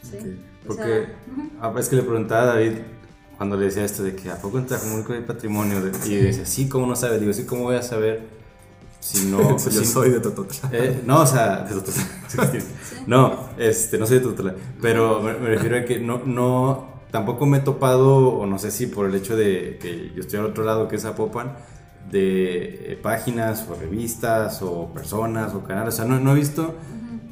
Sí. 0.02 0.40
O 0.66 0.72
sea, 0.72 0.84
Porque 0.84 1.06
ah, 1.60 1.72
es 1.78 1.88
que 1.88 1.96
le 1.96 2.02
preguntaba 2.02 2.42
a 2.42 2.46
David 2.46 2.78
cuando 3.36 3.56
le 3.56 3.66
decía 3.66 3.84
esto 3.84 4.02
de 4.02 4.16
que 4.16 4.30
a 4.30 4.36
poco 4.36 4.58
en 4.58 4.66
Tlajomulco 4.66 5.12
hay 5.12 5.20
patrimonio 5.20 5.80
De- 5.82 5.90
y 6.08 6.16
decía, 6.16 6.46
sí, 6.46 6.68
¿cómo 6.68 6.86
no 6.86 6.96
sabe? 6.96 7.18
Digo, 7.18 7.32
sí, 7.32 7.44
¿cómo 7.44 7.64
voy 7.64 7.76
a 7.76 7.82
saber 7.82 8.40
si 9.02 9.26
no... 9.26 9.58
yo 9.58 9.84
soy 9.84 10.10
de 10.10 10.20
Tototla. 10.20 10.70
Eh, 10.72 11.02
no, 11.04 11.20
o 11.22 11.26
sea, 11.26 11.62
de 11.62 11.74
Tototla. 11.74 12.02
No, 13.06 13.48
este, 13.58 13.98
no 13.98 14.06
soy 14.06 14.18
de 14.18 14.24
Tototla. 14.24 14.54
Pero 14.80 15.20
me, 15.20 15.34
me 15.34 15.48
refiero 15.48 15.76
a 15.76 15.84
que 15.84 15.98
no, 15.98 16.22
no, 16.24 17.02
tampoco 17.10 17.44
me 17.46 17.58
he 17.58 17.60
topado, 17.60 18.28
o 18.28 18.46
no 18.46 18.58
sé 18.58 18.70
si 18.70 18.86
por 18.86 19.06
el 19.06 19.14
hecho 19.16 19.36
de 19.36 19.78
que 19.80 20.12
yo 20.14 20.20
estoy 20.20 20.38
al 20.38 20.46
otro 20.46 20.62
lado 20.62 20.86
que 20.86 20.96
es 20.96 21.02
Zapopan, 21.02 21.56
de 22.10 22.92
eh, 22.92 22.98
páginas 23.00 23.66
o 23.68 23.74
revistas 23.74 24.62
o 24.62 24.92
personas 24.92 25.52
o 25.54 25.64
canales. 25.64 25.94
O 25.94 25.96
sea, 25.96 26.04
no, 26.04 26.20
no 26.20 26.32
he 26.32 26.36
visto 26.36 26.76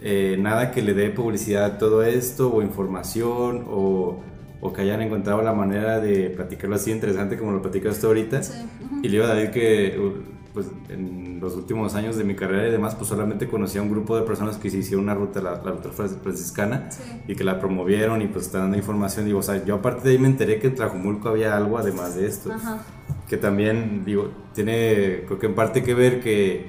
eh, 0.03 0.37
nada 0.41 0.73
que 0.73 0.83
le 0.83 0.95
dé 0.95 1.11
publicidad 1.11 1.65
a 1.65 1.79
todo 1.79 2.03
esto 2.03 2.53
o 2.53 2.63
información 2.63 3.65
o, 3.69 4.21
o 4.61 4.73
que 4.73 4.83
hayan 4.83 5.03
encontrado 5.03 5.41
la 5.43 5.53
manera 5.53 6.01
de 6.01 6.31
platicarlo 6.31 6.75
así 6.75 6.91
interesante 6.91 7.39
como 7.39 7.53
lo 7.53 7.63
platicas 7.63 8.01
tú 8.01 8.09
ahorita. 8.09 8.43
Sí. 8.43 8.55
Y 9.03 9.09
le 9.09 9.19
iba 9.19 9.29
a 9.29 9.35
decir 9.35 9.51
que 9.53 9.99
uh, 9.99 10.40
pues, 10.53 10.67
en 10.89 11.39
los 11.41 11.55
últimos 11.57 11.95
años 11.95 12.17
de 12.17 12.25
mi 12.25 12.35
carrera 12.35 12.69
y 12.69 12.71
demás, 12.71 12.95
pues 12.95 13.09
solamente 13.09 13.49
conocí 13.49 13.79
a 13.79 13.83
un 13.83 13.91
grupo 13.91 14.17
de 14.17 14.23
personas 14.23 14.57
que 14.57 14.69
se 14.71 14.79
hicieron 14.79 15.05
una 15.05 15.15
ruta, 15.15 15.41
la, 15.41 15.53
la 15.63 15.71
ruta 15.73 15.91
fran- 15.91 16.21
franciscana, 16.23 16.91
Sí. 16.91 17.03
y 17.29 17.35
que 17.37 17.45
la 17.45 17.59
promovieron 17.61 18.21
y 18.23 18.27
pues 18.29 18.47
están 18.47 18.63
dando 18.63 18.77
información. 18.77 19.27
Digo, 19.27 19.39
o 19.39 19.43
sea, 19.43 19.65
yo 19.65 19.77
aparte 19.77 20.09
de 20.09 20.15
ahí 20.15 20.19
me 20.19 20.29
enteré 20.29 20.59
que 20.59 20.67
en 20.69 20.75
Tlajumulco 20.75 21.29
había 21.29 21.57
algo 21.57 21.79
además 21.79 22.17
de 22.17 22.27
esto. 22.27 22.53
Ajá. 22.53 22.83
Que 23.29 23.37
también, 23.37 24.05
digo, 24.05 24.31
tiene, 24.55 25.23
creo 25.27 25.39
que 25.39 25.47
en 25.47 25.55
parte 25.55 25.83
que 25.85 25.95
ver 25.95 26.21
que 26.21 26.69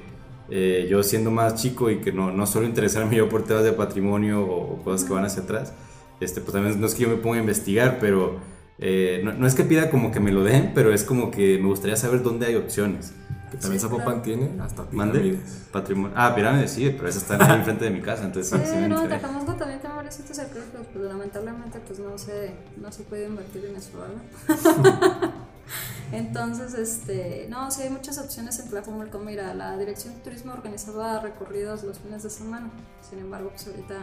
eh, 0.50 0.86
yo 0.90 1.02
siendo 1.02 1.30
más 1.30 1.54
chico 1.56 1.90
y 1.90 1.98
que 2.00 2.12
no, 2.12 2.30
no 2.30 2.46
solo 2.46 2.66
interesarme 2.66 3.16
yo 3.16 3.28
por 3.28 3.42
temas 3.44 3.64
de 3.64 3.72
patrimonio 3.72 4.42
o, 4.44 4.74
o 4.74 4.82
cosas 4.84 5.06
que 5.06 5.12
van 5.12 5.24
hacia 5.24 5.42
atrás, 5.42 5.72
este, 6.20 6.40
pues 6.40 6.52
también 6.52 6.80
no 6.80 6.86
es 6.86 6.94
que 6.94 7.02
yo 7.02 7.08
me 7.08 7.16
ponga 7.16 7.38
a 7.38 7.40
investigar, 7.40 7.98
pero 8.00 8.36
eh, 8.78 9.20
no, 9.24 9.32
no 9.32 9.46
es 9.46 9.54
que 9.54 9.64
pida 9.64 9.90
como 9.90 10.12
que 10.12 10.20
me 10.20 10.30
lo 10.30 10.44
den, 10.44 10.70
pero 10.74 10.92
es 10.92 11.02
como 11.04 11.30
que 11.30 11.58
me 11.58 11.66
gustaría 11.66 11.96
saber 11.96 12.22
dónde 12.22 12.46
hay 12.46 12.54
opciones. 12.54 13.12
Que 13.52 13.58
también 13.58 13.80
Sí, 13.80 13.86
Zapopan 13.86 14.06
claro. 14.06 14.22
tiene 14.22 14.62
hasta 14.62 14.84
Mande. 14.92 15.20
pirámides. 15.20 15.58
Patrimonio. 15.70 16.16
Ah, 16.16 16.34
pirámides, 16.34 16.70
sí, 16.70 16.90
pero 16.96 17.08
esas 17.08 17.22
están 17.22 17.42
ahí 17.42 17.54
enfrente 17.58 17.84
de 17.84 17.90
mi 17.90 18.00
casa, 18.00 18.24
entonces 18.24 18.50
sí, 18.50 18.64
sí 18.64 18.72
Sí, 18.72 18.80
me 18.80 18.88
no, 18.88 18.96
también 19.06 19.80
tiene 19.80 19.94
varios 19.94 20.14
sitios 20.14 20.38
arqueológicos, 20.38 20.86
pues 20.92 21.04
lamentablemente 21.04 21.78
pues 21.80 21.98
no 21.98 22.16
se, 22.16 22.54
no 22.80 22.90
se 22.90 23.02
puede 23.04 23.26
invertir 23.28 23.66
en 23.66 23.76
eso, 23.76 23.90
¿verdad? 23.98 25.30
Entonces, 26.12 26.74
este, 26.74 27.46
no, 27.48 27.70
sí 27.70 27.82
hay 27.82 27.90
muchas 27.90 28.18
opciones 28.18 28.58
en 28.58 28.68
Tlajomulco. 28.68 29.18
Mira, 29.18 29.54
la 29.54 29.78
Dirección 29.78 30.14
de 30.14 30.20
Turismo 30.20 30.52
organizaba 30.52 31.20
recorridos 31.20 31.84
los 31.84 31.98
fines 32.00 32.22
de 32.22 32.30
semana. 32.30 32.70
Sin 33.08 33.18
embargo, 33.18 33.50
pues 33.50 33.66
ahorita 33.66 33.96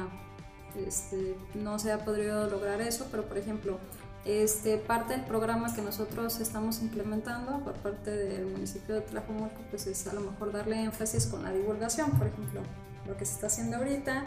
este, 0.76 1.36
no 1.56 1.78
se 1.78 1.92
ha 1.92 2.04
podido 2.04 2.50
lograr 2.50 2.82
eso, 2.82 3.08
pero 3.12 3.26
por 3.28 3.38
ejemplo, 3.38 3.78
este, 4.26 4.78
parte 4.78 5.14
del 5.14 5.26
programa 5.26 5.74
que 5.74 5.82
nosotros 5.82 6.40
estamos 6.40 6.82
implementando 6.82 7.60
por 7.64 7.74
parte 7.76 8.12
del 8.12 8.46
municipio 8.46 8.96
de 8.96 9.02
Tlajomulco, 9.02 9.62
pues 9.70 9.88
es 9.88 10.06
a 10.08 10.14
lo 10.14 10.22
mejor 10.22 10.52
darle 10.52 10.84
énfasis 10.84 11.26
con 11.28 11.44
la 11.44 11.52
divulgación, 11.52 12.12
por 12.12 12.28
ejemplo, 12.28 12.62
lo 13.08 13.18
que 13.18 13.26
se 13.26 13.34
está 13.34 13.48
haciendo 13.48 13.78
ahorita. 13.78 14.26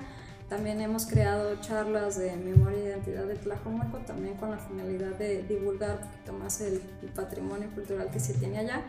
También 0.49 0.81
hemos 0.81 1.07
creado 1.07 1.57
charlas 1.61 2.19
de 2.19 2.37
memoria 2.37 2.79
e 2.79 2.89
identidad 2.89 3.25
de 3.25 3.37
Tlajomulco, 3.37 3.99
también 3.99 4.37
con 4.37 4.51
la 4.51 4.59
finalidad 4.59 5.15
de 5.17 5.43
divulgar 5.45 5.99
un 6.03 6.09
poquito 6.09 6.33
más 6.33 6.61
el, 6.61 6.83
el 7.03 7.09
patrimonio 7.09 7.71
cultural 7.75 8.11
que 8.11 8.21
se 8.21 8.35
tiene 8.35 8.59
allá. 8.59 8.83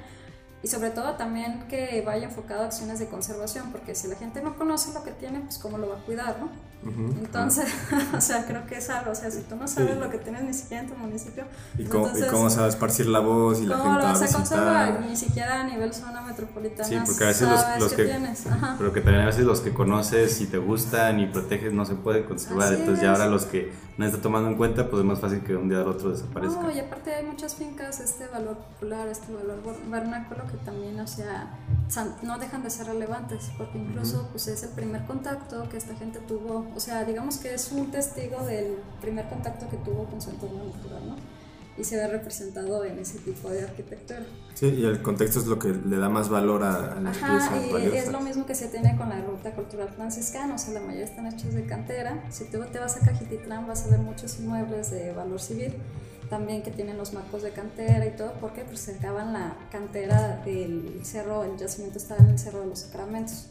y 0.62 0.68
sobre 0.68 0.92
todo 0.92 1.16
también 1.16 1.68
que 1.68 2.02
vaya 2.06 2.26
enfocado 2.26 2.64
a 2.64 2.66
acciones 2.66 2.98
de 3.00 3.08
conservación, 3.08 3.72
porque 3.72 3.96
si 3.96 4.08
la 4.08 4.16
gente 4.16 4.42
no 4.42 4.58
conoce 4.58 4.94
lo 4.94 5.04
que 5.04 5.12
tiene, 5.12 5.42
pues 5.42 5.58
cómo 5.58 5.78
lo 5.78 5.90
va 5.90 5.98
a 5.98 6.06
cuidar, 6.06 6.40
¿no? 6.40 6.50
Entonces, 6.86 7.66
o 8.18 8.22
sea, 8.22 8.46
creo 8.46 8.66
que 8.66 8.78
es 8.78 8.90
algo, 8.90 9.12
o 9.12 9.16
sea, 9.16 9.32
si 9.32 9.42
tú 9.42 9.56
no 9.56 9.68
sabes 9.68 9.98
lo 9.98 10.10
que 10.10 10.18
tienes 10.18 10.44
ni 10.44 10.54
siquiera 10.54 10.84
en 10.84 10.90
tu 10.90 10.96
municipio, 10.96 11.46
¿Y 11.78 11.86
cómo, 11.86 12.10
¿y 12.18 12.22
cómo 12.28 12.50
se 12.50 12.60
va 12.60 12.66
a 12.66 12.70
esparcir 12.70 13.08
la 13.08 13.20
voz 13.20 13.60
y 13.60 13.66
la 13.66 13.78
¿cómo 13.78 13.92
gente 13.92 14.02
lo 14.04 14.08
a 14.10 14.12
vas 14.14 14.22
a 14.34 14.38
conservar? 14.38 15.02
Ni 15.02 15.16
siquiera 15.16 15.62
a 15.62 15.64
nivel 15.64 15.94
zona 15.94 16.22
metropolitana 16.22 16.88
Sí, 16.88 16.98
porque 17.06 17.24
a 17.24 17.28
veces 17.28 17.48
los, 17.50 17.62
sabes 17.62 17.80
los 17.82 17.90
que, 17.94 18.04
que, 18.04 18.06
tienes. 18.10 18.48
Ajá. 18.48 18.76
pero 18.78 18.92
que 18.94 19.02
también 19.02 19.24
a 19.24 19.28
veces 19.28 19.46
los 19.46 19.62
que 19.62 19.74
conoces 19.74 20.40
y 20.42 20.48
te 20.48 20.58
gustan 20.58 21.20
y 21.20 21.28
proteges 21.28 21.74
no 21.74 21.86
se 21.86 21.96
puede 21.96 22.26
conservar. 22.26 22.68
Así 22.74 22.82
Entonces 22.82 23.04
ya 23.04 23.14
es. 23.14 23.20
ahora 23.20 23.32
los 23.32 23.46
que 23.46 23.72
no 23.98 24.06
está 24.06 24.20
tomando 24.22 24.50
en 24.50 24.56
cuenta, 24.56 24.90
pues 24.90 25.02
es 25.02 25.06
más 25.06 25.20
fácil 25.20 25.42
que 25.42 25.56
un 25.56 25.70
día 25.70 25.80
al 25.82 25.88
otro 25.88 26.10
desaparezca. 26.12 26.62
No, 26.62 26.72
y 26.72 26.80
aparte 26.80 27.14
hay 27.14 27.26
muchas 27.26 27.54
fincas, 27.56 28.00
este 28.00 28.28
valor 28.28 28.58
popular, 28.58 29.08
este 29.08 29.32
valor 29.32 29.62
ver- 29.64 29.90
vernáculo 29.90 30.42
que 30.50 30.58
también, 30.66 31.00
o 31.00 31.06
sea, 31.08 31.60
no 32.24 32.40
dejan 32.40 32.64
de 32.64 32.72
ser 32.72 32.88
relevantes, 32.88 33.52
porque 33.56 33.78
incluso 33.78 34.28
pues 34.32 34.48
es 34.48 34.64
el 34.64 34.70
primer 34.70 35.06
contacto 35.06 35.70
que 35.70 35.78
esta 35.78 35.94
gente 35.96 36.20
tuvo, 36.28 36.66
o 36.76 36.80
sea, 36.80 37.04
digamos 37.06 37.38
que 37.38 37.54
es 37.54 37.72
un 37.72 37.92
testigo 37.92 38.44
del 38.46 38.78
primer 39.02 39.28
contacto 39.30 39.70
que 39.70 39.78
tuvo 39.78 40.06
con 40.06 40.22
su 40.22 40.30
entorno 40.32 40.64
natural, 40.66 41.10
¿no? 41.10 41.16
Y 41.76 41.84
se 41.84 41.98
ve 41.98 42.08
representado 42.08 42.86
en 42.86 43.00
ese 43.00 43.18
tipo 43.20 43.50
de 43.50 43.64
arquitectura. 43.64 44.22
Sí, 44.54 44.68
y 44.68 44.86
el 44.86 45.02
contexto 45.02 45.40
es 45.40 45.48
lo 45.48 45.58
que 45.58 45.70
le 45.70 45.98
da 45.98 46.08
más 46.08 46.30
valor 46.30 46.64
a, 46.64 46.98
a 46.98 47.00
las 47.02 47.18
Ajá, 47.18 47.58
y 47.66 47.72
valiosas. 47.72 48.04
es 48.04 48.12
lo 48.12 48.20
mismo 48.22 48.46
que 48.46 48.54
se 48.54 48.68
tiene 48.68 48.96
con 48.96 49.10
la 49.10 49.20
ruta 49.22 49.52
cultural 49.54 49.90
franciscana, 49.90 50.54
o 50.54 50.58
sea, 50.60 50.76
la 50.76 50.82
mayoría 50.82 51.06
están 51.06 51.26
hechos 51.26 51.54
de 51.56 51.66
cantera. 51.66 52.24
Si 52.30 52.46
tú 52.46 52.60
te 52.72 52.78
vas 52.78 52.98
a 52.98 53.00
Cajititlán 53.00 53.66
vas 53.68 53.86
a 53.86 53.90
ver 53.90 54.00
muchos 54.00 54.40
inmuebles 54.40 54.92
de 54.92 55.14
valor 55.14 55.42
civil, 55.42 55.74
también 56.30 56.62
que 56.62 56.70
tienen 56.72 56.98
los 56.98 57.14
marcos 57.14 57.42
de 57.42 57.50
cantera 57.52 58.06
y 58.06 58.12
todo, 58.12 58.34
porque 58.40 58.62
pues 58.64 58.80
cercaban 58.80 59.34
la 59.34 59.56
cantera 59.72 60.42
del 60.46 61.02
cerro, 61.04 61.44
el 61.44 61.58
yacimiento 61.58 61.98
estaba 61.98 62.22
en 62.22 62.30
el 62.30 62.40
cerro 62.40 62.62
de 62.62 62.68
los 62.68 62.80
sacramentos. 62.80 63.48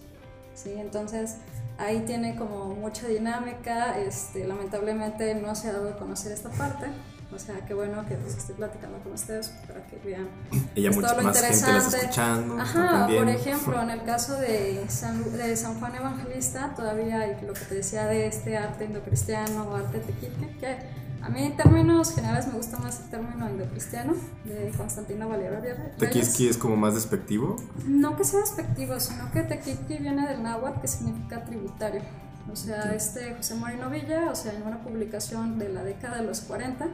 ¿Sí? 0.55 0.75
Entonces 0.77 1.37
ahí 1.79 2.01
tiene 2.07 2.37
como 2.37 2.75
mucha 2.75 3.09
dinámica, 3.09 3.99
este, 3.99 4.47
lamentablemente 4.47 5.35
no 5.35 5.55
se 5.55 5.69
ha 5.69 5.73
dado 5.73 5.91
a 5.91 5.97
conocer 5.97 6.33
esta 6.33 6.51
parte. 6.51 6.87
O 7.35 7.39
sea, 7.39 7.55
qué 7.67 7.73
bueno 7.73 8.05
que 8.07 8.15
pues, 8.17 8.37
estoy 8.37 8.55
platicando 8.57 8.99
con 8.99 9.13
ustedes 9.13 9.49
para 9.67 9.87
que 9.87 9.97
vean 10.05 10.29
ya 10.77 10.91
pues, 10.91 11.07
todo 11.07 11.17
lo 11.17 11.23
más 11.23 11.41
gente 11.41 11.57
interesante. 11.57 11.97
escuchando. 11.97 12.63
está 12.63 13.05
Ajá, 13.05 13.07
por 13.07 13.29
ejemplo, 13.29 13.83
en 13.83 13.91
el 13.91 14.03
caso 14.03 14.37
de 14.37 14.85
San, 14.89 15.33
de 15.33 15.57
San 15.57 15.81
Juan 15.81 15.95
Evangelista, 15.95 16.75
todavía 16.77 17.21
hay 17.21 17.41
lo 17.47 17.55
que 17.55 17.65
te 17.65 17.77
decía 17.77 18.07
de 18.07 18.27
este 18.27 18.59
arte 18.59 18.85
indocristiano 18.85 19.65
o 19.65 19.77
arte 19.77 20.01
tequique, 20.01 20.59
que 20.61 20.77
a 21.23 21.29
mí 21.29 21.45
en 21.45 21.57
términos 21.57 22.15
generales 22.15 22.49
me 22.49 22.55
gusta 22.55 22.79
más 22.79 23.01
el 23.01 23.11
término 23.11 23.49
indocristiano 23.49 24.15
de 24.45 24.73
Constantino 24.77 25.29
Valera 25.29 25.61
Reyes. 25.61 25.97
Tequiski 25.97 26.49
es 26.49 26.57
como 26.57 26.77
más 26.77 26.95
despectivo. 26.95 27.57
No 27.87 28.17
que 28.17 28.25
sea 28.25 28.41
despectivo, 28.41 28.99
sino 28.99 29.31
que 29.31 29.43
tequique 29.43 29.99
viene 29.99 30.27
del 30.27 30.43
náhuatl 30.43 30.81
que 30.81 30.89
significa 30.89 31.45
tributario. 31.45 32.03
O 32.51 32.57
sea, 32.57 32.93
este 32.95 33.35
José 33.37 33.55
Moreno 33.55 33.89
Villa, 33.89 34.31
o 34.31 34.35
sea, 34.35 34.53
en 34.53 34.63
una 34.63 34.83
publicación 34.83 35.59
de 35.59 35.69
la 35.69 35.85
década 35.85 36.17
de 36.17 36.25
los 36.25 36.41
40, 36.41 36.89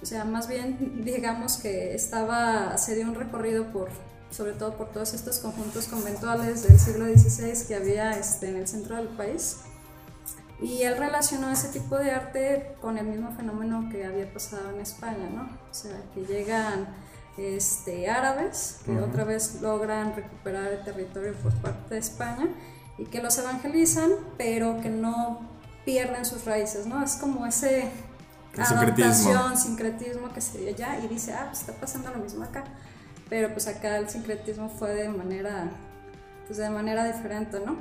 o 0.00 0.06
sea, 0.06 0.24
más 0.24 0.48
bien 0.48 1.02
digamos 1.04 1.58
que 1.58 1.94
estaba, 1.94 2.78
se 2.78 2.94
dio 2.94 3.06
un 3.06 3.14
recorrido 3.14 3.70
por, 3.70 3.90
sobre 4.30 4.52
todo 4.52 4.76
por 4.78 4.90
todos 4.90 5.12
estos 5.12 5.40
conjuntos 5.40 5.88
conventuales 5.88 6.62
del 6.62 6.78
siglo 6.78 7.04
XVI 7.04 7.66
que 7.66 7.74
había 7.74 8.12
este, 8.12 8.48
en 8.48 8.56
el 8.56 8.66
centro 8.66 8.96
del 8.96 9.08
país. 9.08 9.58
Y 10.60 10.82
él 10.82 10.96
relacionó 10.96 11.50
ese 11.50 11.68
tipo 11.68 11.96
de 11.96 12.10
arte 12.10 12.74
con 12.80 12.98
el 12.98 13.06
mismo 13.06 13.30
fenómeno 13.32 13.88
que 13.90 14.04
había 14.04 14.32
pasado 14.32 14.70
en 14.70 14.80
España, 14.80 15.28
¿no? 15.32 15.42
O 15.70 15.74
sea, 15.74 15.92
que 16.14 16.24
llegan 16.24 16.88
este, 17.36 18.10
árabes, 18.10 18.80
que 18.84 18.98
otra 18.98 19.24
vez 19.24 19.60
logran 19.62 20.16
recuperar 20.16 20.72
el 20.72 20.82
territorio 20.82 21.32
por 21.34 21.54
parte 21.54 21.94
de 21.94 22.00
España 22.00 22.48
y 22.98 23.04
que 23.04 23.22
los 23.22 23.38
evangelizan, 23.38 24.10
pero 24.36 24.80
que 24.80 24.88
no 24.90 25.40
pierden 25.84 26.24
sus 26.24 26.44
raíces, 26.44 26.86
¿no? 26.86 27.02
Es 27.02 27.14
como 27.14 27.46
ese 27.46 27.90
sincretismo. 28.52 29.30
adaptación, 29.30 29.56
sincretismo 29.56 30.32
que 30.32 30.40
se 30.40 30.58
dio 30.58 30.68
allá 30.68 30.98
y 31.02 31.08
dice, 31.08 31.32
ah, 31.32 31.46
pues 31.46 31.60
está 31.60 31.72
pasando 31.74 32.10
lo 32.10 32.18
mismo 32.18 32.44
acá. 32.44 32.64
Pero 33.28 33.52
pues 33.52 33.66
acá 33.68 33.98
el 33.98 34.08
sincretismo 34.08 34.68
fue 34.68 34.94
de 34.94 35.08
manera, 35.08 35.70
pues 36.48 36.58
de 36.58 36.70
manera 36.70 37.04
diferente, 37.06 37.60
¿no? 37.60 37.76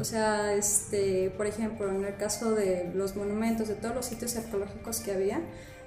O 0.00 0.04
sea, 0.04 0.52
este, 0.52 1.30
por 1.36 1.46
ejemplo, 1.46 1.88
en 1.88 2.04
el 2.04 2.16
caso 2.16 2.56
de 2.56 2.90
los 2.92 3.14
monumentos, 3.14 3.68
de 3.68 3.76
todos 3.76 3.94
los 3.94 4.06
sitios 4.06 4.36
arqueológicos 4.36 5.00
que 5.00 5.12
había, 5.12 5.40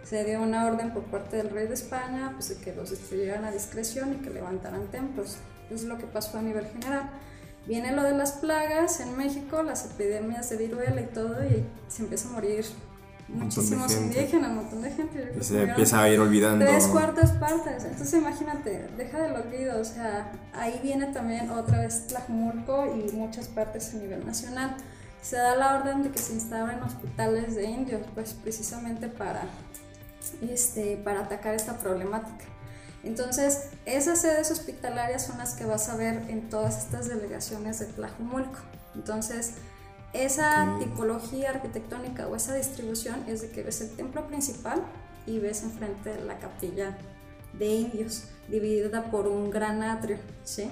se 0.04 0.24
dio 0.24 0.42
una 0.42 0.66
orden 0.66 0.94
por 0.94 1.04
parte 1.04 1.36
del 1.36 1.50
rey 1.50 1.68
de 1.68 1.74
España, 1.74 2.32
pues 2.34 2.48
de 2.48 2.56
que 2.64 2.74
los 2.74 2.92
destruyeran 2.92 3.44
a 3.44 3.52
discreción 3.52 4.14
y 4.14 4.16
que 4.24 4.30
levantaran 4.30 4.88
templos. 4.88 5.38
Eso 5.66 5.76
es 5.76 5.84
lo 5.84 5.98
que 5.98 6.06
pasó 6.06 6.38
a 6.38 6.42
nivel 6.42 6.66
general. 6.66 7.10
Viene 7.68 7.92
lo 7.92 8.04
de 8.04 8.14
las 8.14 8.34
plagas 8.34 9.02
en 9.02 9.18
México, 9.18 9.62
las 9.62 9.86
epidemias 9.86 10.50
de 10.50 10.58
viruela 10.58 11.02
y 11.02 11.08
todo, 11.08 11.44
y 11.44 11.66
se 11.90 12.04
empieza 12.04 12.30
a 12.30 12.32
morir 12.32 12.66
muchísimos 13.34 13.94
indígenas, 13.96 14.50
un 14.50 14.56
montón 14.56 14.82
de 14.82 14.92
gente. 14.92 15.32
Y 15.34 15.38
que 15.38 15.44
se 15.44 15.64
empieza 15.64 16.02
a 16.02 16.10
ir 16.10 16.20
olvidando. 16.20 16.66
Tres 16.66 16.88
cuartas 16.88 17.32
partes. 17.34 17.84
Entonces 17.86 18.14
imagínate, 18.14 18.88
deja 18.98 19.22
del 19.22 19.36
olvido. 19.36 19.80
O 19.80 19.84
sea, 19.84 20.32
ahí 20.54 20.80
viene 20.84 21.08
también 21.08 21.50
otra 21.50 21.80
vez 21.80 22.08
Tlajumulco 22.08 22.96
y 22.96 23.12
muchas 23.14 23.48
partes 23.48 23.94
a 23.94 23.98
nivel 23.98 24.26
nacional. 24.26 24.76
Se 25.22 25.38
da 25.38 25.56
la 25.56 25.76
orden 25.78 26.04
de 26.04 26.12
que 26.12 26.20
se 26.20 26.34
instauren 26.34 26.82
hospitales 26.84 27.56
de 27.56 27.66
indios, 27.66 28.02
pues 28.14 28.34
precisamente 28.34 29.08
para, 29.08 29.44
este, 30.42 30.98
para 30.98 31.22
atacar 31.22 31.56
esta 31.56 31.78
problemática. 31.78 32.46
Entonces, 33.04 33.70
esas 33.86 34.22
sedes 34.22 34.50
hospitalarias 34.52 35.26
son 35.26 35.38
las 35.38 35.56
que 35.56 35.66
vas 35.66 35.90
a 35.90 35.96
ver 35.96 36.24
en 36.30 36.50
todas 36.50 36.78
estas 36.78 37.08
delegaciones 37.08 37.80
de 37.80 37.88
Tlajumulco. 37.88 38.60
Entonces, 38.96 39.56
esa 40.14 40.78
tipología 40.80 41.50
arquitectónica 41.50 42.28
o 42.28 42.36
esa 42.36 42.54
distribución 42.54 43.24
es 43.28 43.42
de 43.42 43.50
que 43.50 43.64
ves 43.64 43.82
el 43.82 43.96
templo 43.96 44.28
principal 44.28 44.84
y 45.26 45.40
ves 45.40 45.64
enfrente 45.64 46.22
la 46.22 46.38
capilla 46.38 46.98
de 47.54 47.66
indios, 47.68 48.26
dividida 48.48 49.10
por 49.12 49.28
un 49.28 49.50
gran 49.50 49.82
atrio, 49.84 50.18
¿sí? 50.44 50.70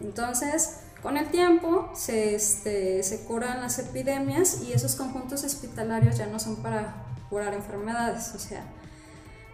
Entonces, 0.00 0.80
con 1.02 1.16
el 1.16 1.28
tiempo 1.28 1.90
se, 1.94 2.34
este, 2.34 3.02
se 3.02 3.24
curan 3.24 3.60
las 3.60 3.78
epidemias 3.78 4.62
y 4.62 4.72
esos 4.72 4.94
conjuntos 4.94 5.44
hospitalarios 5.44 6.16
ya 6.16 6.26
no 6.26 6.38
son 6.38 6.56
para 6.56 7.04
curar 7.30 7.54
enfermedades, 7.54 8.34
o 8.34 8.38
sea, 8.38 8.64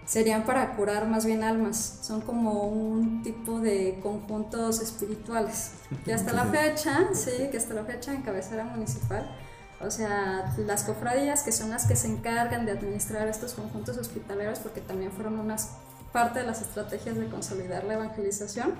serían 0.07 0.45
para 0.45 0.77
curar 0.77 1.07
más 1.09 1.25
bien 1.25 1.43
almas. 1.43 1.99
Son 2.03 2.21
como 2.21 2.64
un 2.64 3.23
tipo 3.23 3.61
de 3.61 3.99
conjuntos 4.03 4.81
espirituales. 4.81 5.73
Y 6.07 6.11
hasta 6.11 6.33
la 6.33 6.45
fecha, 6.45 7.09
sí, 7.14 7.49
que 7.51 7.57
hasta 7.57 7.75
la 7.75 7.85
fecha 7.85 8.12
en 8.12 8.23
cabecera 8.23 8.64
municipal, 8.64 9.29
o 9.81 9.90
sea, 9.90 10.55
las 10.59 10.85
cofradías 10.85 11.43
que 11.43 11.53
son 11.53 11.71
las 11.71 11.87
que 11.87 11.97
se 11.97 12.09
encargan 12.09 12.67
de 12.67 12.73
administrar 12.73 13.29
estos 13.29 13.55
conjuntos 13.55 13.99
hospitalarios, 13.99 14.59
porque 14.59 14.81
también 14.81 15.12
fueron 15.12 15.38
unas 15.38 15.71
parte 16.12 16.38
de 16.38 16.47
las 16.47 16.62
estrategias 16.62 17.17
de 17.17 17.27
consolidar 17.29 17.83
la 17.85 17.95
evangelización, 17.95 18.75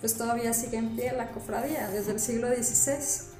pues 0.00 0.18
todavía 0.18 0.52
sigue 0.52 0.78
en 0.78 0.96
pie 0.96 1.12
la 1.12 1.30
cofradía 1.30 1.88
desde 1.88 2.10
el 2.10 2.18
siglo 2.18 2.48
XVI. 2.48 3.31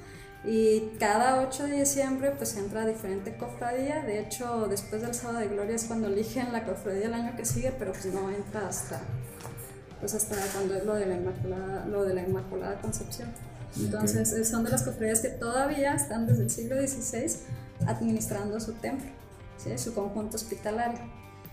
Y 0.45 0.91
cada 0.99 1.41
8 1.41 1.67
de 1.67 1.79
diciembre 1.79 2.31
pues 2.31 2.57
entra 2.57 2.85
diferente 2.85 3.37
cofradía. 3.37 4.03
De 4.03 4.19
hecho, 4.19 4.67
después 4.67 5.01
del 5.01 5.13
sábado 5.13 5.39
de 5.39 5.47
gloria 5.47 5.75
es 5.75 5.85
cuando 5.85 6.07
eligen 6.07 6.51
la 6.51 6.65
cofradía 6.65 7.05
el 7.05 7.13
año 7.13 7.35
que 7.37 7.45
sigue, 7.45 7.73
pero 7.77 7.93
pues 7.93 8.05
no 8.07 8.29
entra 8.29 8.67
hasta, 8.67 8.99
pues 10.01 10.13
hasta 10.13 10.35
cuando 10.53 10.75
es 10.75 10.85
lo 10.85 10.95
de 10.95 11.05
la 11.05 11.15
Inmaculada, 11.15 11.85
lo 11.85 12.03
de 12.03 12.13
la 12.13 12.23
Inmaculada 12.23 12.81
Concepción. 12.81 13.31
Entonces 13.77 14.47
son 14.47 14.63
de 14.63 14.69
las 14.69 14.83
cofradías 14.83 15.21
que 15.21 15.29
todavía 15.29 15.95
están 15.95 16.27
desde 16.27 16.43
el 16.43 16.49
siglo 16.49 16.75
XVI 16.75 17.37
administrando 17.87 18.59
su 18.59 18.73
templo, 18.73 19.09
¿sí? 19.57 19.77
su 19.77 19.93
conjunto 19.93 20.35
hospitalario. 20.35 20.99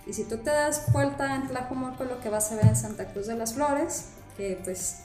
Y 0.06 0.12
si 0.12 0.24
tú 0.24 0.38
te 0.38 0.50
das 0.50 0.92
vuelta 0.92 1.36
en 1.36 1.48
Tlajumulco, 1.48 2.04
lo 2.04 2.20
que 2.20 2.28
vas 2.28 2.50
a 2.50 2.56
ver 2.56 2.66
en 2.66 2.76
Santa 2.76 3.06
Cruz 3.06 3.26
de 3.28 3.36
las 3.36 3.54
Flores, 3.54 4.06
que 4.36 4.60
pues 4.64 5.02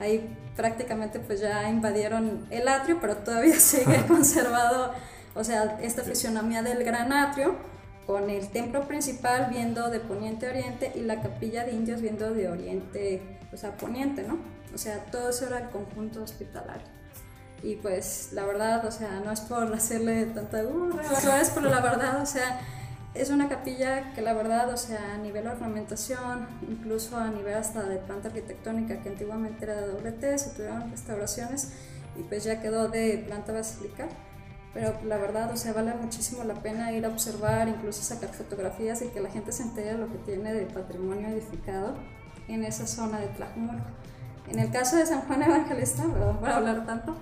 ahí 0.00 0.36
prácticamente 0.56 1.20
pues 1.20 1.40
ya 1.40 1.68
invadieron 1.68 2.46
el 2.50 2.68
atrio, 2.68 2.98
pero 3.00 3.16
todavía 3.16 3.54
sigue 3.60 4.04
conservado, 4.06 4.92
o 5.34 5.44
sea, 5.44 5.78
esta 5.82 6.02
fisionomía 6.02 6.62
del 6.62 6.84
gran 6.84 7.12
atrio, 7.12 7.56
con 8.06 8.28
el 8.28 8.48
templo 8.48 8.86
principal 8.86 9.48
viendo 9.50 9.88
de 9.88 9.98
poniente 9.98 10.46
a 10.46 10.50
oriente 10.50 10.92
y 10.94 11.00
la 11.00 11.22
capilla 11.22 11.64
de 11.64 11.72
indios 11.72 12.00
viendo 12.02 12.34
de 12.34 12.48
oriente, 12.48 13.38
o 13.52 13.56
sea, 13.56 13.76
poniente, 13.76 14.22
¿no? 14.22 14.38
O 14.74 14.78
sea, 14.78 14.98
todo 15.06 15.30
eso 15.30 15.46
era 15.46 15.58
el 15.58 15.70
conjunto 15.70 16.22
hospitalario. 16.22 16.86
Y 17.62 17.76
pues 17.76 18.30
la 18.32 18.44
verdad, 18.44 18.84
o 18.84 18.90
sea, 18.90 19.22
no 19.24 19.32
es 19.32 19.40
por 19.40 19.72
hacerle 19.72 20.26
tanta 20.26 20.62
burra 20.64 21.00
a 21.00 21.14
flores, 21.14 21.50
pero 21.54 21.70
la 21.70 21.80
verdad, 21.80 22.20
o 22.20 22.26
sea, 22.26 22.60
es 23.14 23.30
una 23.30 23.48
capilla 23.48 24.12
que 24.12 24.22
la 24.22 24.32
verdad, 24.32 24.72
o 24.72 24.76
sea, 24.76 25.14
a 25.14 25.18
nivel 25.18 25.46
ornamentación, 25.46 26.48
incluso 26.68 27.16
a 27.16 27.30
nivel 27.30 27.54
hasta 27.54 27.84
de 27.84 27.98
planta 27.98 28.28
arquitectónica, 28.28 29.00
que 29.02 29.08
antiguamente 29.08 29.64
era 29.64 29.80
de 29.80 29.86
doble 29.86 30.12
T, 30.12 30.36
se 30.36 30.50
tuvieron 30.50 30.90
restauraciones 30.90 31.72
y 32.16 32.22
pues 32.24 32.44
ya 32.44 32.60
quedó 32.60 32.88
de 32.88 33.22
planta 33.26 33.52
basilical. 33.52 34.08
Pero 34.72 34.98
la 35.04 35.16
verdad, 35.18 35.52
o 35.52 35.56
sea, 35.56 35.72
vale 35.72 35.94
muchísimo 35.94 36.42
la 36.42 36.54
pena 36.54 36.90
ir 36.90 37.06
a 37.06 37.08
observar, 37.08 37.68
incluso 37.68 38.02
sacar 38.02 38.30
fotografías 38.30 39.00
y 39.02 39.06
que 39.08 39.20
la 39.20 39.30
gente 39.30 39.52
se 39.52 39.62
entere 39.62 39.92
de 39.92 39.98
lo 39.98 40.10
que 40.10 40.18
tiene 40.18 40.52
de 40.52 40.66
patrimonio 40.66 41.28
edificado 41.28 41.94
en 42.48 42.64
esa 42.64 42.86
zona 42.88 43.20
de 43.20 43.28
Tlajumulco. 43.28 43.86
En 44.48 44.58
el 44.58 44.72
caso 44.72 44.96
de 44.96 45.06
San 45.06 45.22
Juan 45.22 45.42
Evangelista, 45.42 46.02
perdón 46.12 46.38
por 46.38 46.50
hablar 46.50 46.84
tanto. 46.84 47.16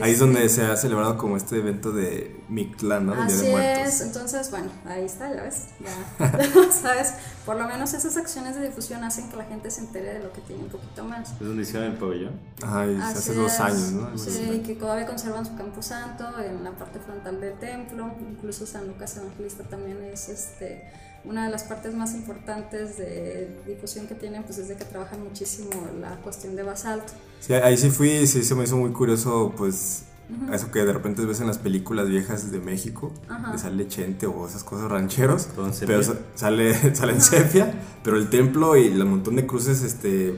Ahí 0.00 0.12
es 0.12 0.18
donde 0.18 0.48
se 0.48 0.62
ha 0.62 0.76
celebrado 0.76 1.16
como 1.18 1.36
este 1.36 1.58
evento 1.58 1.92
de 1.92 2.40
Mictlán, 2.48 3.06
¿no? 3.06 3.14
Del 3.14 3.26
Día 3.26 3.36
Así 3.36 3.46
de 3.46 3.82
es, 3.82 4.00
entonces, 4.00 4.50
bueno, 4.50 4.70
ahí 4.84 5.04
está, 5.04 5.34
ya 5.34 5.42
ves, 5.42 5.66
ya, 5.80 6.72
sabes, 6.72 7.14
por 7.44 7.56
lo 7.56 7.66
menos 7.66 7.92
esas 7.92 8.16
acciones 8.16 8.54
de 8.54 8.66
difusión 8.66 9.02
hacen 9.04 9.28
que 9.28 9.36
la 9.36 9.44
gente 9.44 9.70
se 9.70 9.80
entere 9.80 10.14
de 10.14 10.20
lo 10.20 10.32
que 10.32 10.40
tiene 10.42 10.62
un 10.62 10.68
poquito 10.68 11.04
más. 11.04 11.32
Es 11.32 11.40
donde 11.40 11.62
hicieron 11.62 11.92
el 11.92 11.98
pabellón. 11.98 12.40
Ajá, 12.62 12.86
y 12.86 12.96
Así 12.96 13.18
hace 13.18 13.34
dos 13.34 13.60
años, 13.60 13.92
¿no? 13.92 14.18
Sí, 14.18 14.30
así. 14.30 14.50
y 14.52 14.58
que 14.60 14.74
todavía 14.74 15.06
conservan 15.06 15.44
su 15.44 15.56
campo 15.56 15.82
santo 15.82 16.24
en 16.38 16.62
la 16.62 16.72
parte 16.72 16.98
frontal 17.00 17.40
del 17.40 17.58
templo, 17.58 18.14
incluso 18.20 18.66
San 18.66 18.86
Lucas 18.86 19.16
Evangelista 19.16 19.64
también 19.64 20.02
es 20.04 20.28
este 20.28 20.90
una 21.24 21.44
de 21.46 21.50
las 21.52 21.62
partes 21.64 21.94
más 21.94 22.14
importantes 22.14 22.98
de 22.98 23.48
difusión 23.66 24.06
que 24.08 24.14
tienen, 24.14 24.42
pues 24.42 24.56
desde 24.56 24.76
que 24.76 24.84
trabajan 24.84 25.22
muchísimo 25.22 25.70
la 26.00 26.16
cuestión 26.16 26.56
de 26.56 26.62
basalto. 26.64 27.12
Sí, 27.40 27.52
ahí 27.54 27.76
sí 27.76 27.90
fui 27.90 28.10
y 28.10 28.26
sí 28.26 28.42
se 28.42 28.54
me 28.54 28.64
hizo 28.64 28.76
muy 28.76 28.90
curioso, 28.92 29.52
pues, 29.56 30.04
eso 30.52 30.70
que 30.70 30.80
de 30.84 30.92
repente 30.92 31.24
ves 31.26 31.40
en 31.40 31.46
las 31.46 31.58
películas 31.58 32.08
viejas 32.08 32.50
de 32.50 32.58
México, 32.58 33.12
Ajá. 33.28 33.52
de 33.52 33.58
sale 33.58 33.86
Chente 33.86 34.26
o 34.26 34.46
esas 34.48 34.64
cosas 34.64 34.90
rancheros, 34.90 35.42
sepia. 35.72 35.86
pero 35.86 36.02
sa- 36.02 36.18
sale, 36.34 36.74
sale 36.96 37.12
en 37.12 37.20
sepia, 37.20 37.72
pero 38.02 38.16
el 38.16 38.30
templo 38.30 38.76
y 38.76 38.86
el 38.86 39.04
montón 39.04 39.36
de 39.36 39.46
cruces, 39.46 39.82
este, 39.82 40.34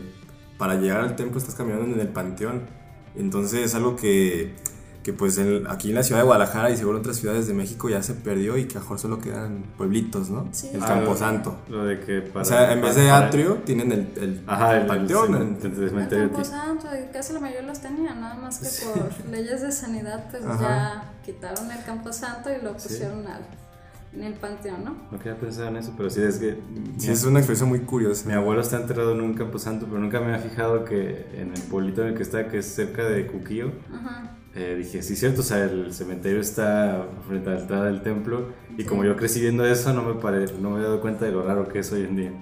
para 0.59 0.75
llegar 0.75 1.01
al 1.01 1.16
templo 1.16 1.38
estás 1.38 1.55
caminando 1.55 1.87
en 1.94 2.01
el 2.01 2.09
panteón, 2.09 2.62
entonces 3.16 3.61
es 3.64 3.75
algo 3.75 3.94
que, 3.97 4.55
que 5.04 5.12
pues 5.12 5.38
en- 5.38 5.66
aquí 5.68 5.90
en 5.90 5.94
la 5.96 6.02
ciudad 6.02 6.22
de 6.22 6.24
Guadalajara 6.24 6.70
y 6.70 6.76
seguro 6.76 6.96
en 6.96 7.02
otras 7.02 7.18
ciudades 7.18 7.46
de 7.46 7.54
México 7.54 7.88
ya 7.90 8.02
se 8.02 8.14
perdió 8.14 8.56
y 8.56 8.64
que 8.64 8.72
a 8.72 8.80
lo 8.80 8.80
mejor 8.80 8.98
solo 8.98 9.18
quedan 9.20 9.62
pueblitos, 9.76 10.30
¿no? 10.30 10.48
Sí. 10.50 10.70
El 10.72 10.82
Ah, 10.82 10.86
Camposanto. 10.86 11.58
Lo 11.68 11.84
de 11.84 12.00
que 12.00 12.22
para. 12.22 12.42
O 12.42 12.44
sea, 12.44 12.72
en 12.72 12.80
vez 12.80 12.96
de 12.96 13.06
para- 13.08 13.26
atrio 13.26 13.54
tienen 13.66 13.92
el, 13.92 14.12
el, 14.16 14.42
Ajá, 14.46 14.78
el, 14.78 14.86
panteón. 14.86 15.34
el, 15.62 15.72
el 15.72 15.82
El 15.82 15.88
cementerio. 15.90 16.28
campo 16.32 16.44
santo, 16.44 16.88
y 16.96 17.12
casi 17.12 17.32
la 17.34 17.40
mayoría 17.40 17.62
los 17.68 17.78
tenía, 17.80 18.14
nada 18.14 18.34
más 18.36 18.58
que 18.58 18.86
por 18.98 19.30
leyes 19.30 19.60
de 19.62 19.70
sanidad, 19.70 20.24
pues 20.30 20.42
Ajá. 20.44 20.58
ya 20.60 21.12
quitaron 21.24 21.70
el 21.70 21.84
campo 21.84 22.12
santo 22.12 22.48
y 22.50 22.64
lo 22.64 22.72
pusieron 22.72 23.26
al, 23.26 23.42
en 24.14 24.22
el 24.22 24.35
panteón, 24.35 24.85
¿no? 24.85 24.96
No 25.11 25.18
quería 25.18 25.37
pensar 25.38 25.68
en 25.68 25.77
eso, 25.77 25.92
pero 25.96 26.09
sí 26.11 26.22
es 26.22 26.38
que. 26.38 26.59
Sí, 26.98 27.07
mi- 27.09 27.12
es 27.12 27.24
una 27.24 27.38
experiencia 27.40 27.66
muy 27.66 27.81
curiosa. 27.81 28.27
Mi 28.29 28.35
abuelo 28.35 28.61
está 28.62 28.77
enterrado 28.81 29.12
en 29.12 29.20
un 29.20 29.35
camposanto, 29.35 29.87
pero 29.87 29.98
nunca 29.98 30.20
me 30.20 30.27
había 30.27 30.38
fijado 30.38 30.85
que 30.85 31.27
en 31.35 31.53
el 31.55 31.61
pueblito 31.62 32.03
en 32.03 32.09
el 32.09 32.14
que 32.14 32.22
está, 32.22 32.48
que 32.48 32.59
es 32.59 32.66
cerca 32.66 33.05
de 33.05 33.27
Cuquillo, 33.27 33.72
Ajá. 33.92 34.37
eh, 34.55 34.77
dije, 34.79 35.03
sí, 35.03 35.16
cierto, 35.16 35.40
o 35.40 35.44
sea, 35.44 35.64
el 35.64 35.92
cementerio 35.92 36.40
está 36.40 37.07
frente 37.27 37.50
a 37.50 37.55
la 37.55 37.61
entrada 37.61 37.85
del 37.87 38.03
templo, 38.03 38.48
y 38.79 38.83
Sí. 38.83 38.88
como 38.88 39.05
yo 39.05 39.16
crecí 39.16 39.40
viendo 39.40 39.64
eso, 39.66 39.92
no 39.92 40.03
me, 40.03 40.14
pare, 40.20 40.46
no 40.61 40.70
me 40.70 40.81
he 40.81 40.83
dado 40.83 41.00
cuenta 41.00 41.24
de 41.24 41.33
lo 41.33 41.42
raro 41.42 41.68
que 41.68 41.81
es 41.81 41.90
hoy 41.92 42.03
en 42.03 42.16
día. 42.16 42.33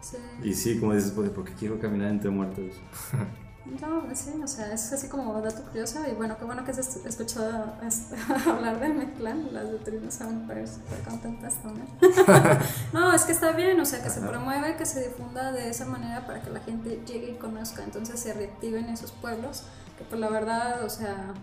Sí. 0.00 0.16
Y 0.44 0.54
sí, 0.54 0.78
como 0.78 0.94
dices, 0.94 1.10
pues, 1.10 1.30
¿por 1.30 1.44
qué 1.44 1.52
quiero 1.58 1.78
caminar 1.80 2.10
entre 2.10 2.30
muertos? 2.30 2.64
No, 3.80 4.02
sí, 4.14 4.30
o 4.42 4.46
sea, 4.46 4.72
es 4.72 4.92
así 4.92 5.08
como 5.08 5.40
dato 5.40 5.62
curioso 5.64 6.00
y 6.08 6.14
bueno, 6.14 6.38
qué 6.38 6.44
bueno 6.44 6.64
que 6.64 6.70
escuchó 6.70 7.74
este, 7.86 8.16
hablar 8.50 8.78
del 8.80 8.94
Meclán, 8.94 9.52
las 9.52 9.70
doctrinas 9.70 10.14
saben 10.14 10.46
para 10.46 10.66
súper 10.66 11.00
contentas 11.00 11.54
también. 11.62 11.88
no, 12.92 13.12
es 13.12 13.24
que 13.24 13.32
está 13.32 13.52
bien, 13.52 13.78
o 13.80 13.84
sea, 13.84 14.02
que 14.02 14.10
se 14.10 14.20
promueve, 14.20 14.76
que 14.76 14.86
se 14.86 15.08
difunda 15.08 15.52
de 15.52 15.68
esa 15.68 15.84
manera 15.84 16.26
para 16.26 16.40
que 16.40 16.50
la 16.50 16.60
gente 16.60 17.02
llegue 17.06 17.32
y 17.32 17.34
conozca, 17.34 17.82
entonces 17.82 18.20
se 18.20 18.32
reactiven 18.32 18.88
esos 18.88 19.10
pueblos, 19.12 19.64
que 19.98 20.04
por 20.04 20.18
la 20.18 20.28
verdad, 20.28 20.84
o 20.84 20.88
sea, 20.88 21.34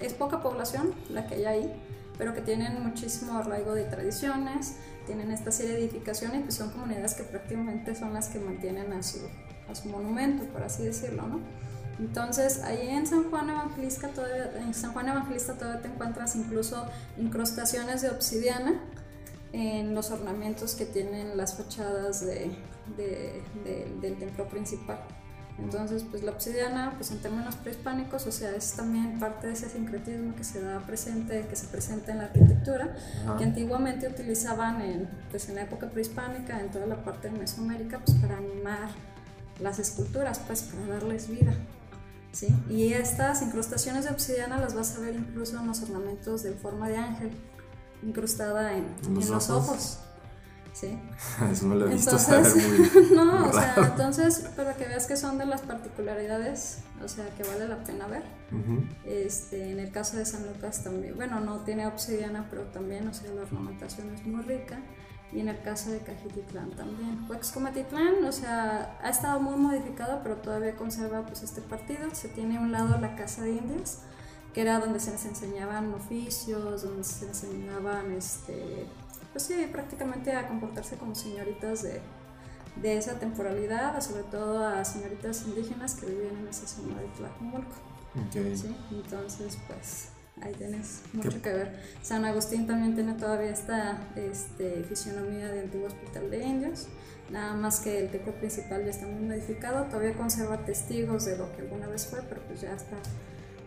es 0.00 0.12
poca 0.12 0.42
población 0.42 0.94
la 1.08 1.26
que 1.26 1.36
hay 1.36 1.44
ahí, 1.46 1.82
pero 2.18 2.34
que 2.34 2.42
tienen 2.42 2.82
muchísimo 2.82 3.38
arraigo 3.38 3.74
de 3.74 3.84
tradiciones, 3.84 4.76
tienen 5.06 5.32
esta 5.32 5.50
serie 5.50 5.72
de 5.72 5.78
edificaciones, 5.80 6.42
pues 6.42 6.54
son 6.54 6.70
comunidades 6.70 7.14
que 7.14 7.24
prácticamente 7.24 7.94
son 7.94 8.12
las 8.12 8.28
que 8.28 8.38
mantienen 8.38 8.92
a 8.92 9.02
su, 9.02 9.18
su 9.76 9.88
monumento, 9.88 10.44
por 10.52 10.62
así 10.62 10.82
decirlo, 10.84 11.22
¿no? 11.26 11.40
Entonces, 11.98 12.62
ahí 12.62 12.88
en 12.88 13.06
San 13.06 13.28
Juan 13.30 13.50
Evangelista 13.50 14.08
todavía, 14.08 14.50
en 14.58 14.72
San 14.72 14.92
Juan 14.92 15.08
Evangelista 15.08 15.54
todavía 15.54 15.82
te 15.82 15.88
encuentras 15.88 16.34
incluso 16.36 16.86
incrustaciones 17.18 18.00
de 18.02 18.10
obsidiana 18.10 18.80
en 19.52 19.94
los 19.94 20.10
ornamentos 20.10 20.74
que 20.74 20.86
tienen 20.86 21.36
las 21.36 21.54
fachadas 21.56 22.20
de, 22.24 22.50
de- 22.96 23.42
de- 23.64 23.96
del 24.00 24.18
templo 24.18 24.48
principal. 24.48 24.98
Entonces, 25.58 26.04
pues 26.10 26.22
la 26.22 26.30
obsidiana, 26.30 26.94
pues 26.96 27.10
en 27.10 27.18
términos 27.20 27.54
prehispánicos, 27.56 28.26
o 28.26 28.32
sea, 28.32 28.52
es 28.56 28.72
también 28.72 29.18
parte 29.18 29.48
de 29.48 29.52
ese 29.52 29.68
sincretismo 29.68 30.34
que 30.34 30.42
se 30.44 30.62
da 30.62 30.78
presente, 30.80 31.44
que 31.50 31.56
se 31.56 31.66
presenta 31.66 32.12
en 32.12 32.18
la 32.18 32.24
arquitectura, 32.24 32.96
que 33.36 33.44
antiguamente 33.44 34.08
utilizaban 34.08 34.80
en, 34.80 35.10
pues 35.30 35.50
en 35.50 35.56
la 35.56 35.62
época 35.62 35.90
prehispánica, 35.90 36.58
en 36.60 36.70
toda 36.70 36.86
la 36.86 37.04
parte 37.04 37.28
de 37.28 37.36
Mesoamérica, 37.38 37.98
pues 37.98 38.16
para 38.18 38.38
animar 38.38 38.88
las 39.60 39.78
esculturas, 39.78 40.40
pues 40.46 40.62
para 40.62 40.86
darles 40.86 41.28
vida. 41.28 41.54
¿sí? 42.32 42.48
Y 42.68 42.92
estas 42.92 43.42
incrustaciones 43.42 44.04
de 44.04 44.10
obsidiana 44.10 44.58
las 44.58 44.74
vas 44.74 44.96
a 44.96 45.00
ver 45.00 45.16
incluso 45.16 45.58
en 45.58 45.66
los 45.66 45.82
ornamentos 45.82 46.42
de 46.42 46.52
forma 46.52 46.88
de 46.88 46.96
ángel, 46.96 47.30
incrustada 48.02 48.76
en, 48.76 48.86
¿En 49.04 49.14
los 49.14 49.26
en 49.26 49.32
los 49.32 49.50
ojos? 49.50 49.68
ojos. 49.68 49.98
¿sí? 50.72 50.98
Eso 51.52 51.66
no 51.66 51.74
lo 51.74 51.86
he 51.86 51.94
visto 51.94 52.16
Entonces, 52.16 52.56
muy. 52.56 53.10
no, 53.16 53.24
muy 53.24 53.48
o 53.48 53.52
sea, 53.52 53.74
entonces, 53.76 54.38
para 54.56 54.74
que 54.74 54.86
veas 54.86 55.06
que 55.06 55.16
son 55.16 55.38
de 55.38 55.46
las 55.46 55.62
particularidades, 55.62 56.78
o 57.04 57.08
sea, 57.08 57.28
que 57.36 57.42
vale 57.42 57.68
la 57.68 57.82
pena 57.82 58.06
ver. 58.06 58.22
Ujú. 58.52 58.82
Este, 59.04 59.72
en 59.72 59.80
el 59.80 59.90
caso 59.90 60.16
de 60.16 60.24
San 60.24 60.46
Lucas 60.46 60.82
también, 60.82 61.16
bueno, 61.16 61.40
no 61.40 61.60
tiene 61.60 61.86
obsidiana, 61.86 62.46
pero 62.50 62.62
también, 62.64 63.08
o 63.08 63.14
sea, 63.14 63.30
la 63.32 63.42
ornamentación 63.42 64.14
es 64.14 64.24
muy 64.24 64.42
rica. 64.42 64.78
Y 65.32 65.40
en 65.40 65.48
el 65.48 65.60
caso 65.62 65.90
de 65.90 66.00
Cajititlán 66.00 66.70
también. 66.70 67.26
Huexcomatitlán, 67.28 68.24
o 68.24 68.32
sea, 68.32 68.98
ha 69.02 69.10
estado 69.10 69.40
muy 69.40 69.56
modificado, 69.56 70.20
pero 70.22 70.36
todavía 70.36 70.74
conserva 70.74 71.24
pues 71.24 71.42
este 71.42 71.60
partido. 71.60 72.12
Se 72.14 72.28
tiene 72.28 72.58
a 72.58 72.60
un 72.60 72.72
lado 72.72 72.98
la 72.98 73.14
casa 73.14 73.42
de 73.42 73.52
indias, 73.52 74.00
que 74.52 74.62
era 74.62 74.80
donde 74.80 74.98
se 74.98 75.12
les 75.12 75.24
enseñaban 75.26 75.94
oficios, 75.94 76.82
donde 76.82 77.04
se 77.04 77.26
les 77.26 77.44
enseñaban, 77.44 78.10
este, 78.12 78.86
pues 79.32 79.44
sí, 79.44 79.68
prácticamente 79.70 80.34
a 80.34 80.48
comportarse 80.48 80.96
como 80.96 81.14
señoritas 81.14 81.84
de, 81.84 82.00
de 82.82 82.98
esa 82.98 83.20
temporalidad, 83.20 84.00
sobre 84.00 84.24
todo 84.24 84.66
a 84.66 84.84
señoritas 84.84 85.46
indígenas 85.46 85.94
que 85.94 86.06
vivían 86.06 86.38
en 86.38 86.48
esa 86.48 86.66
zona 86.66 87.00
de 87.00 87.06
Tlajumulco. 87.16 87.76
Ok. 88.16 88.56
¿sí? 88.56 88.76
Entonces, 88.90 89.58
pues 89.68 90.08
ahí 90.42 90.52
tienes 90.56 91.02
mucho 91.12 91.40
que 91.42 91.52
ver. 91.52 91.80
San 92.02 92.24
Agustín 92.24 92.66
también 92.66 92.94
tiene 92.94 93.14
todavía 93.14 93.50
esta 93.50 93.98
este, 94.16 94.84
fisionomía 94.84 95.48
de 95.48 95.60
antiguo 95.60 95.86
hospital 95.86 96.30
de 96.30 96.44
indios, 96.44 96.88
nada 97.30 97.54
más 97.54 97.80
que 97.80 98.00
el 98.00 98.10
templo 98.10 98.32
principal 98.34 98.84
ya 98.84 98.90
está 98.90 99.06
muy 99.06 99.22
modificado, 99.22 99.84
todavía 99.84 100.14
conserva 100.14 100.64
testigos 100.64 101.24
de 101.24 101.38
lo 101.38 101.54
que 101.54 101.62
alguna 101.62 101.86
vez 101.88 102.06
fue, 102.06 102.20
pero 102.28 102.40
pues 102.42 102.60
ya 102.60 102.74
está 102.74 102.96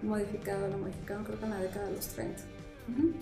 modificado, 0.02 0.68
lo 0.68 0.78
modificaron 0.78 1.24
creo 1.24 1.40
que 1.40 1.46
en 1.46 1.52
la 1.52 1.60
década 1.60 1.88
de 1.88 1.96
los 1.96 2.08
30. 2.08 2.42
Ujú. 2.90 3.14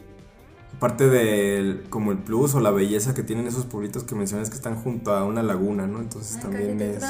Aparte 0.76 1.10
del 1.10 1.84
como 1.90 2.12
el 2.12 2.18
plus 2.18 2.56
o 2.56 2.60
la 2.60 2.72
belleza 2.72 3.14
que 3.14 3.24
tienen 3.24 3.46
esos 3.46 3.66
pueblitos 3.66 4.04
que 4.04 4.16
mencionas 4.16 4.50
que 4.50 4.56
están 4.56 4.76
junto 4.76 5.14
a 5.14 5.26
una 5.26 5.44
laguna, 5.44 5.86
¿no? 5.86 6.00
Entonces 6.00 6.38
Ay, 6.38 6.42
también 6.42 6.82
es, 6.82 7.04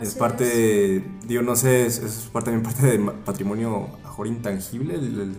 Es 0.00 0.14
parte, 0.14 0.44
es. 0.96 1.02
de- 1.02 1.04
digo, 1.26 1.42
no 1.42 1.56
sé, 1.56 1.86
es, 1.86 1.98
es 1.98 2.28
parte, 2.32 2.50
también 2.50 2.62
parte 2.72 2.86
del 2.86 3.00
ma- 3.00 3.24
patrimonio 3.24 3.88
mejor 4.02 4.26
intangible, 4.26 4.94
el, 4.94 5.20
el- 5.20 5.36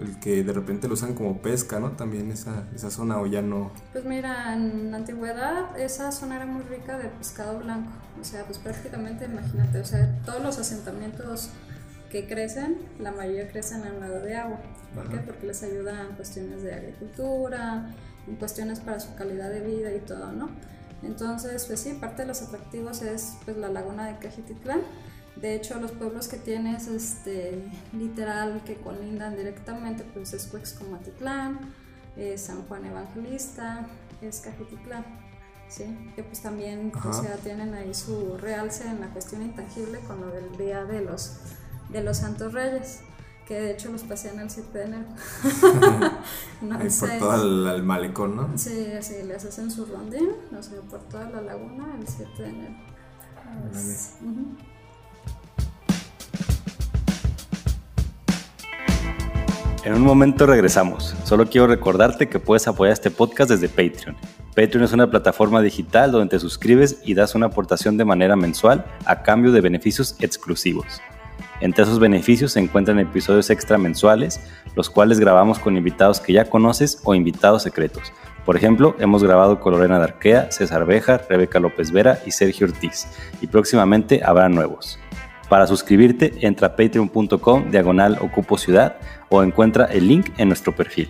el 0.00 0.18
que 0.18 0.42
de 0.42 0.52
repente 0.52 0.88
lo 0.88 0.94
usan 0.94 1.14
como 1.14 1.38
pesca, 1.40 1.78
¿no? 1.78 1.92
También 1.92 2.30
esa, 2.32 2.64
esa 2.74 2.90
zona 2.90 3.20
o 3.20 3.26
ya 3.26 3.42
no. 3.42 3.70
Pues 3.92 4.04
mira, 4.04 4.52
en 4.54 4.90
la 4.90 4.96
antigüedad 4.96 5.78
esa 5.78 6.10
zona 6.10 6.36
era 6.36 6.46
muy 6.46 6.62
rica 6.64 6.98
de 6.98 7.08
pescado 7.10 7.60
blanco, 7.60 7.90
o 8.20 8.24
sea, 8.24 8.44
pues 8.44 8.58
prácticamente 8.58 9.26
imagínate, 9.26 9.78
o 9.78 9.84
sea, 9.84 10.20
todos 10.24 10.42
los 10.42 10.58
asentamientos 10.58 11.50
que 12.10 12.26
crecen, 12.26 12.78
la 12.98 13.12
mayoría 13.12 13.48
crecen 13.48 13.82
al 13.82 14.00
lado 14.00 14.20
de 14.20 14.34
agua. 14.36 14.58
¿Por 14.94 15.08
qué? 15.08 15.16
Porque 15.18 15.46
les 15.46 15.62
ayuda 15.62 16.06
en 16.08 16.16
cuestiones 16.16 16.62
de 16.62 16.74
agricultura, 16.74 17.94
en 18.26 18.36
cuestiones 18.36 18.80
para 18.80 18.98
su 19.00 19.14
calidad 19.14 19.50
de 19.50 19.60
vida 19.60 19.92
y 19.94 20.00
todo, 20.00 20.32
¿no? 20.32 20.48
Entonces, 21.04 21.64
pues 21.66 21.80
sí, 21.80 21.92
parte 21.94 22.22
de 22.22 22.28
los 22.28 22.42
atractivos 22.42 23.02
es 23.02 23.34
pues 23.44 23.56
la 23.56 23.68
laguna 23.68 24.06
de 24.06 24.18
Cajititlán. 24.18 24.80
De 25.36 25.54
hecho, 25.54 25.80
los 25.80 25.92
pueblos 25.92 26.28
que 26.28 26.36
tienes, 26.36 26.86
este, 26.86 27.64
literal, 27.92 28.62
que 28.64 28.76
colindan 28.76 29.36
directamente, 29.36 30.04
pues 30.14 30.32
es 30.32 30.46
Cuexcomatitlán, 30.46 31.58
es 32.16 32.42
San 32.42 32.62
Juan 32.68 32.84
Evangelista, 32.86 33.86
es 34.22 34.40
Cajititlán, 34.40 35.04
¿sí? 35.68 35.84
Que 36.14 36.22
pues 36.22 36.40
también, 36.40 36.92
o 36.94 37.12
sea, 37.12 37.36
tienen 37.36 37.74
ahí 37.74 37.92
su 37.94 38.36
realce 38.38 38.86
en 38.86 39.00
la 39.00 39.08
cuestión 39.08 39.42
intangible 39.42 39.98
con 40.06 40.20
lo 40.20 40.28
del 40.28 40.56
Día 40.56 40.84
de 40.84 41.00
los, 41.00 41.38
de 41.90 42.02
los 42.02 42.18
Santos 42.18 42.52
Reyes, 42.52 43.00
que 43.46 43.54
de 43.60 43.72
hecho 43.72 43.90
los 43.92 44.02
pasean 44.04 44.38
el 44.40 44.48
7 44.50 44.78
de 44.78 44.84
enero. 44.84 45.04
Ahí 46.78 46.88
por 46.98 47.08
todo 47.18 47.42
el, 47.42 47.66
el 47.76 47.82
malecón, 47.82 48.36
¿no? 48.36 48.48
Sí, 48.56 48.86
sí, 49.00 49.14
les 49.26 49.44
hacen 49.44 49.70
su 49.70 49.84
rondín, 49.84 50.30
o 50.58 50.62
sea, 50.62 50.80
por 50.90 51.00
toda 51.00 51.28
la 51.30 51.40
laguna 51.42 51.84
el 52.00 52.06
7 52.08 52.42
de 52.42 52.48
enero. 52.48 52.74
Es- 53.74 54.14
ujú. 54.22 54.56
En 59.84 59.92
un 59.92 60.02
momento 60.02 60.46
regresamos. 60.46 61.14
Solo 61.24 61.46
quiero 61.46 61.66
recordarte 61.66 62.28
que 62.28 62.38
puedes 62.38 62.66
apoyar 62.66 62.94
este 62.94 63.10
podcast 63.10 63.50
desde 63.50 63.68
Patreon. 63.68 64.16
Patreon 64.56 64.84
es 64.84 64.92
una 64.92 65.10
plataforma 65.10 65.60
digital 65.60 66.10
donde 66.12 66.30
te 66.30 66.38
suscribes 66.40 66.98
y 67.04 67.12
das 67.14 67.34
una 67.34 67.46
aportación 67.46 67.98
de 67.98 68.04
manera 68.06 68.34
mensual 68.36 68.86
a 69.04 69.22
cambio 69.22 69.52
de 69.52 69.60
beneficios 69.60 70.16
exclusivos. 70.20 70.86
Entre 71.64 71.82
esos 71.82 71.98
beneficios 71.98 72.52
se 72.52 72.60
encuentran 72.60 72.98
episodios 72.98 73.48
extra 73.48 73.78
mensuales, 73.78 74.38
los 74.76 74.90
cuales 74.90 75.18
grabamos 75.18 75.58
con 75.58 75.78
invitados 75.78 76.20
que 76.20 76.34
ya 76.34 76.44
conoces 76.44 77.00
o 77.04 77.14
invitados 77.14 77.62
secretos. 77.62 78.12
Por 78.44 78.54
ejemplo, 78.54 78.94
hemos 78.98 79.24
grabado 79.24 79.60
con 79.60 79.72
Lorena 79.72 79.98
Darquea, 79.98 80.52
César 80.52 80.84
Bejar, 80.84 81.24
Rebeca 81.26 81.60
López 81.60 81.90
Vera 81.90 82.18
y 82.26 82.32
Sergio 82.32 82.66
Ortiz, 82.66 83.06
y 83.40 83.46
próximamente 83.46 84.20
habrá 84.22 84.50
nuevos. 84.50 84.98
Para 85.48 85.66
suscribirte, 85.66 86.34
entra 86.46 86.66
a 86.66 86.76
patreon.com 86.76 87.70
diagonal 87.70 88.18
ocupo 88.20 88.58
ciudad 88.58 88.98
o 89.30 89.42
encuentra 89.42 89.86
el 89.86 90.06
link 90.06 90.32
en 90.36 90.48
nuestro 90.48 90.76
perfil. 90.76 91.08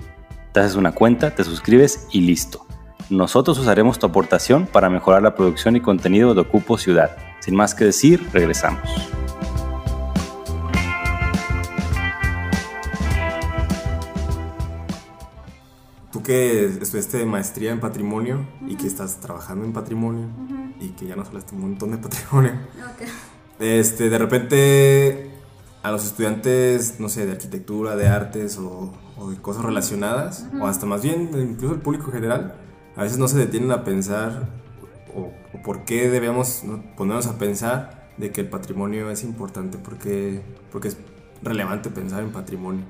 Te 0.52 0.60
haces 0.60 0.76
una 0.76 0.92
cuenta, 0.92 1.34
te 1.34 1.42
suscribes 1.42 2.06
y 2.12 2.20
listo. 2.20 2.64
Nosotros 3.10 3.58
usaremos 3.58 3.98
tu 3.98 4.06
aportación 4.06 4.68
para 4.68 4.88
mejorar 4.88 5.20
la 5.20 5.34
producción 5.34 5.74
y 5.74 5.80
contenido 5.80 6.32
de 6.32 6.42
Ocupo 6.42 6.78
Ciudad. 6.78 7.16
Sin 7.40 7.56
más 7.56 7.74
que 7.74 7.86
decir, 7.86 8.24
regresamos. 8.32 8.88
Que 16.24 16.64
estudiaste 16.64 17.24
maestría 17.24 17.70
en 17.70 17.78
patrimonio 17.78 18.44
y 18.66 18.74
que 18.74 18.88
estás 18.88 19.20
trabajando 19.20 19.64
en 19.64 19.72
patrimonio 19.72 20.26
y 20.80 20.88
que 20.88 21.06
ya 21.06 21.14
nos 21.14 21.28
hablaste 21.28 21.54
un 21.54 21.60
montón 21.60 21.92
de 21.92 21.98
patrimonio. 21.98 22.52
Ok. 22.92 23.08
Este, 23.60 24.10
de 24.10 24.18
repente 24.18 25.30
a 25.84 25.92
los 25.92 26.04
estudiantes, 26.04 26.98
no 26.98 27.08
sé, 27.08 27.26
de 27.26 27.32
arquitectura, 27.32 27.94
de 27.94 28.08
artes 28.08 28.58
o, 28.58 28.92
o 29.16 29.30
de 29.30 29.36
cosas 29.36 29.64
relacionadas, 29.64 30.48
o 30.60 30.66
hasta 30.66 30.86
más 30.86 31.02
bien 31.02 31.30
incluso 31.34 31.74
el 31.74 31.80
público 31.80 32.10
general, 32.10 32.56
a 32.96 33.02
veces 33.02 33.18
no 33.18 33.28
se 33.28 33.38
detienen 33.38 33.70
a 33.70 33.84
pensar 33.84 34.48
o, 35.14 35.30
o 35.52 35.62
por 35.62 35.84
qué 35.84 36.08
debemos 36.08 36.64
¿no? 36.64 36.82
ponernos 36.96 37.26
a 37.26 37.38
pensar 37.38 38.08
de 38.16 38.30
que 38.30 38.40
el 38.40 38.48
patrimonio 38.48 39.10
es 39.10 39.22
importante, 39.22 39.78
porque, 39.78 40.42
porque 40.72 40.88
es 40.88 40.96
relevante 41.42 41.90
pensar 41.90 42.22
en 42.22 42.32
patrimonio 42.32 42.84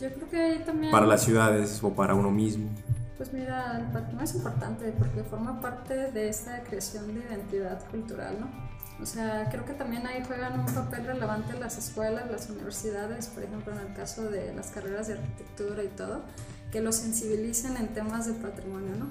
Yo 0.00 0.12
creo 0.12 0.28
que 0.28 0.40
ahí 0.40 0.62
también... 0.64 0.92
para 0.92 1.06
las 1.06 1.22
ciudades 1.22 1.82
o 1.82 1.92
para 1.92 2.14
uno 2.14 2.30
mismo. 2.30 2.68
Pues 3.16 3.32
mira, 3.32 3.78
el 3.78 3.86
patrimonio 3.86 4.24
es 4.24 4.34
importante 4.34 4.92
porque 4.98 5.24
forma 5.24 5.60
parte 5.60 6.12
de 6.12 6.28
esta 6.28 6.62
creación 6.64 7.14
de 7.14 7.20
identidad 7.20 7.82
cultural, 7.90 8.36
¿no? 8.40 8.66
O 9.02 9.06
sea, 9.06 9.48
creo 9.50 9.64
que 9.64 9.74
también 9.74 10.06
ahí 10.06 10.22
juegan 10.26 10.60
un 10.60 10.66
papel 10.66 11.04
relevante 11.04 11.58
las 11.58 11.76
escuelas, 11.76 12.30
las 12.30 12.48
universidades, 12.48 13.26
por 13.28 13.42
ejemplo, 13.42 13.72
en 13.72 13.80
el 13.80 13.94
caso 13.94 14.30
de 14.30 14.54
las 14.54 14.68
carreras 14.68 15.08
de 15.08 15.14
arquitectura 15.14 15.82
y 15.82 15.88
todo, 15.88 16.22
que 16.70 16.80
los 16.80 16.96
sensibilicen 16.96 17.76
en 17.76 17.88
temas 17.88 18.26
de 18.26 18.34
patrimonio, 18.34 18.96
¿no? 18.96 19.06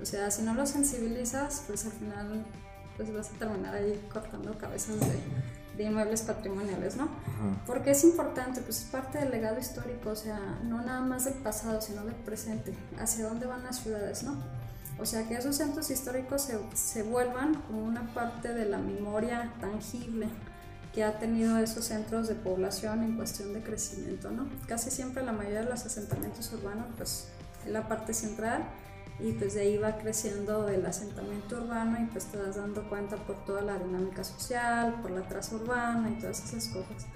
O 0.00 0.04
sea, 0.04 0.30
si 0.30 0.42
no 0.42 0.54
los 0.54 0.70
sensibilizas, 0.70 1.64
pues 1.66 1.84
al 1.86 1.92
final 1.92 2.44
pues 2.96 3.14
vas 3.14 3.30
a 3.30 3.38
terminar 3.38 3.74
ahí 3.74 4.00
cortando 4.12 4.56
cabezas 4.58 4.98
de, 5.00 5.18
de 5.80 5.86
inmuebles 5.86 6.22
patrimoniales, 6.22 6.96
¿no? 6.96 7.08
Porque 7.66 7.92
es 7.92 8.04
importante, 8.04 8.60
pues 8.60 8.80
es 8.80 8.84
parte 8.84 9.18
del 9.18 9.30
legado 9.30 9.58
histórico, 9.58 10.10
o 10.10 10.16
sea, 10.16 10.38
no 10.62 10.82
nada 10.82 11.00
más 11.00 11.24
del 11.24 11.34
pasado, 11.34 11.80
sino 11.80 12.04
del 12.04 12.16
presente, 12.16 12.74
hacia 12.98 13.26
dónde 13.26 13.46
van 13.46 13.62
las 13.62 13.78
ciudades, 13.80 14.22
¿no? 14.22 14.36
O 14.98 15.06
sea, 15.06 15.26
que 15.26 15.36
esos 15.36 15.56
centros 15.56 15.90
históricos 15.90 16.42
se, 16.42 16.58
se 16.74 17.02
vuelvan 17.02 17.54
como 17.62 17.82
una 17.82 18.12
parte 18.12 18.52
de 18.52 18.66
la 18.66 18.76
memoria 18.76 19.54
tangible 19.58 20.28
que 20.92 21.02
ha 21.02 21.18
tenido 21.18 21.56
esos 21.56 21.86
centros 21.86 22.28
de 22.28 22.34
población 22.34 23.02
en 23.02 23.16
cuestión 23.16 23.54
de 23.54 23.62
crecimiento, 23.62 24.30
¿no? 24.30 24.50
Casi 24.68 24.90
siempre 24.90 25.24
la 25.24 25.32
mayoría 25.32 25.60
de 25.60 25.70
los 25.70 25.86
asentamientos 25.86 26.52
urbanos, 26.52 26.88
pues, 26.98 27.28
en 27.64 27.72
la 27.72 27.88
parte 27.88 28.12
central 28.12 28.64
y 29.22 29.32
pues 29.32 29.54
de 29.54 29.62
ahí 29.62 29.78
va 29.78 29.98
creciendo 29.98 30.68
el 30.68 30.84
asentamiento 30.86 31.56
urbano 31.56 31.98
y 32.00 32.06
pues 32.06 32.26
te 32.26 32.38
das 32.38 32.56
dando 32.56 32.88
cuenta 32.88 33.16
por 33.16 33.44
toda 33.44 33.62
la 33.62 33.78
dinámica 33.78 34.24
social, 34.24 35.00
por 35.02 35.10
la 35.10 35.22
traza 35.22 35.56
urbana 35.56 36.10
y 36.10 36.20
todas 36.20 36.44
esas 36.44 36.68
cosas. 36.68 37.06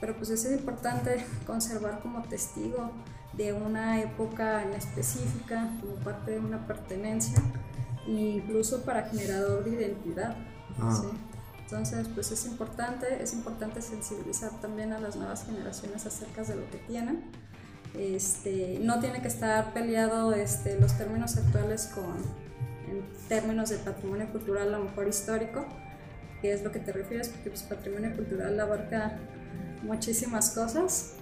Pero 0.00 0.16
pues 0.16 0.30
es 0.30 0.44
importante 0.50 1.24
conservar 1.46 2.00
como 2.00 2.22
testigo 2.22 2.90
de 3.32 3.52
una 3.52 4.00
época 4.00 4.62
en 4.62 4.72
específica, 4.74 5.70
como 5.80 5.94
parte 5.96 6.32
de 6.32 6.40
una 6.40 6.66
pertenencia, 6.66 7.38
e 8.06 8.10
incluso 8.10 8.82
para 8.82 9.04
generador 9.04 9.64
de 9.64 9.70
identidad. 9.70 10.36
Ah. 10.78 11.00
¿sí? 11.00 11.08
Entonces, 11.72 12.06
pues 12.12 12.30
es 12.30 12.44
importante, 12.44 13.22
es 13.22 13.32
importante 13.32 13.80
sensibilizar 13.80 14.50
también 14.60 14.92
a 14.92 15.00
las 15.00 15.16
nuevas 15.16 15.46
generaciones 15.46 16.04
acerca 16.04 16.42
de 16.42 16.56
lo 16.56 16.70
que 16.70 16.76
tienen. 16.78 17.30
Este, 17.98 18.78
no 18.80 19.00
tiene 19.00 19.20
que 19.20 19.28
estar 19.28 19.74
peleado 19.74 20.32
este, 20.32 20.80
los 20.80 20.96
términos 20.96 21.36
actuales 21.36 21.90
con 21.94 22.16
en 22.90 23.04
términos 23.28 23.70
de 23.70 23.78
patrimonio 23.78 24.30
cultural, 24.30 24.74
a 24.74 24.78
lo 24.78 24.84
mejor 24.84 25.08
histórico, 25.08 25.66
que 26.40 26.52
es 26.52 26.62
lo 26.62 26.72
que 26.72 26.78
te 26.78 26.92
refieres, 26.92 27.28
porque 27.28 27.50
pues, 27.50 27.62
patrimonio 27.62 28.14
cultural 28.14 28.58
abarca 28.60 29.18
muchísimas 29.82 30.50
cosas. 30.50 31.14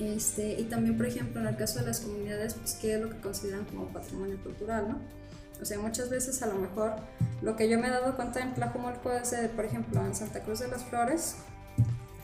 Este, 0.00 0.60
y 0.60 0.64
también, 0.64 0.96
por 0.96 1.06
ejemplo, 1.06 1.40
en 1.40 1.46
el 1.46 1.56
caso 1.56 1.80
de 1.80 1.86
las 1.86 2.00
comunidades, 2.00 2.54
pues 2.54 2.74
qué 2.74 2.94
es 2.94 3.00
lo 3.00 3.08
que 3.08 3.18
consideran 3.18 3.64
como 3.64 3.88
patrimonio 3.88 4.36
cultural, 4.42 4.88
¿no? 4.88 5.00
O 5.60 5.64
sea, 5.64 5.78
muchas 5.78 6.10
veces 6.10 6.42
a 6.42 6.46
lo 6.46 6.54
mejor 6.56 6.96
lo 7.40 7.56
que 7.56 7.68
yo 7.68 7.78
me 7.78 7.86
he 7.86 7.90
dado 7.90 8.14
cuenta 8.14 8.40
en 8.40 8.52
Tlajumulco 8.54 9.10
es, 9.12 9.30
de, 9.30 9.48
por 9.48 9.64
ejemplo, 9.64 10.04
en 10.04 10.14
Santa 10.14 10.42
Cruz 10.42 10.58
de 10.58 10.68
las 10.68 10.84
Flores, 10.84 11.36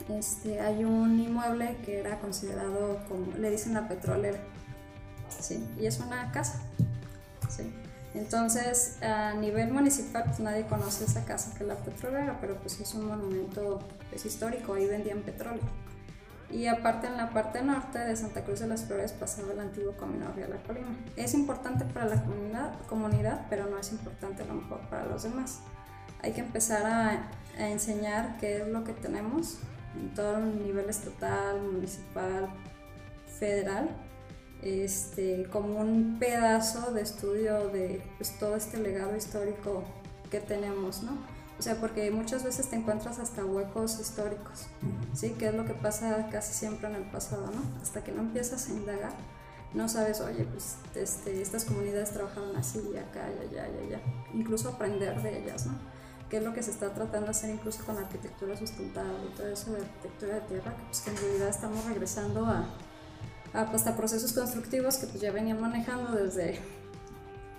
este, 0.09 0.59
hay 0.59 0.83
un 0.83 1.19
inmueble 1.19 1.77
que 1.85 1.99
era 1.99 2.19
considerado 2.19 2.99
como, 3.07 3.31
le 3.37 3.51
dicen 3.51 3.73
la 3.73 3.87
petrolera, 3.87 4.39
¿sí? 5.39 5.67
Y 5.79 5.85
es 5.85 5.99
una 5.99 6.31
casa, 6.31 6.61
¿sí? 7.49 7.73
Entonces, 8.13 9.01
a 9.01 9.33
nivel 9.33 9.71
municipal, 9.71 10.23
pues 10.25 10.39
nadie 10.39 10.65
conoce 10.67 11.05
esa 11.05 11.25
casa 11.25 11.53
que 11.57 11.63
es 11.63 11.67
la 11.67 11.75
petrolera, 11.75 12.37
pero 12.39 12.57
pues 12.57 12.79
es 12.79 12.93
un 12.93 13.07
monumento 13.07 13.79
es 14.11 14.25
histórico, 14.25 14.75
ahí 14.75 14.85
vendían 14.85 15.21
petróleo. 15.21 15.63
Y 16.51 16.67
aparte 16.67 17.07
en 17.07 17.17
la 17.17 17.31
parte 17.31 17.63
norte 17.63 17.97
de 17.97 18.15
Santa 18.15 18.43
Cruz 18.43 18.59
de 18.59 18.67
las 18.67 18.83
Flores 18.83 19.11
pasaba 19.11 19.53
el 19.53 19.59
antiguo 19.59 19.93
Camino 19.97 20.31
Real 20.35 20.53
a 20.53 20.61
Colima. 20.67 20.95
Es 21.15 21.33
importante 21.33 21.83
para 21.85 22.05
la 22.05 22.23
comunidad, 22.23 22.79
comunidad, 22.87 23.47
pero 23.49 23.65
no 23.67 23.79
es 23.79 23.91
importante 23.91 24.43
a 24.43 24.45
lo 24.45 24.55
mejor 24.55 24.81
para 24.81 25.07
los 25.07 25.23
demás. 25.23 25.61
Hay 26.21 26.33
que 26.33 26.41
empezar 26.41 26.85
a, 26.85 27.31
a 27.57 27.69
enseñar 27.69 28.37
qué 28.39 28.61
es 28.61 28.67
lo 28.67 28.83
que 28.83 28.93
tenemos 28.93 29.57
en 29.95 30.13
todo 30.13 30.37
el 30.37 30.63
nivel 30.63 30.89
estatal, 30.89 31.61
municipal, 31.61 32.49
federal, 33.39 33.89
este, 34.61 35.45
como 35.51 35.79
un 35.79 36.17
pedazo 36.19 36.91
de 36.93 37.01
estudio 37.01 37.67
de 37.69 38.01
pues, 38.17 38.37
todo 38.39 38.55
este 38.55 38.77
legado 38.77 39.15
histórico 39.15 39.83
que 40.31 40.39
tenemos, 40.39 41.03
¿no? 41.03 41.11
O 41.59 41.61
sea, 41.61 41.75
porque 41.75 42.09
muchas 42.11 42.43
veces 42.43 42.69
te 42.69 42.75
encuentras 42.75 43.19
hasta 43.19 43.45
huecos 43.45 43.99
históricos, 43.99 44.67
¿sí? 45.13 45.31
Que 45.31 45.47
es 45.47 45.53
lo 45.53 45.65
que 45.65 45.73
pasa 45.73 46.27
casi 46.31 46.53
siempre 46.53 46.89
en 46.89 46.95
el 46.95 47.03
pasado, 47.03 47.45
¿no? 47.47 47.81
Hasta 47.81 48.03
que 48.03 48.11
no 48.11 48.21
empiezas 48.21 48.67
a 48.67 48.71
indagar, 48.71 49.13
no 49.73 49.87
sabes, 49.87 50.21
oye, 50.21 50.45
pues 50.45 50.77
este, 50.95 51.41
estas 51.41 51.65
comunidades 51.65 52.11
trabajaron 52.11 52.55
así, 52.55 52.81
y 52.93 52.97
acá, 52.97 53.27
y 53.29 53.47
allá, 53.47 53.67
y 53.69 53.87
allá. 53.87 54.01
Incluso 54.33 54.69
aprender 54.69 55.21
de 55.21 55.43
ellas, 55.43 55.65
¿no? 55.65 55.73
Que 56.29 56.37
es 56.37 56.43
lo 56.43 56.53
que 56.53 56.63
se 56.63 56.71
está 56.71 56.93
tratando 56.93 57.25
de 57.25 57.31
hacer 57.31 57.49
incluso 57.51 57.83
con 57.85 57.95
la 57.95 58.01
arquitectura 58.01 58.57
sustentable 58.57 59.27
y 59.31 59.37
todo 59.37 59.47
eso 59.47 59.71
de 59.71 59.81
arquitectura 59.81 60.35
de 60.35 60.41
tierra, 60.41 60.75
que, 60.75 60.83
pues, 60.83 61.01
que 61.01 61.09
en 61.11 61.17
realidad 61.17 61.49
estamos 61.49 61.85
regresando 61.85 62.45
a, 62.45 62.69
a, 63.53 63.69
pues, 63.69 63.85
a 63.85 63.95
procesos 63.95 64.33
constructivos 64.33 64.97
que 64.97 65.07
pues 65.07 65.21
ya 65.21 65.31
venían 65.31 65.61
manejando 65.61 66.11
desde 66.11 66.59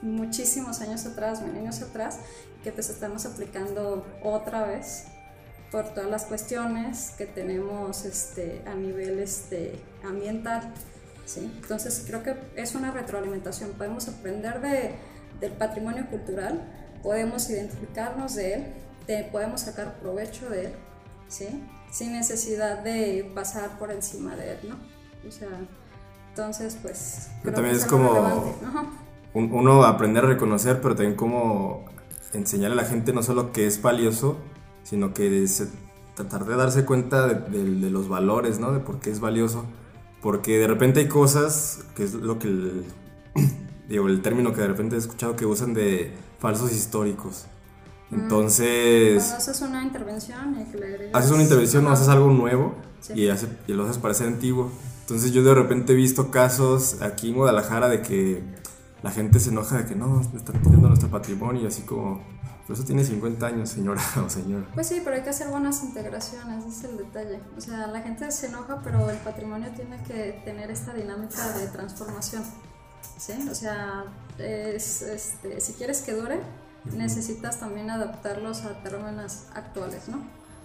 muchísimos 0.02 0.80
años 0.80 1.06
atrás, 1.06 1.40
milenios 1.40 1.80
atrás, 1.82 2.18
que 2.62 2.72
pues 2.72 2.90
estamos 2.90 3.26
aplicando 3.26 4.06
otra 4.22 4.66
vez 4.66 5.04
por 5.70 5.92
todas 5.92 6.08
las 6.08 6.24
cuestiones 6.26 7.14
que 7.18 7.26
tenemos 7.26 8.04
este, 8.04 8.62
a 8.66 8.74
nivel 8.74 9.18
este, 9.18 9.80
ambiental. 10.04 10.72
¿sí? 11.26 11.50
Entonces 11.62 12.04
creo 12.06 12.22
que 12.22 12.36
es 12.54 12.74
una 12.74 12.90
retroalimentación, 12.90 13.72
podemos 13.72 14.08
aprender 14.08 14.60
de, 14.60 14.94
del 15.40 15.52
patrimonio 15.52 16.06
cultural, 16.08 16.62
podemos 17.04 17.48
identificarnos 17.50 18.34
de 18.34 18.54
él, 18.54 18.64
de, 19.06 19.24
podemos 19.30 19.60
sacar 19.60 20.00
provecho 20.00 20.48
de 20.50 20.64
él, 20.66 20.72
¿sí? 21.28 21.62
sin 21.92 22.12
necesidad 22.12 22.82
de 22.82 23.30
pasar 23.36 23.78
por 23.78 23.92
encima 23.92 24.34
de 24.34 24.52
él, 24.54 24.58
¿no? 24.70 24.76
O 25.28 25.30
sea, 25.30 25.48
entonces 26.30 26.76
pues... 26.82 27.28
Pero 27.44 27.54
también 27.54 27.76
es 27.76 27.84
como-. 27.84 28.56
Un- 29.32 29.52
uno 29.52 29.84
aprender 29.84 30.24
a 30.24 30.28
reconocer, 30.28 30.80
pero 30.80 30.96
también 30.96 31.14
como 31.16 31.84
enseñarle 32.32 32.80
a 32.80 32.82
la 32.82 32.88
gente 32.88 33.12
no 33.12 33.22
solo 33.22 33.52
que 33.52 33.66
es 33.68 33.80
valioso, 33.80 34.38
sino 34.82 35.14
que 35.14 35.46
se- 35.46 35.68
tratar 36.16 36.44
de 36.46 36.56
darse 36.56 36.84
cuenta 36.84 37.26
de, 37.28 37.34
de- 37.58 37.80
de 37.80 37.90
los 37.90 38.08
valores, 38.08 38.58
¿no? 38.58 38.72
De 38.72 38.80
por 38.80 38.98
qué 39.00 39.10
es 39.10 39.20
valioso. 39.20 39.64
Porque 40.22 40.58
de 40.58 40.66
repente 40.66 41.00
hay 41.00 41.08
cosas, 41.08 41.84
que 41.94 42.02
es 42.04 42.14
lo 42.14 42.38
que 42.38 42.48
el, 42.48 42.84
digo, 43.88 44.08
el 44.08 44.22
término 44.22 44.52
que 44.52 44.62
de 44.62 44.68
repente 44.68 44.96
he 44.96 44.98
escuchado 44.98 45.36
que 45.36 45.46
usan 45.46 45.74
de 45.74 46.12
falsos 46.38 46.72
históricos. 46.72 47.46
Entonces, 48.10 49.16
Cuando 49.24 49.36
haces 49.36 49.60
una 49.62 49.82
intervención 49.82 50.60
y 50.60 50.64
que 50.70 50.78
le 50.78 50.86
agregas... 50.86 51.14
haces 51.14 51.30
una 51.32 51.42
intervención 51.42 51.86
o 51.86 51.90
haces 51.90 52.08
algo 52.08 52.30
nuevo 52.30 52.74
Sí. 53.00 53.12
y, 53.14 53.28
hace- 53.28 53.48
y 53.66 53.72
lo 53.72 53.84
haces 53.84 53.98
parecer 53.98 54.26
antiguo. 54.28 54.70
Entonces 55.02 55.32
yo 55.32 55.42
de 55.44 55.54
repente 55.54 55.92
he 55.92 55.96
visto 55.96 56.30
casos 56.30 57.02
aquí 57.02 57.28
en 57.30 57.34
Guadalajara 57.36 57.88
de 57.88 58.00
que 58.00 58.42
la 59.02 59.10
gente 59.10 59.38
se 59.40 59.50
enoja 59.50 59.76
de 59.78 59.84
que 59.84 59.94
no, 59.94 60.20
están 60.22 60.62
tirando 60.62 60.88
nuestro 60.88 61.10
patrimonio 61.10 61.62
y 61.62 61.66
así 61.66 61.82
como, 61.82 62.22
pero 62.62 62.72
eso 62.74 62.84
tiene 62.84 63.04
50 63.04 63.46
años, 63.46 63.68
señora 63.68 64.00
o 64.24 64.30
señor. 64.30 64.64
Pues 64.72 64.86
sí, 64.86 65.02
pero 65.04 65.16
hay 65.16 65.22
que 65.22 65.28
hacer 65.30 65.48
buenas 65.48 65.82
integraciones, 65.82 66.64
ese 66.64 66.78
es 66.78 66.84
el 66.92 66.96
detalle. 66.96 67.40
O 67.58 67.60
sea, 67.60 67.86
la 67.88 68.00
gente 68.00 68.30
se 68.30 68.46
enoja, 68.46 68.80
pero 68.82 69.10
el 69.10 69.18
patrimonio 69.18 69.68
tiene 69.76 70.02
que 70.04 70.40
tener 70.46 70.70
esta 70.70 70.94
dinámica 70.94 71.50
de 71.58 71.66
transformación. 71.66 72.42
¿Sí? 73.18 73.32
O 73.50 73.54
sea, 73.54 74.04
es, 74.38 75.02
este, 75.02 75.60
si 75.60 75.72
quieres 75.74 76.02
que 76.02 76.12
dure, 76.12 76.40
necesitas 76.92 77.60
también 77.60 77.90
adaptarlos 77.90 78.64
a 78.64 78.82
términos 78.82 79.44
actuales, 79.54 80.08
¿no? 80.08 80.22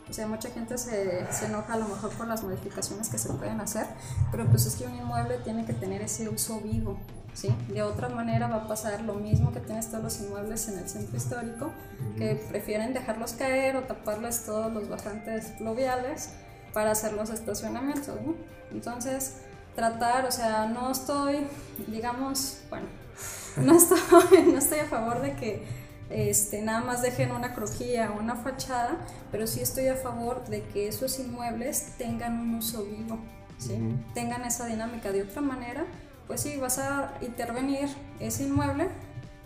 O 0.09 0.13
sea, 0.13 0.25
mucha 0.27 0.49
gente 0.49 0.77
se, 0.77 1.31
se, 1.31 1.45
enoja 1.45 1.73
a 1.73 1.77
lo 1.77 1.87
mejor 1.87 2.09
por 2.11 2.27
las 2.27 2.43
modificaciones 2.43 3.09
que 3.09 3.19
se 3.19 3.31
pueden 3.33 3.61
hacer, 3.61 3.85
pero 4.31 4.47
pues 4.47 4.65
es 4.65 4.75
que 4.75 4.85
un 4.85 4.95
inmueble 4.95 5.37
tiene 5.43 5.65
que 5.65 5.73
tener 5.73 6.01
ese 6.01 6.27
uso 6.29 6.59
vivo, 6.61 6.97
¿sí? 7.33 7.55
De 7.67 7.83
otra 7.83 8.09
manera 8.09 8.47
va 8.47 8.63
a 8.63 8.67
pasar 8.67 9.01
lo 9.01 9.13
mismo 9.13 9.51
que 9.51 9.59
tienes 9.59 9.89
todos 9.89 10.03
los 10.03 10.19
inmuebles 10.19 10.67
en 10.67 10.79
el 10.79 10.89
centro 10.89 11.15
histórico, 11.15 11.71
que 12.17 12.35
prefieren 12.49 12.93
dejarlos 12.93 13.33
caer 13.33 13.75
o 13.75 13.83
taparles 13.83 14.45
todos 14.45 14.73
los 14.73 14.89
bajantes 14.89 15.53
fluviales 15.57 16.31
para 16.73 16.91
hacer 16.91 17.13
los 17.13 17.29
estacionamientos, 17.29 18.15
¿no? 18.25 18.33
Entonces, 18.71 19.35
tratar, 19.79 20.25
o 20.25 20.31
sea, 20.31 20.65
no 20.65 20.91
estoy, 20.91 21.47
digamos, 21.87 22.59
bueno, 22.69 22.87
no 23.57 23.77
estoy, 23.77 24.43
no 24.51 24.57
estoy 24.57 24.79
a 24.79 24.85
favor 24.85 25.21
de 25.21 25.35
que 25.37 25.65
este, 26.09 26.61
nada 26.61 26.81
más 26.81 27.01
dejen 27.01 27.31
una 27.31 27.53
crujía 27.53 28.11
o 28.11 28.19
una 28.19 28.35
fachada, 28.35 28.97
pero 29.31 29.47
sí 29.47 29.61
estoy 29.61 29.87
a 29.87 29.95
favor 29.95 30.45
de 30.47 30.63
que 30.63 30.89
esos 30.89 31.17
inmuebles 31.19 31.93
tengan 31.97 32.39
un 32.39 32.55
uso 32.55 32.83
vivo, 32.83 33.19
¿sí? 33.57 33.79
tengan 34.13 34.43
esa 34.43 34.65
dinámica. 34.65 35.13
De 35.13 35.23
otra 35.23 35.41
manera, 35.41 35.85
pues 36.27 36.41
sí, 36.41 36.57
vas 36.57 36.77
a 36.79 37.13
intervenir 37.21 37.87
ese 38.19 38.43
inmueble 38.43 38.89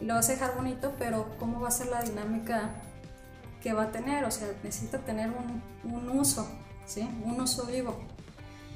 y 0.02 0.06
lo 0.06 0.16
vas 0.16 0.30
a 0.30 0.32
dejar 0.32 0.56
bonito, 0.56 0.94
pero 0.98 1.28
¿cómo 1.38 1.62
va 1.62 1.68
a 1.68 1.72
ser 1.72 1.88
la 1.88 2.02
dinámica 2.02 2.72
que 3.62 3.74
va 3.74 3.84
a 3.84 3.92
tener? 3.92 4.26
O 4.26 4.32
sea, 4.32 4.48
necesita 4.64 4.98
tener 4.98 5.30
un, 5.30 5.62
un 5.94 6.10
uso, 6.10 6.50
¿sí? 6.88 7.08
un 7.24 7.40
uso 7.40 7.68
vivo. 7.68 8.13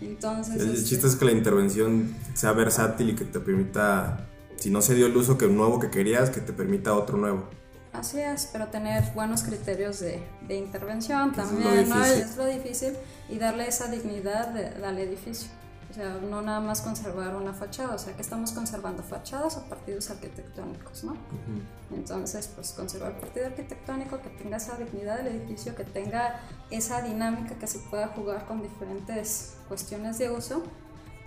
Entonces, 0.02 0.62
el, 0.62 0.72
este 0.72 0.84
chiste 0.90 1.08
es 1.08 1.16
que 1.16 1.26
la 1.26 1.32
intervención 1.32 2.16
sea 2.34 2.52
versátil 2.54 3.12
y 3.12 3.16
que 3.16 3.26
te 3.26 3.40
permita, 3.40 4.28
si 4.58 4.70
no 4.70 4.82
se 4.82 4.96
dio 4.96 5.08
el 5.08 5.18
uso 5.18 5.38
que 5.38 5.48
nuevo 5.48 5.80
que 5.80 5.90
querías, 5.90 6.30
que 6.30 6.42
te 6.42 6.54
permita 6.54 6.94
otro 6.94 7.18
nuevo. 7.18 7.50
Así 7.94 8.20
es, 8.20 8.50
pero 8.52 8.68
tener 8.68 9.04
buenos 9.16 9.42
criterios 9.44 10.00
de, 10.00 10.22
de 10.48 10.56
intervención 10.56 11.34
también, 11.34 11.68
es 11.68 11.90
lo, 11.90 11.96
¿no? 11.96 12.06
es 12.06 12.38
lo 12.38 12.46
difícil 12.46 12.94
y 13.28 13.40
darle 13.40 13.68
esa 13.68 13.88
dignidad 13.88 14.56
al 14.84 15.00
edificio. 15.00 15.50
O 15.90 15.94
sea, 15.94 16.16
no 16.16 16.42
nada 16.42 16.60
más 16.60 16.82
conservar 16.82 17.36
una 17.36 17.54
fachada, 17.54 17.96
o 17.96 17.98
sea, 17.98 18.14
que 18.16 18.22
estamos 18.22 18.52
conservando 18.52 19.04
fachadas 19.04 19.58
o 19.58 19.64
partidos 19.70 20.10
arquitectónicos, 20.10 21.06
¿no? 21.06 21.16
Entonces, 21.96 22.50
pues 22.54 22.74
conservar 22.74 23.14
el 23.14 23.18
partido 23.18 23.46
arquitectónico, 23.48 24.22
que 24.22 24.30
tenga 24.30 24.58
esa 24.58 24.76
dignidad 24.78 25.18
del 25.18 25.28
edificio, 25.28 25.76
que 25.76 25.86
tenga 25.86 26.42
esa 26.70 27.02
dinámica 27.02 27.56
que 27.56 27.68
se 27.68 27.80
pueda 27.80 28.08
jugar 28.10 28.46
con 28.46 28.62
diferentes 28.62 29.56
cuestiones 29.70 30.18
de 30.18 30.30
uso, 30.30 30.62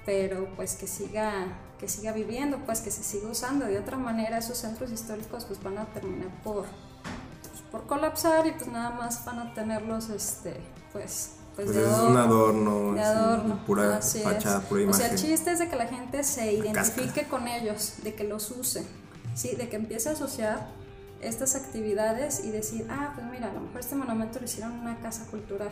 pero 0.04 0.48
pues 0.56 0.76
que 0.76 0.86
siga 0.86 1.56
que 1.80 1.88
siga 1.88 2.12
viviendo, 2.12 2.58
pues 2.66 2.82
que 2.82 2.90
se 2.90 3.02
siga 3.02 3.30
usando. 3.30 3.64
De 3.64 3.78
otra 3.78 3.96
manera, 3.96 4.38
esos 4.38 4.58
centros 4.58 4.92
históricos 4.92 5.46
pues 5.46 5.62
van 5.62 5.78
a 5.78 5.86
terminar 5.86 6.28
por, 6.44 6.66
pues, 6.66 7.62
por 7.72 7.86
colapsar 7.86 8.46
y 8.46 8.52
pues 8.52 8.66
nada 8.66 8.90
más 8.90 9.24
van 9.24 9.38
a 9.38 9.54
tenerlos, 9.54 10.10
este, 10.10 10.60
pues, 10.92 11.36
pues, 11.64 11.76
pues 11.76 11.86
de 11.86 11.92
adorno, 11.94 12.10
un 12.10 12.16
adorno, 12.16 12.92
de 12.94 13.02
adorno. 13.02 13.66
pura 13.66 14.00
fachada, 14.00 14.60
pura 14.60 14.82
imagen. 14.82 15.00
O 15.00 15.06
sea, 15.06 15.12
el 15.12 15.18
chiste 15.18 15.52
es 15.52 15.58
de 15.58 15.68
que 15.68 15.76
la 15.76 15.86
gente 15.86 16.24
se 16.24 16.52
identifique 16.52 17.24
con 17.28 17.48
ellos, 17.48 17.94
de 18.02 18.14
que 18.14 18.24
los 18.24 18.50
use, 18.50 18.84
¿sí? 19.34 19.56
de 19.56 19.68
que 19.68 19.76
empiece 19.76 20.08
a 20.08 20.12
asociar 20.12 20.68
estas 21.20 21.54
actividades 21.54 22.44
y 22.44 22.50
decir, 22.50 22.86
ah, 22.90 23.12
pues 23.14 23.26
mira, 23.30 23.50
a 23.50 23.52
lo 23.52 23.60
mejor 23.60 23.80
este 23.80 23.94
monumento 23.94 24.38
lo 24.38 24.44
hicieron 24.44 24.72
en 24.72 24.80
una 24.80 24.98
casa 25.00 25.26
cultural 25.26 25.70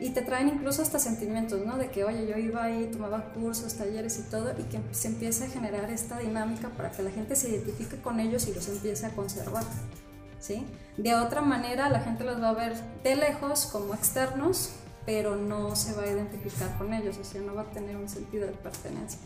y 0.00 0.10
te 0.10 0.22
traen 0.22 0.48
incluso 0.48 0.82
hasta 0.82 0.98
sentimientos, 0.98 1.64
¿no? 1.66 1.76
De 1.76 1.90
que, 1.90 2.04
oye, 2.04 2.26
yo 2.26 2.36
iba 2.36 2.62
ahí, 2.62 2.88
tomaba 2.92 3.32
cursos, 3.32 3.74
talleres 3.74 4.18
y 4.18 4.22
todo, 4.30 4.52
y 4.56 4.62
que 4.64 4.80
se 4.92 5.08
empiece 5.08 5.44
a 5.44 5.48
generar 5.48 5.90
esta 5.90 6.18
dinámica 6.18 6.68
para 6.68 6.92
que 6.92 7.02
la 7.02 7.10
gente 7.10 7.34
se 7.34 7.50
identifique 7.50 7.96
con 8.00 8.20
ellos 8.20 8.46
y 8.46 8.54
los 8.54 8.68
empiece 8.68 9.06
a 9.06 9.10
conservar, 9.10 9.64
De 10.96 11.14
otra 11.14 11.42
manera, 11.42 11.88
la 11.88 12.00
gente 12.00 12.24
los 12.24 12.40
va 12.40 12.50
a 12.50 12.54
ver 12.54 12.74
de 13.02 13.16
lejos 13.16 13.66
como 13.66 13.94
externos, 13.94 14.70
pero 15.04 15.36
no 15.36 15.74
se 15.76 15.94
va 15.94 16.02
a 16.02 16.06
identificar 16.06 16.76
con 16.76 16.92
ellos, 16.92 17.16
o 17.18 17.24
sea, 17.24 17.40
no 17.40 17.54
va 17.54 17.62
a 17.62 17.70
tener 17.70 17.96
un 17.96 18.08
sentido 18.08 18.46
de 18.46 18.52
pertenencia. 18.52 19.18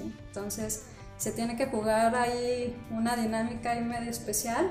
Entonces, 0.00 0.84
se 1.18 1.32
tiene 1.32 1.56
que 1.56 1.66
jugar 1.66 2.14
ahí 2.14 2.76
una 2.90 3.16
dinámica 3.16 3.72
ahí 3.72 3.84
medio 3.84 4.10
especial, 4.10 4.70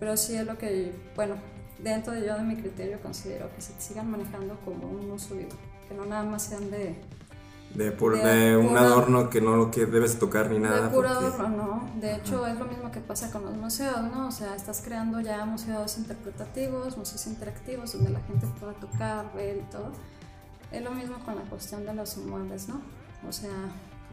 pero 0.00 0.16
sí 0.16 0.34
es 0.34 0.46
lo 0.46 0.58
que, 0.58 0.92
bueno, 1.14 1.36
dentro 1.78 2.12
de 2.12 2.26
yo 2.26 2.36
de 2.36 2.42
mi 2.42 2.56
criterio 2.56 3.00
considero 3.00 3.54
que 3.54 3.60
se 3.60 3.78
sigan 3.80 4.10
manejando 4.10 4.58
como 4.64 4.88
un 4.88 5.10
uso 5.10 5.34
vivo, 5.34 5.56
que 5.88 5.94
no 5.94 6.06
nada 6.06 6.24
más 6.24 6.44
sean 6.44 6.70
de... 6.70 6.94
De, 7.74 7.90
de, 7.90 8.56
un 8.56 8.76
adorno 8.76 9.30
que 9.30 9.40
no 9.40 9.56
lo 9.56 9.70
que 9.70 9.86
debes 9.86 10.18
tocar 10.18 10.50
ni 10.50 10.58
nada. 10.58 10.88
De 10.88 10.94
puro 10.94 11.08
adorno, 11.08 11.48
no. 11.48 11.90
De 12.00 12.16
hecho, 12.16 12.46
es 12.46 12.58
lo 12.58 12.66
mismo 12.66 12.90
que 12.90 13.00
pasa 13.00 13.30
con 13.30 13.44
los 13.44 13.56
museos, 13.56 14.02
¿no? 14.02 14.28
O 14.28 14.30
sea, 14.30 14.54
estás 14.54 14.82
creando 14.84 15.20
ya 15.20 15.44
museos 15.46 15.96
interpretativos, 15.96 16.98
museos 16.98 17.26
interactivos, 17.26 17.92
donde 17.94 18.10
la 18.10 18.20
gente 18.20 18.46
pueda 18.60 18.74
tocar, 18.74 19.32
ver 19.34 19.56
y 19.56 19.70
todo. 19.70 19.92
Es 20.70 20.82
lo 20.82 20.90
mismo 20.90 21.18
con 21.24 21.36
la 21.36 21.42
cuestión 21.42 21.86
de 21.86 21.94
los 21.94 22.16
inmuebles, 22.16 22.68
¿no? 22.68 22.80
O 23.26 23.32
sea, 23.32 23.50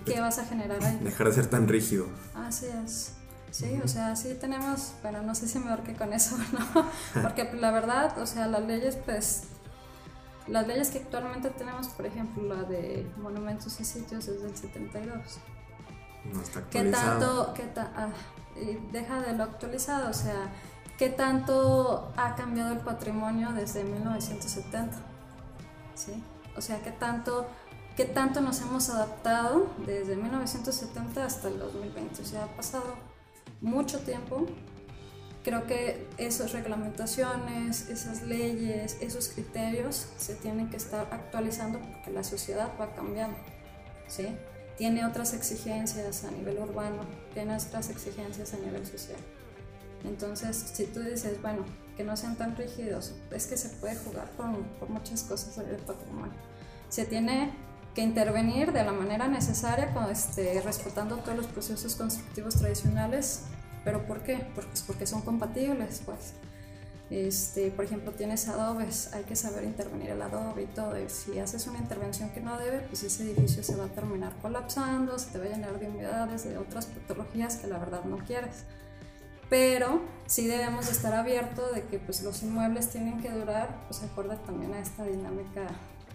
¿qué 0.05 0.22
vas 0.22 0.39
a 0.39 0.45
generar 0.45 0.84
ahí? 0.84 0.99
Dejar 1.01 1.28
de 1.28 1.34
ser 1.34 1.47
tan 1.47 1.68
rígido. 1.68 2.07
Así 2.36 2.68
es. 2.86 3.14
Sí, 3.51 3.80
o 3.84 3.88
sea, 3.88 4.16
sí 4.16 4.38
tenemos, 4.39 4.93
bueno, 5.01 5.22
no 5.24 5.34
sé 5.34 5.47
si 5.47 5.60
me 5.60 5.76
que 5.84 5.95
con 5.95 6.14
eso, 6.14 6.38
¿no? 6.53 6.86
Porque 7.22 7.45
pues, 7.45 7.60
la 7.60 7.72
verdad, 7.72 8.18
o 8.20 8.26
sea, 8.26 8.47
las 8.47 8.64
leyes, 8.66 8.97
pues, 9.05 9.43
las 10.50 10.68
leyes 10.68 10.89
que 10.89 11.00
actualmente 11.00 11.50
tenemos, 11.52 11.88
por 11.89 12.06
ejemplo, 12.06 12.43
la 12.43 12.64
de 12.64 13.10
monumentos 13.18 13.80
y 13.80 13.86
sitios 13.86 14.28
es 14.28 14.41
del 14.41 14.56
72. 14.56 15.39
No 16.32 16.41
está 16.41 16.70
¿Qué 16.70 16.84
tanto, 16.86 17.54
qué 17.54 17.64
ah, 17.78 18.10
deja 18.91 19.22
de 19.22 19.34
lo 19.34 19.43
actualizado, 19.43 20.10
o 20.10 20.14
sea, 20.14 20.50
qué 20.97 21.10
tanto 21.10 22.12
ha 22.18 22.36
cambiado 22.36 22.74
el 22.74 22.80
patrimonio 22.80 23.52
desde 23.54 23.84
1970? 23.84 24.97
¿Sí? 25.95 26.24
O 26.58 26.62
sea, 26.62 26.82
qué 26.82 26.91
tanto 26.91 27.47
qué 28.00 28.06
tanto 28.06 28.39
nos 28.39 28.62
hemos 28.62 28.89
adaptado 28.89 29.68
desde 29.86 30.16
1970 30.16 31.26
hasta 31.26 31.50
el 31.50 31.60
2020. 31.60 32.22
O 32.22 32.26
sea, 32.26 32.45
ha 32.45 32.56
pasado 32.56 32.95
mucho 33.60 34.00
tiempo, 34.00 34.45
creo 35.50 35.66
que 35.66 36.08
esas 36.20 36.52
reglamentaciones, 36.52 37.89
esas 37.89 38.22
leyes, 38.22 38.97
esos 39.02 39.30
criterios 39.30 40.06
se 40.16 40.36
tienen 40.36 40.70
que 40.70 40.78
estar 40.78 41.08
actualizando 41.10 41.80
porque 41.80 42.12
la 42.12 42.24
sociedad 42.24 42.70
va 42.80 42.93
cambiando, 42.93 43.36
¿sí? 44.08 44.28
Tiene 44.78 45.04
otras 45.08 45.34
exigencias 45.34 46.24
a 46.24 46.30
nivel 46.30 46.60
urbano, 46.60 47.02
tiene 47.34 47.56
otras 47.58 47.89
exigencias 47.89 48.54
a 48.54 48.58
nivel 48.58 48.86
social. 48.86 49.18
Entonces, 50.04 50.56
si 50.56 50.86
tú 50.86 51.00
dices, 51.00 51.41
bueno, 51.41 51.66
que 51.97 52.04
no 52.04 52.16
sean 52.16 52.36
tan 52.36 52.56
rígidos, 52.56 53.16
es 53.32 53.47
que 53.47 53.58
se 53.58 53.70
puede 53.70 53.95
jugar 53.95 54.30
con, 54.38 54.68
muchas 54.88 55.24
cosas 55.24 55.58
del 55.58 55.78
patrimonio. 55.78 56.38
Se 56.89 57.06
tiene 57.06 57.56
que 57.95 58.04
intervenir 58.04 58.72
de 58.72 58.84
la 58.84 58.91
manera 58.91 59.28
necesaria, 59.28 59.91
este, 60.12 60.62
respetando 60.62 61.18
todos 61.18 61.38
los 61.38 61.47
procesos 61.47 61.95
constructivos 61.95 62.54
tradicionales. 62.54 63.45
¿Pero 63.84 64.06
por 64.06 64.22
qué? 64.24 64.46
Pues 64.56 64.84
porque 64.86 65.06
son 65.06 65.22
compatibles, 65.22 66.02
pues. 66.06 66.34
Este, 67.10 67.72
por 67.72 67.86
ejemplo, 67.86 68.12
tienes 68.12 68.48
adobes, 68.48 69.12
hay 69.14 69.24
que 69.24 69.36
saber 69.36 69.64
intervenir 69.64 70.12
el 70.12 70.22
adobe 70.22 70.64
y 70.64 70.68
todo. 70.68 71.00
Y 71.00 71.10
si 71.10 71.40
haces 71.40 71.66
una 71.66 71.80
intervención 71.80 72.30
que 72.30 72.40
no 72.40 72.58
debe, 72.58 72.82
pues 72.82 73.04
ese 73.04 73.24
edificio 73.24 73.64
se 73.64 73.76
va 73.76 73.86
a 73.86 73.88
terminar 73.88 74.34
colapsando, 74.42 75.18
se 75.18 75.32
te 75.32 75.40
va 75.40 75.46
a 75.46 75.50
llenar 75.50 75.80
de 75.80 75.88
humedades, 75.88 76.44
de 76.44 76.58
otras 76.58 76.86
patologías 76.86 77.58
que 77.58 77.68
la 77.68 77.80
verdad 77.80 78.04
no 78.04 78.18
quieres. 78.18 78.64
Pero 79.50 80.02
sí 80.28 80.46
debemos 80.46 80.90
estar 80.92 81.14
abiertos 81.14 81.74
de 81.74 81.84
que 81.86 81.98
pues, 81.98 82.22
los 82.22 82.44
inmuebles 82.44 82.90
tienen 82.90 83.20
que 83.20 83.32
durar, 83.32 83.84
pues 83.88 84.04
acorde 84.04 84.36
también 84.46 84.74
a 84.74 84.80
esta 84.80 85.04
dinámica 85.04 85.68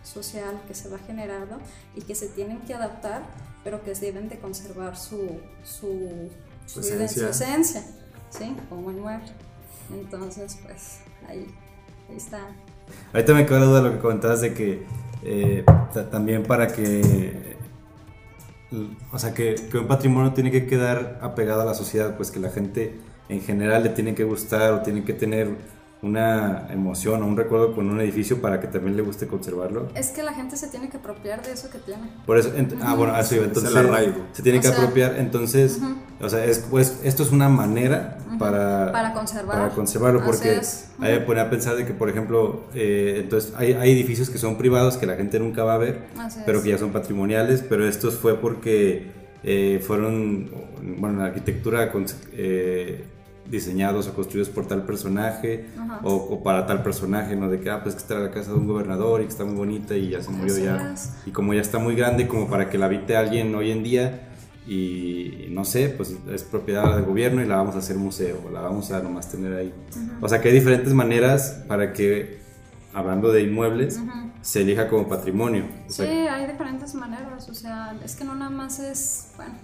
social 0.05 0.61
que 0.69 0.75
se 0.75 0.89
va 0.89 0.99
generando 0.99 1.59
y 1.97 2.03
que 2.03 2.15
se 2.15 2.29
tienen 2.29 2.61
que 2.61 2.75
adaptar, 2.75 3.23
pero 3.65 3.83
que 3.83 3.95
deben 3.95 4.29
de 4.29 4.39
conservar 4.39 4.97
su, 4.97 5.41
su, 5.65 6.31
su, 6.67 6.81
esencia. 6.81 7.85
¿sí? 8.31 8.57
Como 8.69 8.91
inmueble. 8.91 9.33
Entonces, 9.93 10.59
pues 10.63 11.01
ahí, 11.29 11.47
ahí 12.09 12.17
está. 12.17 12.41
Ahorita 13.13 13.35
me 13.35 13.47
quedó 13.47 13.61
la 13.61 13.65
duda 13.67 13.83
de 13.83 13.89
lo 13.89 13.95
que 13.95 14.01
comentabas 14.01 14.41
de 14.41 14.55
que 14.55 14.87
eh, 15.23 15.65
también 16.11 16.43
para 16.43 16.69
que, 16.69 17.57
o 19.13 19.19
sea, 19.19 19.33
que, 19.33 19.55
que, 19.71 19.79
un 19.79 19.87
patrimonio 19.87 20.33
tiene 20.33 20.51
que 20.51 20.67
quedar 20.67 21.19
apegado 21.23 21.63
a 21.63 21.65
la 21.65 21.75
sociedad, 21.75 22.17
pues 22.17 22.31
que 22.31 22.41
la 22.41 22.51
gente 22.51 23.01
en 23.29 23.41
general 23.41 23.83
le 23.83 23.91
tiene 23.91 24.15
que 24.15 24.25
gustar 24.25 24.73
o 24.73 24.83
tiene 24.83 25.05
que 25.05 25.15
tener 25.15 25.57
una 26.05 26.67
emoción 26.71 27.23
o 27.23 27.27
un 27.27 27.37
recuerdo 27.37 27.75
con 27.75 27.89
un 27.91 28.01
edificio 28.01 28.41
para 28.41 28.61
que 28.61 28.67
también 28.67 28.97
le 28.97 29.03
guste 29.03 29.27
conservarlo. 29.27 29.89
Es 29.95 30.11
que 30.11 30.23
la 30.23 30.33
gente 30.35 30.57
se 30.57 30.69
tiene 30.69 30.89
que 30.91 30.99
apropiar 30.99 31.43
de 31.43 31.53
eso 31.53 31.71
que 31.71 31.79
tiene. 31.79 32.03
Por 32.27 32.39
eso, 32.39 32.53
ah, 32.83 32.95
bueno, 32.95 33.15
así, 33.15 33.37
entonces 33.37 33.71
el 33.71 33.77
arraigo. 33.79 34.27
se 34.33 34.43
tiene 34.43 34.59
O 34.59 34.61
que 34.63 34.69
sea, 34.69 34.77
apropiar, 34.77 35.17
entonces, 35.19 35.79
o 36.21 36.29
sea, 36.29 36.45
es, 36.45 36.59
pues, 36.71 37.01
esto 37.05 37.23
es 37.23 37.33
una 37.33 37.49
manera 37.49 38.19
para, 38.39 38.93
Para 38.93 39.13
conservar. 39.15 39.57
para 39.57 39.69
conservarlo, 39.71 40.21
Así 40.21 40.27
porque 40.29 40.55
es. 40.57 40.89
ahí 41.01 41.13
me 41.15 41.21
ponía 41.21 41.43
a 41.45 41.51
pensar 41.51 41.77
de 41.77 41.87
que, 41.87 41.95
por 41.95 42.09
ejemplo, 42.11 42.65
eh, 42.75 43.21
entonces 43.23 43.53
hay, 43.57 43.73
hay 43.73 43.93
edificios 43.93 44.29
que 44.31 44.39
son 44.39 44.57
privados 44.59 44.97
que 44.97 45.07
la 45.07 45.15
gente 45.17 45.39
nunca 45.39 45.65
va 45.65 45.75
a 45.75 45.79
ver, 45.79 46.03
Así 46.19 46.41
pero 46.45 46.59
es. 46.59 46.65
que 46.65 46.71
ya 46.71 46.79
son 46.79 46.91
patrimoniales, 46.93 47.65
pero 47.69 47.89
estos 47.89 48.15
fue 48.17 48.41
porque 48.41 49.11
eh, 49.45 49.83
fueron, 49.87 50.51
bueno, 50.99 51.19
la 51.21 51.27
arquitectura 51.27 51.93
con- 51.93 52.07
eh, 52.33 53.05
diseñados 53.51 54.09
o 54.09 54.15
construidos 54.15 54.49
por 54.49 54.67
tal 54.67 54.85
personaje 54.85 55.67
o, 56.03 56.15
o 56.15 56.43
para 56.43 56.67
tal 56.67 56.83
personaje, 56.83 57.37
¿no? 57.37 57.49
De 57.49 57.61
que, 57.61 57.71
ah, 57.71 57.83
pues 57.83 57.95
que 57.95 58.01
está 58.01 58.19
la 58.19 58.31
casa 58.31 58.51
de 58.53 58.57
un 58.57 58.67
gobernador 58.67 59.21
y 59.21 59.25
que 59.25 59.31
está 59.31 59.45
muy 59.45 59.55
bonita 59.55 59.97
y 59.97 60.11
ya 60.11 60.23
se 60.23 60.31
murió 60.31 60.57
ya. 60.59 60.95
Y 61.27 61.31
como 61.31 61.55
ya 61.55 61.61
está 61.61 61.79
muy 61.79 61.95
grande 61.95 62.27
como 62.27 62.49
para 62.49 62.71
que 62.71 62.79
la 62.79 62.87
habite 62.87 63.17
alguien 63.17 63.55
hoy 63.55 63.71
en 63.71 63.83
día 63.83 64.29
y 64.67 65.49
no 65.51 65.65
sé, 65.65 65.91
pues 65.91 66.17
es 66.33 66.43
propiedad 66.43 66.97
del 66.97 67.05
gobierno 67.05 67.43
y 67.43 67.47
la 67.47 67.57
vamos 67.57 67.75
a 67.75 67.79
hacer 67.79 67.97
museo, 67.97 68.51
la 68.53 68.61
vamos 68.63 68.91
a 68.93 69.01
nomás 69.03 69.31
tener 69.31 69.55
ahí. 69.55 69.75
O 70.21 70.29
sea 70.29 70.41
que 70.41 70.49
hay 70.49 70.55
diferentes 70.55 70.95
maneras 70.95 71.63
para 71.69 71.93
que, 71.93 72.39
hablando 72.95 73.31
de 73.31 73.43
inmuebles, 73.43 74.01
se 74.41 74.63
elija 74.63 74.89
como 74.89 75.07
patrimonio. 75.07 75.65
O 75.87 75.93
Sí, 75.93 76.03
hay 76.03 76.47
diferentes 76.47 76.95
maneras, 76.95 77.49
o 77.49 77.55
sea, 77.55 77.95
es 78.03 78.17
que 78.17 78.25
no 78.25 78.35
nada 78.35 78.51
más 78.51 78.79
es, 78.79 79.33
bueno. 79.37 79.55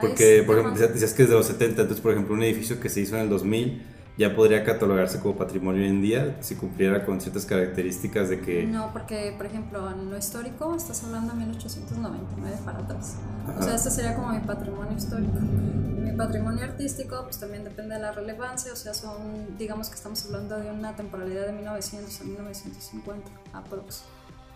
Porque, 0.00 0.42
por 0.46 0.58
ejemplo, 0.58 0.72
decías 0.72 0.92
decías 0.92 1.14
que 1.14 1.22
es 1.24 1.28
de 1.28 1.34
los 1.34 1.46
70, 1.46 1.82
entonces, 1.82 2.00
por 2.00 2.12
ejemplo, 2.12 2.34
un 2.34 2.42
edificio 2.42 2.78
que 2.80 2.88
se 2.88 3.00
hizo 3.00 3.16
en 3.16 3.22
el 3.22 3.28
2000 3.28 3.82
ya 4.18 4.34
podría 4.34 4.64
catalogarse 4.64 5.20
como 5.20 5.36
patrimonio 5.36 5.80
hoy 5.80 5.88
en 5.88 6.02
día 6.02 6.36
si 6.40 6.56
cumpliera 6.56 7.06
con 7.06 7.20
ciertas 7.20 7.46
características 7.46 8.28
de 8.28 8.40
que... 8.40 8.66
No, 8.66 8.92
porque, 8.92 9.32
por 9.36 9.46
ejemplo, 9.46 9.88
en 9.88 10.10
lo 10.10 10.18
histórico 10.18 10.74
estás 10.74 11.04
hablando 11.04 11.32
de 11.34 11.38
1899 11.38 12.56
para 12.64 12.78
atrás. 12.80 13.16
O 13.46 13.50
Ajá. 13.50 13.62
sea, 13.62 13.74
este 13.76 13.90
sería 13.90 14.16
como 14.16 14.32
mi 14.32 14.40
patrimonio 14.40 14.96
histórico. 14.96 15.38
Mi 15.38 16.10
patrimonio 16.16 16.64
artístico, 16.64 17.22
pues 17.22 17.38
también 17.38 17.62
depende 17.62 17.94
de 17.94 18.00
la 18.00 18.10
relevancia, 18.10 18.72
o 18.72 18.76
sea, 18.76 18.92
son, 18.92 19.56
digamos 19.56 19.88
que 19.88 19.94
estamos 19.94 20.24
hablando 20.26 20.58
de 20.58 20.72
una 20.72 20.96
temporalidad 20.96 21.46
de 21.46 21.52
1900 21.52 22.20
a 22.20 22.24
1950, 22.24 23.30
aprox. 23.52 24.02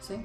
¿Sí? 0.00 0.16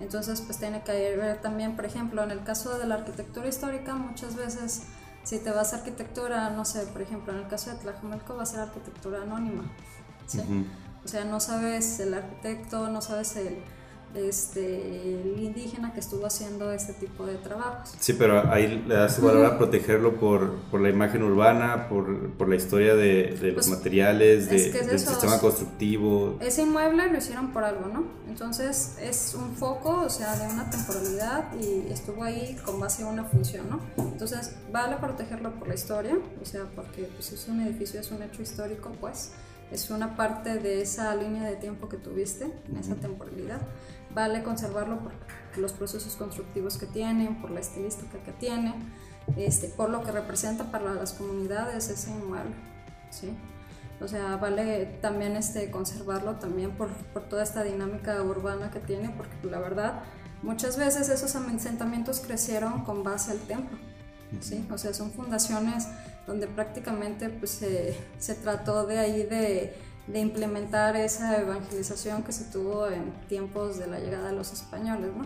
Entonces, 0.00 0.40
pues 0.40 0.58
tiene 0.58 0.82
que 0.82 1.16
ver 1.16 1.40
también, 1.40 1.74
por 1.74 1.84
ejemplo, 1.84 2.22
en 2.22 2.30
el 2.30 2.44
caso 2.44 2.78
de 2.78 2.86
la 2.86 2.96
arquitectura 2.96 3.48
histórica, 3.48 3.94
muchas 3.94 4.36
veces, 4.36 4.82
si 5.24 5.38
te 5.38 5.50
vas 5.50 5.72
a 5.72 5.78
arquitectura, 5.78 6.50
no 6.50 6.64
sé, 6.64 6.86
por 6.86 7.02
ejemplo, 7.02 7.32
en 7.32 7.40
el 7.40 7.48
caso 7.48 7.70
de 7.70 7.76
Tlajomulco 7.76 8.36
va 8.36 8.44
a 8.44 8.46
ser 8.46 8.60
arquitectura 8.60 9.22
anónima. 9.22 9.64
¿sí? 10.26 10.40
O 11.04 11.08
sea, 11.08 11.24
no 11.24 11.40
sabes 11.40 11.98
el 12.00 12.14
arquitecto, 12.14 12.88
no 12.88 13.00
sabes 13.00 13.34
el, 13.36 13.58
este, 14.14 15.20
el 15.20 15.38
indígena 15.40 15.92
que 15.92 16.00
estuvo 16.00 16.26
haciendo 16.26 16.72
este 16.72 16.92
tipo 16.94 17.26
de 17.26 17.36
trabajos. 17.36 17.94
Sí, 18.00 18.14
pero 18.14 18.50
ahí 18.50 18.82
le 18.86 18.94
das 18.94 19.20
valor 19.20 19.46
a 19.46 19.58
protegerlo 19.58 20.16
por, 20.16 20.54
por 20.70 20.80
la 20.80 20.88
imagen 20.90 21.22
urbana, 21.22 21.88
por, 21.88 22.30
por 22.32 22.48
la 22.48 22.56
historia 22.56 22.94
de, 22.94 23.36
de 23.40 23.52
los 23.52 23.66
Pues, 23.66 23.68
materiales, 23.68 24.48
de- 24.50 24.56
es 24.56 24.72
que 24.72 24.78
es 24.80 24.86
del 24.86 24.96
eso, 24.96 25.10
sistema 25.10 25.38
constructivo. 25.38 26.36
Ese 26.40 26.62
inmueble 26.62 27.10
lo 27.10 27.18
hicieron 27.18 27.52
por 27.52 27.64
algo, 27.64 27.88
¿no? 27.88 28.04
Entonces 28.28 28.96
es 29.00 29.34
un 29.34 29.54
foco, 29.56 30.02
o 30.06 30.10
sea, 30.10 30.36
de 30.36 30.46
una 30.52 30.70
temporalidad 30.70 31.52
y 31.60 31.90
estuvo 31.92 32.22
ahí 32.24 32.56
con 32.64 32.78
base 32.80 33.02
a 33.02 33.06
una 33.08 33.24
función, 33.24 33.66
¿no? 33.68 33.80
Entonces 34.04 34.54
vale 34.72 34.96
protegerlo 34.96 35.52
por 35.54 35.68
la 35.68 35.74
historia, 35.74 36.16
o 36.40 36.44
sea, 36.44 36.64
porque 36.74 37.02
pues, 37.14 37.32
es 37.32 37.48
un 37.48 37.60
edificio, 37.60 38.00
es 38.00 38.10
un 38.10 38.22
hecho 38.22 38.42
histórico, 38.42 38.90
pues 39.00 39.32
es 39.70 39.90
una 39.90 40.16
parte 40.16 40.58
de 40.58 40.80
esa 40.80 41.14
línea 41.14 41.44
de 41.44 41.56
tiempo 41.56 41.88
que 41.90 41.98
tuviste 41.98 42.44
en 42.68 42.76
esa 42.78 42.94
temporalidad. 42.94 43.60
Vale 44.14 44.42
conservarlo 44.42 44.98
por 45.00 45.12
los 45.56 45.72
procesos 45.72 46.16
constructivos 46.16 46.78
que 46.78 46.86
tienen, 46.86 47.40
por 47.40 47.50
la 47.50 47.60
estilística 47.60 48.18
que 48.22 48.32
tiene, 48.32 48.74
este, 49.36 49.68
por 49.68 49.90
lo 49.90 50.02
que 50.02 50.12
representa 50.12 50.70
para 50.70 50.94
las 50.94 51.12
comunidades 51.12 51.88
ese 51.88 52.10
inmueble, 52.10 52.54
¿sí? 53.10 53.30
O 54.00 54.06
sea, 54.06 54.36
vale 54.36 54.98
también 55.00 55.36
este, 55.36 55.70
conservarlo 55.70 56.36
también 56.36 56.70
por, 56.76 56.88
por 56.88 57.24
toda 57.28 57.42
esta 57.42 57.64
dinámica 57.64 58.22
urbana 58.22 58.70
que 58.70 58.78
tiene, 58.78 59.10
porque 59.10 59.34
la 59.42 59.58
verdad, 59.58 60.02
muchas 60.42 60.76
veces 60.76 61.08
esos 61.08 61.34
asentamientos 61.34 62.20
crecieron 62.20 62.84
con 62.84 63.02
base 63.02 63.32
al 63.32 63.38
templo, 63.40 63.76
¿sí? 64.40 64.66
O 64.70 64.78
sea, 64.78 64.94
son 64.94 65.10
fundaciones 65.10 65.88
donde 66.26 66.46
prácticamente 66.46 67.28
pues, 67.28 67.50
se, 67.50 67.96
se 68.18 68.34
trató 68.34 68.86
de 68.86 68.98
ahí 68.98 69.24
de, 69.24 69.74
de 70.12 70.20
implementar 70.20 70.96
esa 70.96 71.38
evangelización 71.38 72.22
que 72.22 72.32
se 72.32 72.44
tuvo 72.44 72.88
en 72.88 73.12
tiempos 73.28 73.78
de 73.78 73.86
la 73.86 73.98
llegada 73.98 74.30
de 74.30 74.36
los 74.36 74.52
españoles, 74.52 75.10
¿no? 75.16 75.24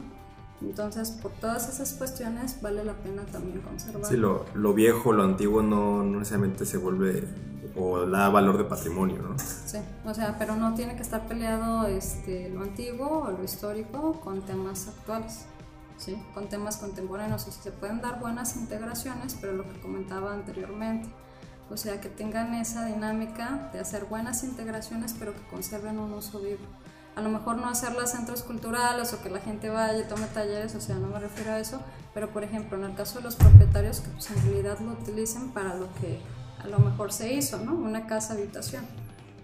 Entonces, 0.60 1.10
por 1.10 1.32
todas 1.32 1.68
esas 1.68 1.92
cuestiones 1.94 2.60
vale 2.62 2.84
la 2.84 2.94
pena 2.94 3.22
también 3.24 3.60
conservarlo. 3.60 4.08
Sí, 4.08 4.16
lo, 4.16 4.44
lo 4.54 4.74
viejo, 4.74 5.12
lo 5.12 5.24
antiguo 5.24 5.62
no, 5.62 6.02
no 6.02 6.18
necesariamente 6.18 6.66
se 6.66 6.76
vuelve 6.76 7.24
o 7.76 8.06
da 8.06 8.28
valor 8.28 8.58
de 8.58 8.64
patrimonio, 8.64 9.22
¿no? 9.22 9.38
Sí, 9.38 9.78
o 10.04 10.14
sea, 10.14 10.36
pero 10.38 10.56
no 10.56 10.74
tiene 10.74 10.94
que 10.96 11.02
estar 11.02 11.26
peleado 11.26 11.86
este, 11.86 12.48
lo 12.50 12.62
antiguo 12.62 13.24
o 13.26 13.30
lo 13.30 13.42
histórico 13.42 14.20
con 14.20 14.42
temas 14.42 14.88
actuales, 14.88 15.46
¿sí? 15.96 16.16
Con 16.34 16.48
temas 16.48 16.76
contemporáneos. 16.76 17.46
O 17.48 17.50
sea, 17.50 17.62
se 17.62 17.70
pueden 17.70 18.00
dar 18.00 18.20
buenas 18.20 18.56
integraciones, 18.56 19.36
pero 19.40 19.54
lo 19.54 19.64
que 19.64 19.80
comentaba 19.80 20.32
anteriormente, 20.32 21.08
o 21.72 21.76
sea, 21.76 22.00
que 22.00 22.08
tengan 22.08 22.54
esa 22.54 22.84
dinámica 22.84 23.70
de 23.72 23.80
hacer 23.80 24.04
buenas 24.04 24.44
integraciones, 24.44 25.14
pero 25.18 25.32
que 25.32 25.40
conserven 25.48 25.98
un 25.98 26.12
uso 26.12 26.40
vivo. 26.40 26.60
A 27.16 27.22
lo 27.22 27.30
mejor 27.30 27.56
no 27.56 27.68
hacerlas 27.68 28.12
centros 28.12 28.42
culturales 28.42 29.12
o 29.12 29.22
que 29.22 29.30
la 29.30 29.40
gente 29.40 29.70
vaya 29.70 29.98
y 29.98 30.04
tome 30.04 30.26
talleres, 30.26 30.74
o 30.74 30.80
sea, 30.80 30.96
no 30.96 31.08
me 31.08 31.18
refiero 31.18 31.52
a 31.52 31.58
eso, 31.58 31.80
pero 32.14 32.30
por 32.30 32.44
ejemplo, 32.44 32.76
en 32.78 32.84
el 32.84 32.94
caso 32.94 33.18
de 33.18 33.24
los 33.24 33.36
propietarios, 33.36 34.00
que 34.00 34.10
pues, 34.10 34.30
en 34.30 34.42
realidad 34.42 34.78
lo 34.80 34.92
utilicen 34.92 35.50
para 35.50 35.74
lo 35.74 35.92
que 35.94 36.20
a 36.62 36.66
lo 36.68 36.78
mejor 36.78 37.12
se 37.12 37.32
hizo, 37.32 37.58
¿no? 37.58 37.74
Una 37.74 38.06
casa 38.06 38.34
habitación. 38.34 38.84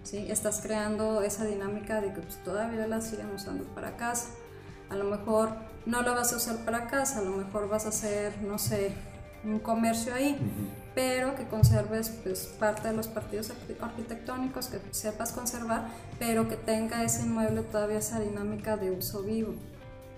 ¿sí? 0.03 0.27
Estás 0.29 0.61
creando 0.61 1.21
esa 1.21 1.45
dinámica 1.45 1.99
de 2.01 2.13
que 2.13 2.21
pues, 2.21 2.43
todavía 2.43 2.87
la 2.87 3.01
siguen 3.01 3.29
usando 3.33 3.63
para 3.75 3.97
casa. 3.97 4.29
A 4.89 4.95
lo 4.95 5.03
mejor 5.03 5.49
no 5.85 6.01
la 6.01 6.11
vas 6.11 6.33
a 6.33 6.37
usar 6.37 6.57
para 6.65 6.87
casa, 6.87 7.19
a 7.19 7.21
lo 7.21 7.31
mejor 7.31 7.69
vas 7.69 7.85
a 7.85 7.89
hacer, 7.89 8.41
no 8.41 8.57
sé, 8.57 8.93
un 9.43 9.59
comercio 9.59 10.13
ahí, 10.13 10.37
pero 10.95 11.35
que 11.35 11.45
conserves 11.45 12.09
pues, 12.23 12.45
parte 12.59 12.87
de 12.89 12.93
los 12.95 13.07
partidos 13.07 13.51
arqui- 13.51 13.75
arquitectónicos, 13.81 14.67
que 14.67 14.79
sepas 14.91 15.31
conservar, 15.31 15.87
pero 16.17 16.47
que 16.47 16.55
tenga 16.55 17.03
ese 17.03 17.23
inmueble 17.23 17.61
todavía 17.61 17.99
esa 17.99 18.19
dinámica 18.19 18.77
de 18.77 18.91
uso 18.91 19.23
vivo. 19.23 19.53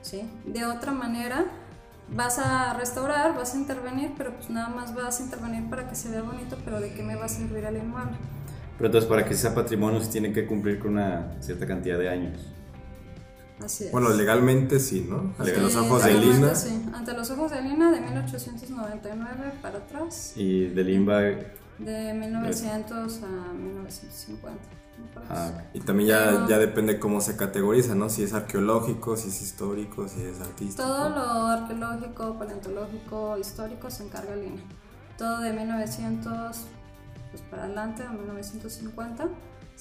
¿sí? 0.01 0.23
De 0.45 0.65
otra 0.65 0.91
manera, 0.91 1.45
vas 2.09 2.39
a 2.39 2.73
restaurar, 2.73 3.35
vas 3.35 3.53
a 3.53 3.57
intervenir, 3.57 4.13
pero 4.17 4.33
pues 4.35 4.49
nada 4.49 4.69
más 4.69 4.95
vas 4.95 5.19
a 5.19 5.23
intervenir 5.23 5.69
para 5.69 5.87
que 5.87 5.95
se 5.95 6.09
vea 6.09 6.21
bonito, 6.21 6.57
pero 6.65 6.79
¿de 6.79 6.93
qué 6.93 7.03
me 7.03 7.15
va 7.15 7.25
a 7.25 7.29
servir 7.29 7.63
el 7.65 7.77
inmueble? 7.77 8.17
Pero 8.77 8.87
entonces 8.87 9.09
para 9.09 9.25
que 9.25 9.35
sea 9.35 9.53
patrimonio 9.53 10.01
se 10.01 10.09
tiene 10.11 10.33
que 10.33 10.47
cumplir 10.47 10.79
con 10.79 10.93
una 10.93 11.35
cierta 11.39 11.67
cantidad 11.67 11.99
de 11.99 12.09
años. 12.09 12.39
Así 13.63 13.85
es. 13.85 13.91
Bueno, 13.91 14.09
legalmente 14.09 14.79
sí, 14.79 15.05
¿no? 15.09 15.33
Ante 15.39 15.55
Sí, 15.55 15.61
los 15.61 15.75
ojos 15.75 16.03
de 16.03 16.13
Lina. 16.15 16.55
sí. 16.55 16.85
Ante 16.93 17.13
los 17.13 17.29
ojos 17.31 17.51
de 17.51 17.61
Lina, 17.61 17.91
de 17.91 18.01
1899 18.01 19.53
para 19.61 19.77
atrás, 19.79 20.33
Y 20.35 20.67
de 20.67 20.83
Limba, 20.83 21.19
de 21.21 22.13
1900 22.13 23.21
a 23.23 23.53
1950. 23.53 24.59
me 24.99 25.07
parece. 25.13 25.33
ah, 25.33 25.63
Y 25.73 25.79
también 25.81 26.09
ya, 26.09 26.25
Pero- 26.29 26.47
ya 26.49 26.57
depende 26.59 26.99
cómo 26.99 27.21
se 27.21 27.35
categoriza, 27.35 27.95
¿no? 27.95 28.09
Si 28.09 28.23
es 28.23 28.33
arqueológico, 28.33 29.17
si 29.17 29.29
es 29.29 29.41
histórico, 29.41 30.07
si 30.07 30.21
es 30.21 30.39
artístico. 30.41 30.83
Todo 30.83 31.09
lo 31.09 31.21
arqueológico, 31.47 32.37
paleontológico, 32.37 33.37
histórico 33.37 33.89
se 33.89 34.03
encarga 34.03 34.35
Lina. 34.35 34.61
Todo 35.17 35.39
de 35.39 35.53
1900 35.53 36.57
pues 37.31 37.41
para 37.49 37.63
adelante, 37.63 38.03
a 38.03 38.11
1950, 38.11 39.27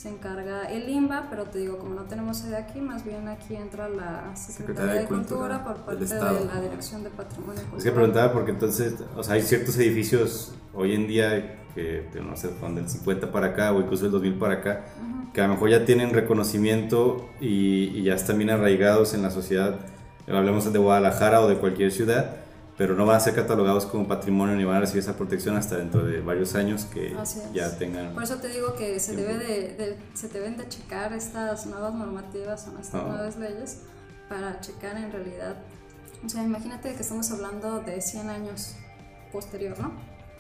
se 0.01 0.09
encarga 0.09 0.64
el 0.64 0.88
INBA, 0.88 1.26
pero 1.28 1.44
te 1.44 1.59
digo, 1.59 1.76
como 1.76 1.94
no 1.94 2.05
tenemos 2.05 2.38
sede 2.38 2.57
aquí, 2.57 2.80
más 2.80 3.05
bien 3.05 3.28
aquí 3.28 3.55
entra 3.55 3.86
la 3.90 4.34
Secretaría 4.34 5.03
de 5.03 5.07
Cultura 5.07 5.62
por 5.62 5.76
parte 5.84 6.07
de 6.07 6.44
la 6.46 6.59
Dirección 6.59 7.05
de 7.05 7.11
Patrimonio 7.11 7.61
es 7.61 7.64
que 7.64 7.70
Cultural. 7.70 7.94
preguntaba 7.94 8.32
porque 8.32 8.53
entonces, 8.53 8.94
o 9.14 9.22
sea, 9.22 9.34
hay 9.34 9.42
ciertos 9.42 9.76
edificios 9.76 10.55
hoy 10.72 10.94
en 10.94 11.07
día 11.07 11.59
que, 11.74 12.09
no 12.24 12.34
sé, 12.34 12.48
son 12.59 12.76
del 12.76 12.88
50 12.88 13.30
para 13.30 13.48
acá 13.48 13.72
o 13.72 13.80
incluso 13.82 14.05
del 14.05 14.12
2000 14.12 14.38
para 14.38 14.55
acá, 14.55 14.86
que 15.34 15.42
a 15.42 15.46
lo 15.46 15.53
mejor 15.53 15.68
ya 15.68 15.84
tienen 15.84 16.14
reconocimiento 16.14 17.28
y, 17.38 17.88
y 17.94 18.03
ya 18.03 18.14
están 18.14 18.38
bien 18.38 18.48
arraigados 18.48 19.12
en 19.12 19.20
la 19.20 19.30
sociedad, 19.30 19.80
hablemos 20.26 20.72
de 20.72 20.78
Guadalajara 20.78 21.42
o 21.42 21.48
de 21.48 21.57
cualquier 21.57 21.92
ciudad, 21.92 22.36
pero 22.81 22.95
no 22.95 23.05
van 23.05 23.16
a 23.16 23.20
ser 23.20 23.35
catalogados 23.35 23.85
como 23.85 24.09
patrimonio 24.09 24.57
ni 24.57 24.64
van 24.64 24.76
a 24.78 24.81
recibir 24.81 25.03
esa 25.03 25.14
protección 25.14 25.55
hasta 25.55 25.76
dentro 25.76 26.03
de 26.03 26.22
varios 26.22 26.55
años 26.55 26.87
que 26.87 27.14
ya 27.53 27.76
tengan... 27.76 28.14
Por 28.14 28.22
eso 28.22 28.37
te 28.37 28.49
digo 28.49 28.74
que 28.74 28.99
se, 28.99 29.14
Tiempo. 29.14 29.35
debe 29.35 29.45
de, 29.45 29.61
de- 29.76 29.97
se 30.14 30.28
deben 30.28 30.57
de 30.57 30.66
checar 30.66 31.12
estas 31.12 31.66
nuevas 31.66 31.93
normativas 31.93 32.66
o 32.68 32.78
estas 32.81 33.03
Ah. 33.03 33.07
nuevas 33.07 33.37
leyes 33.37 33.81
para 34.31 34.59
checar 34.61 34.97
en 34.97 35.12
realidad. 35.12 35.57
O 36.24 36.28
sea, 36.31 36.43
imagínate 36.43 36.95
que 36.95 37.03
estamos 37.03 37.31
hablando 37.31 37.81
de 37.81 38.01
100 38.01 38.31
años 38.31 38.74
posterior, 39.31 39.78
¿no? 39.78 39.93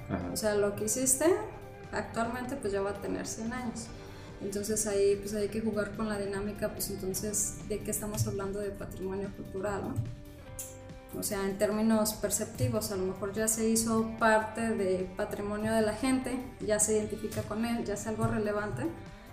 Ajá. 0.08 0.30
O 0.32 0.36
sea, 0.38 0.54
lo 0.54 0.74
que 0.76 0.86
hiciste 0.86 1.26
actualmente 1.92 2.56
pues 2.56 2.72
ya 2.72 2.80
va 2.80 2.90
a 2.92 2.94
tener 3.02 3.26
100 3.26 3.52
años. 3.52 3.86
Entonces 4.40 4.86
ahí 4.86 5.16
pues 5.16 5.34
hay 5.34 5.48
que 5.48 5.60
jugar 5.60 5.90
con 5.94 6.08
la 6.08 6.18
dinámica, 6.18 6.70
pues 6.70 6.88
entonces 6.88 7.56
de 7.68 7.80
qué 7.80 7.90
estamos 7.90 8.26
hablando 8.26 8.60
de 8.60 8.70
patrimonio 8.70 9.28
cultural, 9.36 9.82
¿no? 9.88 9.94
O 11.18 11.22
sea, 11.22 11.44
en 11.44 11.58
términos 11.58 12.14
perceptivos, 12.14 12.92
a 12.92 12.96
lo 12.96 13.04
mejor 13.04 13.32
ya 13.32 13.48
se 13.48 13.68
hizo 13.68 14.10
parte 14.18 14.60
de 14.60 15.10
patrimonio 15.16 15.72
de 15.72 15.82
la 15.82 15.94
gente, 15.94 16.38
ya 16.64 16.78
se 16.78 16.96
identifica 16.96 17.42
con 17.42 17.64
él, 17.64 17.84
ya 17.84 17.94
es 17.94 18.06
algo 18.06 18.26
relevante, 18.26 18.84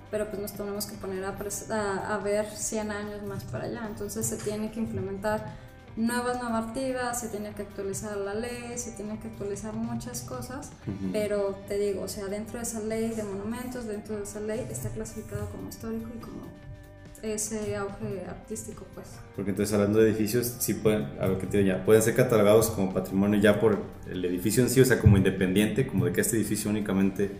pero 0.09 0.27
pues 0.29 0.41
nos 0.41 0.53
tenemos 0.53 0.87
que 0.87 0.97
poner 0.97 1.23
a, 1.23 1.37
a, 1.69 2.15
a 2.15 2.17
ver 2.17 2.49
100 2.49 2.91
años 2.91 3.23
más 3.23 3.43
para 3.43 3.65
allá. 3.65 3.85
Entonces 3.87 4.25
se 4.25 4.37
tiene 4.37 4.71
que 4.71 4.79
implementar 4.79 5.53
nuevas 5.97 6.41
normativas, 6.41 7.19
se 7.19 7.27
tiene 7.27 7.51
que 7.53 7.63
actualizar 7.63 8.15
la 8.17 8.35
ley, 8.35 8.77
se 8.77 8.91
tiene 8.91 9.19
que 9.19 9.27
actualizar 9.27 9.73
muchas 9.73 10.21
cosas, 10.21 10.71
pero 11.11 11.57
te 11.67 11.77
digo, 11.77 12.03
o 12.03 12.07
sea, 12.07 12.25
dentro 12.25 12.57
de 12.59 12.63
esa 12.63 12.79
ley 12.79 13.09
de 13.09 13.23
monumentos, 13.23 13.85
dentro 13.85 14.15
de 14.15 14.23
esa 14.23 14.39
ley 14.39 14.65
está 14.69 14.89
clasificado 14.89 15.49
como 15.49 15.69
histórico 15.69 16.09
y 16.15 16.19
como 16.19 16.41
ese 17.21 17.75
auge 17.75 18.25
artístico, 18.27 18.85
pues. 18.93 19.07
Porque 19.35 19.51
entonces 19.51 19.73
hablando 19.73 19.99
de 19.99 20.09
edificios, 20.09 20.55
sí 20.59 20.73
pueden, 20.73 21.07
a 21.19 21.27
lo 21.27 21.37
que 21.37 21.47
te 21.47 21.63
ya, 21.63 21.83
pueden 21.85 22.01
ser 22.01 22.15
catalogados 22.15 22.69
como 22.69 22.93
patrimonio 22.93 23.39
ya 23.39 23.59
por 23.59 23.79
el 24.09 24.23
edificio 24.25 24.63
en 24.63 24.69
sí, 24.69 24.81
o 24.81 24.85
sea, 24.85 24.99
como 24.99 25.17
independiente, 25.17 25.87
como 25.87 26.05
de 26.05 26.13
que 26.13 26.21
este 26.21 26.37
edificio 26.37 26.69
únicamente 26.69 27.31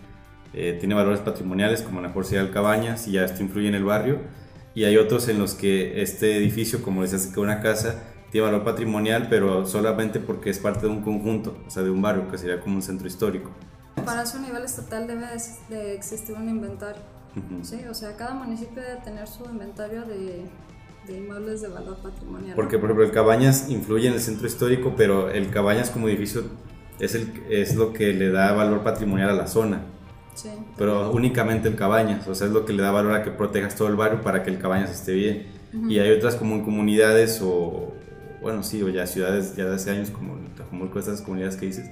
eh, 0.54 0.76
tiene 0.78 0.94
valores 0.94 1.20
patrimoniales, 1.20 1.82
como 1.82 2.00
la 2.00 2.10
Jorge 2.10 2.38
de 2.38 2.50
Cabañas, 2.50 3.06
y 3.08 3.12
ya 3.12 3.24
esto 3.24 3.42
influye 3.42 3.68
en 3.68 3.74
el 3.74 3.84
barrio. 3.84 4.20
Y 4.74 4.84
hay 4.84 4.96
otros 4.96 5.28
en 5.28 5.38
los 5.38 5.54
que 5.54 6.02
este 6.02 6.36
edificio, 6.36 6.82
como 6.82 7.02
decías, 7.02 7.26
que 7.26 7.40
una 7.40 7.60
casa, 7.60 8.02
tiene 8.30 8.46
valor 8.46 8.64
patrimonial, 8.64 9.28
pero 9.28 9.66
solamente 9.66 10.20
porque 10.20 10.50
es 10.50 10.58
parte 10.58 10.86
de 10.86 10.88
un 10.88 11.02
conjunto, 11.02 11.56
o 11.66 11.70
sea, 11.70 11.82
de 11.82 11.90
un 11.90 12.02
barrio, 12.02 12.28
que 12.30 12.38
sería 12.38 12.60
como 12.60 12.76
un 12.76 12.82
centro 12.82 13.06
histórico. 13.06 13.50
Para 14.04 14.22
a 14.22 14.38
nivel 14.38 14.64
estatal 14.64 15.06
debe 15.06 15.26
de 15.68 15.94
existir 15.94 16.36
un 16.36 16.48
inventario, 16.48 17.02
¿sí? 17.62 17.80
O 17.90 17.94
sea, 17.94 18.16
cada 18.16 18.34
municipio 18.34 18.82
debe 18.82 19.00
tener 19.00 19.26
su 19.26 19.44
inventario 19.44 20.02
de, 20.02 20.44
de, 21.06 21.16
inmuebles 21.16 21.62
de 21.62 21.68
valor 21.68 21.96
patrimonial. 21.98 22.54
Porque, 22.54 22.78
por 22.78 22.86
ejemplo, 22.86 23.04
el 23.04 23.12
Cabañas 23.12 23.68
influye 23.68 24.08
en 24.08 24.14
el 24.14 24.20
centro 24.20 24.46
histórico, 24.46 24.94
pero 24.96 25.30
el 25.30 25.50
Cabañas 25.50 25.90
como 25.90 26.08
edificio 26.08 26.44
es, 26.98 27.14
el, 27.14 27.44
es 27.50 27.74
lo 27.74 27.92
que 27.92 28.12
le 28.12 28.30
da 28.30 28.52
valor 28.52 28.82
patrimonial 28.82 29.30
a 29.30 29.34
la 29.34 29.46
zona. 29.46 29.82
Sí, 30.34 30.50
pero 30.76 31.10
únicamente 31.10 31.68
el 31.68 31.74
Cabañas, 31.74 32.28
o 32.28 32.34
sea, 32.34 32.46
es 32.46 32.52
lo 32.52 32.64
que 32.64 32.72
le 32.72 32.82
da 32.82 32.92
valor 32.92 33.12
a 33.12 33.24
que 33.24 33.30
protejas 33.30 33.74
todo 33.74 33.88
el 33.88 33.96
barrio 33.96 34.22
para 34.22 34.44
que 34.44 34.50
el 34.50 34.58
Cabañas 34.58 34.90
esté 34.90 35.12
bien. 35.12 35.58
Y 35.88 35.98
hay 35.98 36.10
otras 36.12 36.36
como 36.36 36.54
en 36.54 36.64
comunidades 36.64 37.40
o, 37.42 37.92
bueno, 38.40 38.62
sí, 38.62 38.82
o 38.82 38.88
ya 38.88 39.06
ciudades 39.06 39.54
ya 39.54 39.66
de 39.66 39.74
hace 39.74 39.90
años, 39.90 40.10
como 40.10 40.36
Tlajumulco, 40.56 40.98
estas 40.98 41.20
comunidades 41.20 41.56
que 41.56 41.66
dices, 41.66 41.90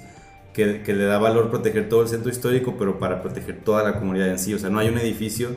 que, 0.57 0.83
que, 0.83 0.95
le 0.95 1.05
da 1.05 1.19
valor 1.19 1.51
proteger 1.51 1.87
todo 1.91 2.01
el 2.01 2.09
centro 2.09 2.31
histórico, 2.31 2.77
pero 2.79 2.99
para 2.99 3.21
proteger 3.21 3.61
toda 3.63 3.83
la 3.83 3.99
comunidad 3.99 4.29
en 4.29 4.39
sí. 4.39 4.55
O 4.55 4.59
sea, 4.59 4.71
no 4.71 4.79
hay 4.79 4.89
un 4.89 4.97
edificio 4.97 5.51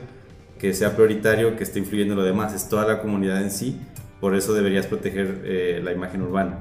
que 0.58 0.74
sea 0.74 0.94
prioritario 0.94 1.56
que 1.56 1.64
esté 1.64 1.78
influyendo 1.78 2.12
en 2.12 2.18
lo 2.18 2.24
demás, 2.26 2.52
es 2.52 2.68
toda 2.68 2.84
la 2.86 3.00
comunidad 3.00 3.40
en 3.40 3.50
sí, 3.50 3.80
por 4.20 4.34
eso 4.34 4.52
deberías 4.52 4.86
proteger 4.86 5.40
eh, 5.44 5.80
la 5.82 5.92
imagen 5.92 6.20
urbana. 6.20 6.58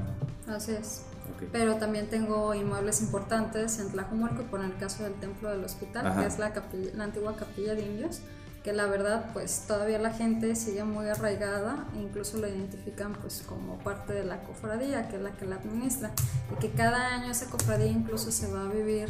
Así 0.47 0.71
es. 0.71 1.03
Okay. 1.35 1.49
Pero 1.51 1.75
también 1.75 2.07
tengo 2.07 2.55
inmuebles 2.55 3.01
importantes 3.01 3.77
en 3.79 3.91
Tlajumulco, 3.91 4.43
por 4.43 4.63
el 4.63 4.73
caso 4.77 5.03
del 5.03 5.15
Templo 5.15 5.49
del 5.49 5.65
Hospital, 5.65 6.07
Ajá. 6.07 6.21
que 6.21 6.27
es 6.27 6.39
la, 6.39 6.53
capilla, 6.53 6.91
la 6.95 7.03
antigua 7.03 7.35
capilla 7.35 7.75
de 7.75 7.81
indios 7.81 8.21
que 8.69 8.75
la 8.75 8.85
verdad 8.85 9.31
pues 9.33 9.63
todavía 9.67 9.97
la 9.97 10.11
gente 10.11 10.55
sigue 10.55 10.83
muy 10.83 11.07
arraigada 11.07 11.87
e 11.95 12.01
incluso 12.01 12.37
lo 12.37 12.47
identifican 12.47 13.13
pues 13.13 13.41
como 13.43 13.79
parte 13.79 14.13
de 14.13 14.23
la 14.23 14.43
cofradía 14.43 15.09
que 15.09 15.15
es 15.15 15.23
la 15.23 15.31
que 15.31 15.47
la 15.47 15.55
administra 15.55 16.11
y 16.53 16.59
que 16.59 16.69
cada 16.69 17.15
año 17.15 17.31
esa 17.31 17.47
cofradía 17.49 17.87
incluso 17.87 18.31
se 18.31 18.45
va 18.53 18.65
a 18.65 18.67
vivir 18.67 19.09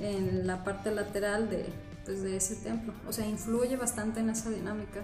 en 0.00 0.46
la 0.46 0.64
parte 0.64 0.92
lateral 0.92 1.50
de, 1.50 1.66
pues, 2.06 2.22
de 2.22 2.38
ese 2.38 2.56
templo. 2.56 2.94
O 3.06 3.12
sea 3.12 3.26
influye 3.26 3.76
bastante 3.76 4.20
en 4.20 4.30
esa 4.30 4.48
dinámica 4.48 5.02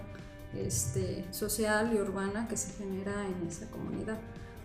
este, 0.55 1.27
social 1.29 1.93
y 1.93 1.99
urbana 1.99 2.47
que 2.47 2.57
se 2.57 2.73
genera 2.73 3.27
en 3.27 3.47
esa 3.47 3.67
comunidad. 3.67 4.17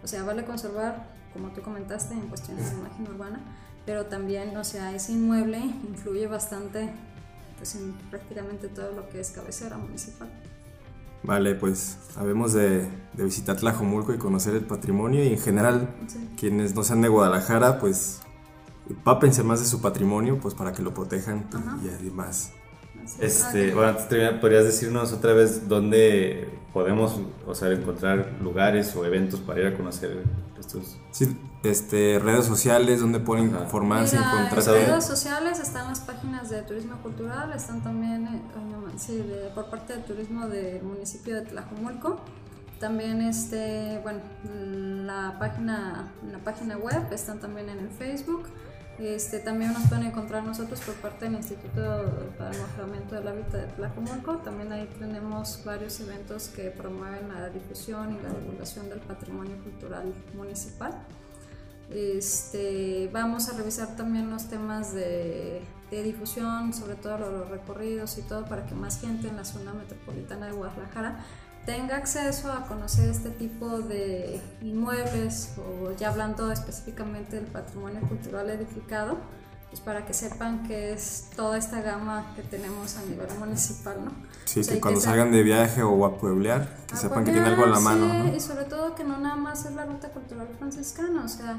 O 0.03 0.07
sea 0.07 0.23
vale 0.23 0.47
conservar 0.47 1.07
como 1.35 1.51
tú 1.51 1.61
comentaste 1.61 2.15
en 2.15 2.29
cuestiones 2.29 2.71
de 2.71 2.79
imagen 2.79 3.07
urbana 3.09 3.41
pero 3.85 4.07
también 4.07 4.57
o 4.57 4.65
sea 4.65 4.95
ese 4.95 5.13
inmueble 5.13 5.59
influye 5.59 6.27
bastante 6.27 6.89
pues 7.59 7.75
en 7.75 7.93
prácticamente 8.11 8.69
todo 8.69 8.93
lo 8.93 9.09
que 9.09 9.21
es 9.21 9.31
cabecera 9.31 9.77
municipal. 9.77 10.29
Vale, 11.23 11.55
pues 11.57 11.99
sabemos 12.15 12.53
de, 12.53 12.89
de 13.13 13.25
visitar 13.25 13.57
Tlajomulco 13.57 14.15
y 14.15 14.19
conocer 14.19 14.55
el 14.55 14.65
patrimonio 14.65 15.23
y 15.25 15.33
en 15.33 15.39
general 15.39 15.95
sí. 16.07 16.31
quienes 16.39 16.75
no 16.75 16.85
sean 16.85 17.03
de 17.03 17.09
Guadalajara, 17.09 17.81
pues 17.81 18.21
pápense 19.05 19.43
más 19.43 19.61
de 19.61 19.67
su 19.67 19.81
patrimonio, 19.81 20.39
pues 20.41 20.55
para 20.55 20.73
que 20.73 20.83
lo 20.83 20.95
protejan 20.95 21.47
Ajá. 21.53 21.79
y 21.85 21.89
además. 21.89 22.53
Este, 23.21 23.73
bueno, 23.73 23.91
antes 23.91 24.05
de 24.05 24.09
terminar, 24.11 24.41
¿podrías 24.41 24.65
decirnos 24.65 25.13
otra 25.13 25.33
vez 25.33 25.69
dónde 25.69 26.49
podemos 26.73 27.21
o 27.47 27.55
sea, 27.55 27.71
encontrar 27.71 28.37
lugares 28.43 28.95
o 28.97 29.05
eventos 29.05 29.41
para 29.41 29.61
ir 29.61 29.67
a 29.67 29.77
conocer 29.77 30.25
estos? 30.59 30.99
Sí, 31.11 31.37
este, 31.63 32.19
redes 32.19 32.47
sociales 32.47 33.01
donde 33.01 33.21
pueden 33.21 33.55
Ajá. 33.55 33.65
informarse, 33.65 34.17
Mira, 34.17 34.47
encontrar. 34.47 34.77
En 34.77 34.87
redes 34.87 35.05
sociales 35.05 35.59
están 35.59 35.89
las 35.89 36.01
páginas 36.01 36.51
de 36.51 36.63
turismo 36.63 36.97
cultural, 37.03 37.53
están 37.53 37.83
también 37.83 38.27
eh, 38.27 38.43
sí, 38.97 39.17
de, 39.17 39.51
por 39.55 39.67
parte 39.67 39.95
del 39.95 40.05
turismo 40.05 40.47
del 40.47 40.83
municipio 40.83 41.35
de 41.37 41.43
Tlajumulco. 41.43 42.21
También 42.79 43.23
este, 43.23 43.99
bueno, 44.05 44.21
la 45.05 45.37
página, 45.41 46.13
la 46.31 46.39
página 46.39 46.77
web 46.77 47.13
están 47.13 47.41
también 47.41 47.69
en 47.69 47.81
el 47.81 47.91
Facebook. 47.91 48.45
Este, 49.01 49.39
también 49.39 49.73
nos 49.73 49.87
pueden 49.87 50.07
encontrar 50.07 50.43
nosotros 50.45 50.81
por 50.81 50.95
parte 50.97 51.27
del 51.27 51.35
Instituto 51.35 52.33
para 52.37 52.51
el 52.51 52.61
Mejoramiento 52.61 53.15
del 53.15 53.29
Hábitat 53.29 53.53
de 53.53 53.67
Tlajumulco. 53.75 54.39
También 54.39 54.73
ahí 54.73 54.89
tenemos 54.99 55.63
varios 55.65 56.01
eventos 56.01 56.49
que 56.49 56.71
promueven 56.71 57.29
la 57.29 57.49
difusión 57.49 58.17
y 58.17 58.23
la 58.23 58.31
divulgación 58.31 58.89
del 58.89 59.01
patrimonio 59.01 59.57
cultural 59.63 60.13
municipal. 60.35 61.05
Este, 61.91 63.09
vamos 63.13 63.49
a 63.49 63.57
revisar 63.57 63.97
también 63.97 64.31
los 64.31 64.49
temas 64.49 64.93
de, 64.93 65.63
de, 65.91 66.03
difusión, 66.03 66.75
sobre 66.75 66.97
todo 66.97 67.19
los 67.19 67.49
recorridos 67.49 68.19
y 68.19 68.23
todo, 68.23 68.45
para 68.45 68.67
que 68.67 68.75
más 68.75 69.01
gente 69.01 69.29
en 69.29 69.37
la 69.37 69.45
zona 69.45 69.73
metropolitana 69.73 70.47
de 70.47 70.53
Guadalajara 70.53 71.25
tenga 71.65 71.97
acceso 71.97 72.51
a 72.51 72.67
conocer 72.67 73.11
este 73.11 73.31
tipo 73.31 73.81
de 73.81 74.41
inmuebles 74.63 75.55
o 75.59 75.93
ya 75.97 76.09
hablando 76.09 76.51
específicamente 76.51 77.37
del 77.37 77.47
patrimonio 77.47 78.01
cultural 78.09 78.49
edificado, 78.49 79.19
pues 79.71 79.81
para 79.81 80.07
que 80.07 80.15
sepan 80.15 80.67
que 80.67 80.93
es 80.93 81.29
toda 81.37 81.59
esta 81.59 81.83
gama 81.83 82.33
que 82.35 82.43
tenemos 82.43 82.97
a 82.97 83.03
nivel 83.03 83.29
municipal, 83.39 83.97
¿no? 84.05 84.13
Sí, 84.45 84.61
o 84.61 84.65
sea, 84.65 84.75
que 84.75 84.81
cuando 84.81 85.01
que 85.01 85.07
salgan 85.07 85.31
de 85.31 85.43
viaje 85.43 85.83
o 85.83 86.05
a 86.07 86.17
pueblear, 86.17 86.69
que 86.87 86.95
a 86.95 86.97
sepan 86.97 87.25
pueblear, 87.25 87.25
que 87.25 87.33
tienen 87.33 87.53
algo 87.53 87.65
a 87.65 87.69
la 87.69 87.81
mano. 87.81 88.35
Y 88.35 88.41
sobre 88.41 88.65
todo 88.65 88.95
que 88.95 89.05
no 89.05 89.19
nada 89.19 89.37
más 89.37 89.67
es 89.67 89.75
la 89.75 89.85
ruta 89.85 90.09
cultural 90.09 90.49
franciscana, 90.59 91.25
o 91.25 91.29
sea, 91.29 91.57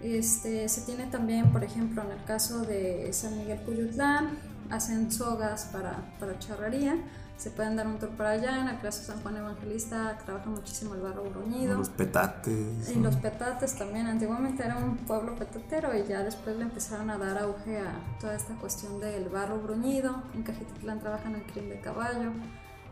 este, 0.00 0.68
se 0.68 0.82
tiene 0.82 1.06
también, 1.06 1.50
por 1.50 1.64
ejemplo, 1.64 2.02
en 2.02 2.10
el 2.10 2.24
caso 2.24 2.60
de 2.60 3.10
San 3.12 3.38
Miguel 3.38 3.60
Cuyutlán, 3.62 4.38
hacen 4.70 5.10
sogas 5.10 5.64
para, 5.72 6.14
para 6.18 6.38
charrería, 6.38 6.96
se 7.40 7.50
pueden 7.50 7.74
dar 7.74 7.86
un 7.86 7.98
tour 7.98 8.10
para 8.10 8.32
allá. 8.32 8.60
En 8.60 8.68
el 8.68 8.82
de 8.82 8.92
San 8.92 9.22
Juan 9.22 9.38
Evangelista 9.38 10.18
trabaja 10.26 10.50
muchísimo 10.50 10.94
el 10.94 11.00
barro 11.00 11.24
bruñido. 11.24 11.78
Los 11.78 11.88
petates. 11.88 12.90
Y 12.90 12.96
los 12.96 13.16
petates 13.16 13.76
también. 13.76 14.06
Antiguamente 14.06 14.62
era 14.62 14.76
un 14.76 14.98
pueblo 14.98 15.34
petatero 15.36 15.96
y 15.96 16.06
ya 16.06 16.22
después 16.22 16.56
le 16.58 16.64
empezaron 16.64 17.08
a 17.08 17.16
dar 17.16 17.38
auge 17.38 17.78
a 17.78 17.98
toda 18.20 18.34
esta 18.34 18.54
cuestión 18.56 19.00
del 19.00 19.30
barro 19.30 19.58
bruñido. 19.58 20.22
En 20.34 20.42
Cajititlán 20.42 21.00
trabajan 21.00 21.34
el 21.34 21.42
crin 21.44 21.70
de 21.70 21.80
caballo. 21.80 22.30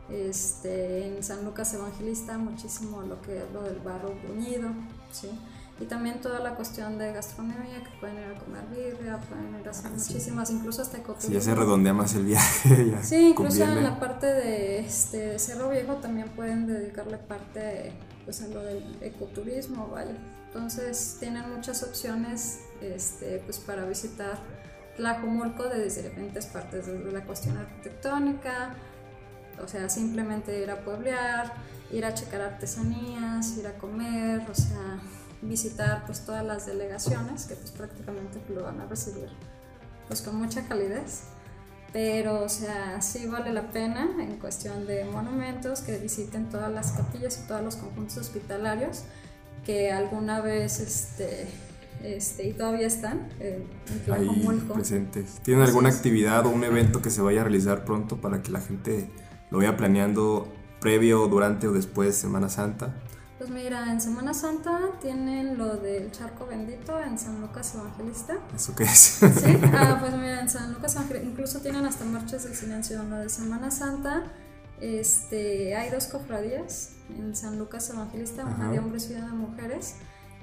Este, 0.08 1.06
en 1.06 1.22
San 1.22 1.44
Lucas 1.44 1.74
Evangelista 1.74 2.38
muchísimo 2.38 3.02
lo 3.02 3.20
que 3.20 3.36
es 3.36 3.52
lo 3.52 3.62
del 3.64 3.80
barro 3.80 4.14
bruñido. 4.24 4.70
¿sí? 5.12 5.28
Y 5.80 5.84
también 5.84 6.20
toda 6.20 6.40
la 6.40 6.54
cuestión 6.54 6.98
de 6.98 7.12
gastronomía, 7.12 7.82
que 7.84 7.90
pueden 8.00 8.16
ir 8.16 8.36
a 8.36 8.38
comer 8.38 8.64
birria, 8.66 9.18
pueden 9.20 9.60
ir 9.60 9.68
a 9.68 9.70
hacer 9.70 9.92
ah, 9.92 9.96
muchísimas, 9.96 10.48
sí. 10.48 10.54
incluso 10.54 10.82
hasta 10.82 10.98
ecoturismo. 10.98 11.28
Sí, 11.28 11.34
ya 11.34 11.40
se 11.40 11.54
redondea 11.54 11.94
más 11.94 12.14
el 12.14 12.24
viaje. 12.24 12.86
Ya 12.90 13.02
sí, 13.02 13.28
incluso 13.28 13.58
conviene. 13.58 13.78
en 13.78 13.84
la 13.84 14.00
parte 14.00 14.26
de, 14.26 14.80
este, 14.80 15.38
Cerro 15.38 15.70
Viejo 15.70 15.94
también 15.96 16.28
pueden 16.30 16.66
dedicarle 16.66 17.18
parte 17.18 17.92
pues, 18.24 18.42
a 18.42 18.48
lo 18.48 18.62
del 18.62 18.96
ecoturismo, 19.00 19.88
vaya. 19.88 20.16
Entonces 20.46 21.18
tienen 21.20 21.48
muchas 21.54 21.82
opciones 21.82 22.60
este, 22.80 23.40
pues, 23.44 23.58
para 23.58 23.84
visitar 23.84 24.38
Tlajomulco 24.96 25.64
desde 25.64 26.02
diferentes 26.02 26.46
partes, 26.46 26.86
desde 26.86 27.12
la 27.12 27.22
cuestión 27.24 27.56
arquitectónica, 27.56 28.74
o 29.62 29.68
sea, 29.68 29.88
simplemente 29.88 30.60
ir 30.60 30.70
a 30.70 30.80
pueblear, 30.80 31.52
ir 31.92 32.04
a 32.04 32.14
checar 32.14 32.40
artesanías, 32.40 33.56
ir 33.58 33.66
a 33.66 33.74
comer, 33.78 34.44
o 34.50 34.54
sea, 34.54 34.98
visitar 35.42 36.04
pues 36.06 36.20
todas 36.20 36.44
las 36.44 36.66
delegaciones 36.66 37.46
que 37.46 37.54
pues 37.54 37.70
prácticamente 37.70 38.40
lo 38.48 38.64
van 38.64 38.80
a 38.80 38.86
recibir 38.86 39.28
pues 40.06 40.22
con 40.22 40.36
mucha 40.36 40.66
calidez 40.66 41.22
pero 41.92 42.42
o 42.42 42.48
sea 42.48 43.00
sí 43.00 43.26
vale 43.26 43.52
la 43.52 43.70
pena 43.70 44.08
en 44.18 44.38
cuestión 44.38 44.86
de 44.86 45.04
monumentos 45.04 45.80
que 45.80 45.98
visiten 45.98 46.48
todas 46.48 46.72
las 46.72 46.92
capillas 46.92 47.40
y 47.42 47.46
todos 47.46 47.62
los 47.62 47.76
conjuntos 47.76 48.18
hospitalarios 48.18 49.04
que 49.64 49.92
alguna 49.92 50.40
vez 50.40 50.80
este 50.80 51.46
este, 52.02 52.48
y 52.48 52.52
todavía 52.52 52.86
están 52.86 53.28
eh, 53.40 53.66
ahí 54.12 54.28
presentes. 54.72 55.40
¿Tienen 55.42 55.64
alguna 55.64 55.88
actividad 55.88 56.46
o 56.46 56.50
un 56.50 56.62
evento 56.62 57.02
que 57.02 57.10
se 57.10 57.20
vaya 57.20 57.40
a 57.40 57.44
realizar 57.44 57.84
pronto 57.84 58.20
para 58.20 58.40
que 58.40 58.52
la 58.52 58.60
gente 58.60 59.10
lo 59.50 59.58
vaya 59.58 59.76
planeando 59.76 60.46
previo, 60.80 61.26
durante 61.26 61.66
o 61.66 61.72
después 61.72 62.08
de 62.08 62.12
Semana 62.12 62.48
Santa? 62.48 62.94
Pues 63.38 63.50
mira, 63.50 63.92
en 63.92 64.00
Semana 64.00 64.34
Santa 64.34 64.80
tienen 65.00 65.56
lo 65.58 65.76
del 65.76 66.10
charco 66.10 66.46
bendito 66.46 66.98
en 67.00 67.16
San 67.16 67.40
Lucas 67.40 67.72
Evangelista. 67.74 68.36
¿Eso 68.54 68.74
qué 68.74 68.82
es? 68.84 69.20
Sí, 69.20 69.60
ah, 69.72 69.98
pues 70.00 70.12
mira, 70.14 70.40
en 70.40 70.48
San 70.48 70.72
Lucas 70.72 70.96
Evangelista 70.96 71.28
incluso 71.30 71.60
tienen 71.60 71.86
hasta 71.86 72.04
marchas 72.04 72.42
del 72.44 72.54
silencio. 72.56 73.00
En 73.00 73.10
lo 73.10 73.16
de 73.16 73.28
Semana 73.28 73.70
Santa 73.70 74.24
este, 74.80 75.76
hay 75.76 75.90
dos 75.90 76.06
cofradías 76.06 76.90
en 77.16 77.36
San 77.36 77.58
Lucas 77.58 77.88
Evangelista, 77.90 78.44
una 78.44 78.70
de 78.72 78.80
hombres 78.80 79.08
y 79.10 79.14
una 79.14 79.26
de 79.26 79.32
mujeres, 79.32 79.94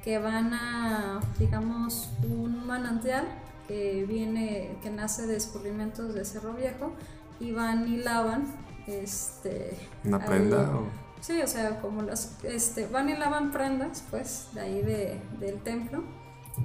que 0.01 0.17
van 0.17 0.53
a, 0.53 1.19
digamos, 1.37 2.09
un 2.23 2.65
manantial 2.65 3.25
que 3.67 4.05
viene, 4.07 4.77
que 4.81 4.89
nace 4.89 5.27
de 5.27 5.35
escurrimientos 5.35 6.13
de 6.13 6.23
Cerro 6.23 6.53
Viejo 6.53 6.93
y 7.41 7.51
van 7.51 7.87
y 7.91 7.97
lavan 7.97 8.45
este, 8.87 9.77
¿Una 10.05 10.17
ahí- 10.17 10.23
prenda? 10.27 10.61
o- 10.77 11.04
Sí, 11.25 11.41
o 11.41 11.47
sea, 11.47 11.81
como 11.81 12.03
las, 12.03 12.37
este, 12.43 12.85
van 12.85 13.09
y 13.09 13.15
lavan 13.15 13.51
prendas, 13.51 14.03
pues, 14.11 14.49
de 14.53 14.61
ahí 14.61 14.83
de, 14.83 15.19
del 15.39 15.59
templo, 15.63 16.03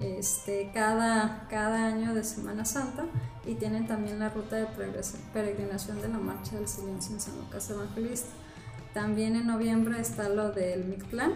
este, 0.02 0.70
cada, 0.74 1.46
cada 1.48 1.86
año 1.86 2.12
de 2.12 2.22
Semana 2.22 2.66
Santa, 2.66 3.06
y 3.46 3.54
tienen 3.54 3.86
también 3.86 4.18
la 4.18 4.28
ruta 4.28 4.56
de 4.56 4.66
peregrinación 5.32 6.02
de 6.02 6.08
la 6.08 6.18
Marcha 6.18 6.56
del 6.56 6.68
Silencio 6.68 7.14
en 7.14 7.20
San 7.22 7.38
Lucas 7.38 7.70
Evangelista. 7.70 8.28
También 8.92 9.34
en 9.34 9.46
noviembre 9.46 9.98
está 9.98 10.28
lo 10.28 10.50
del 10.50 10.84
Mictlán, 10.84 11.32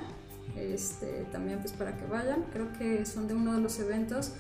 este, 0.55 1.25
también 1.33 1.61
pues 1.61 1.73
para 1.73 1.97
que 1.97 2.05
vayan, 2.05 2.45
creo 2.53 2.75
que 2.75 3.07
son 3.07 3.27
de 3.27 3.33
uno 3.33 3.55
de 3.55 3.63
los 3.63 3.79
eventos 3.79 4.33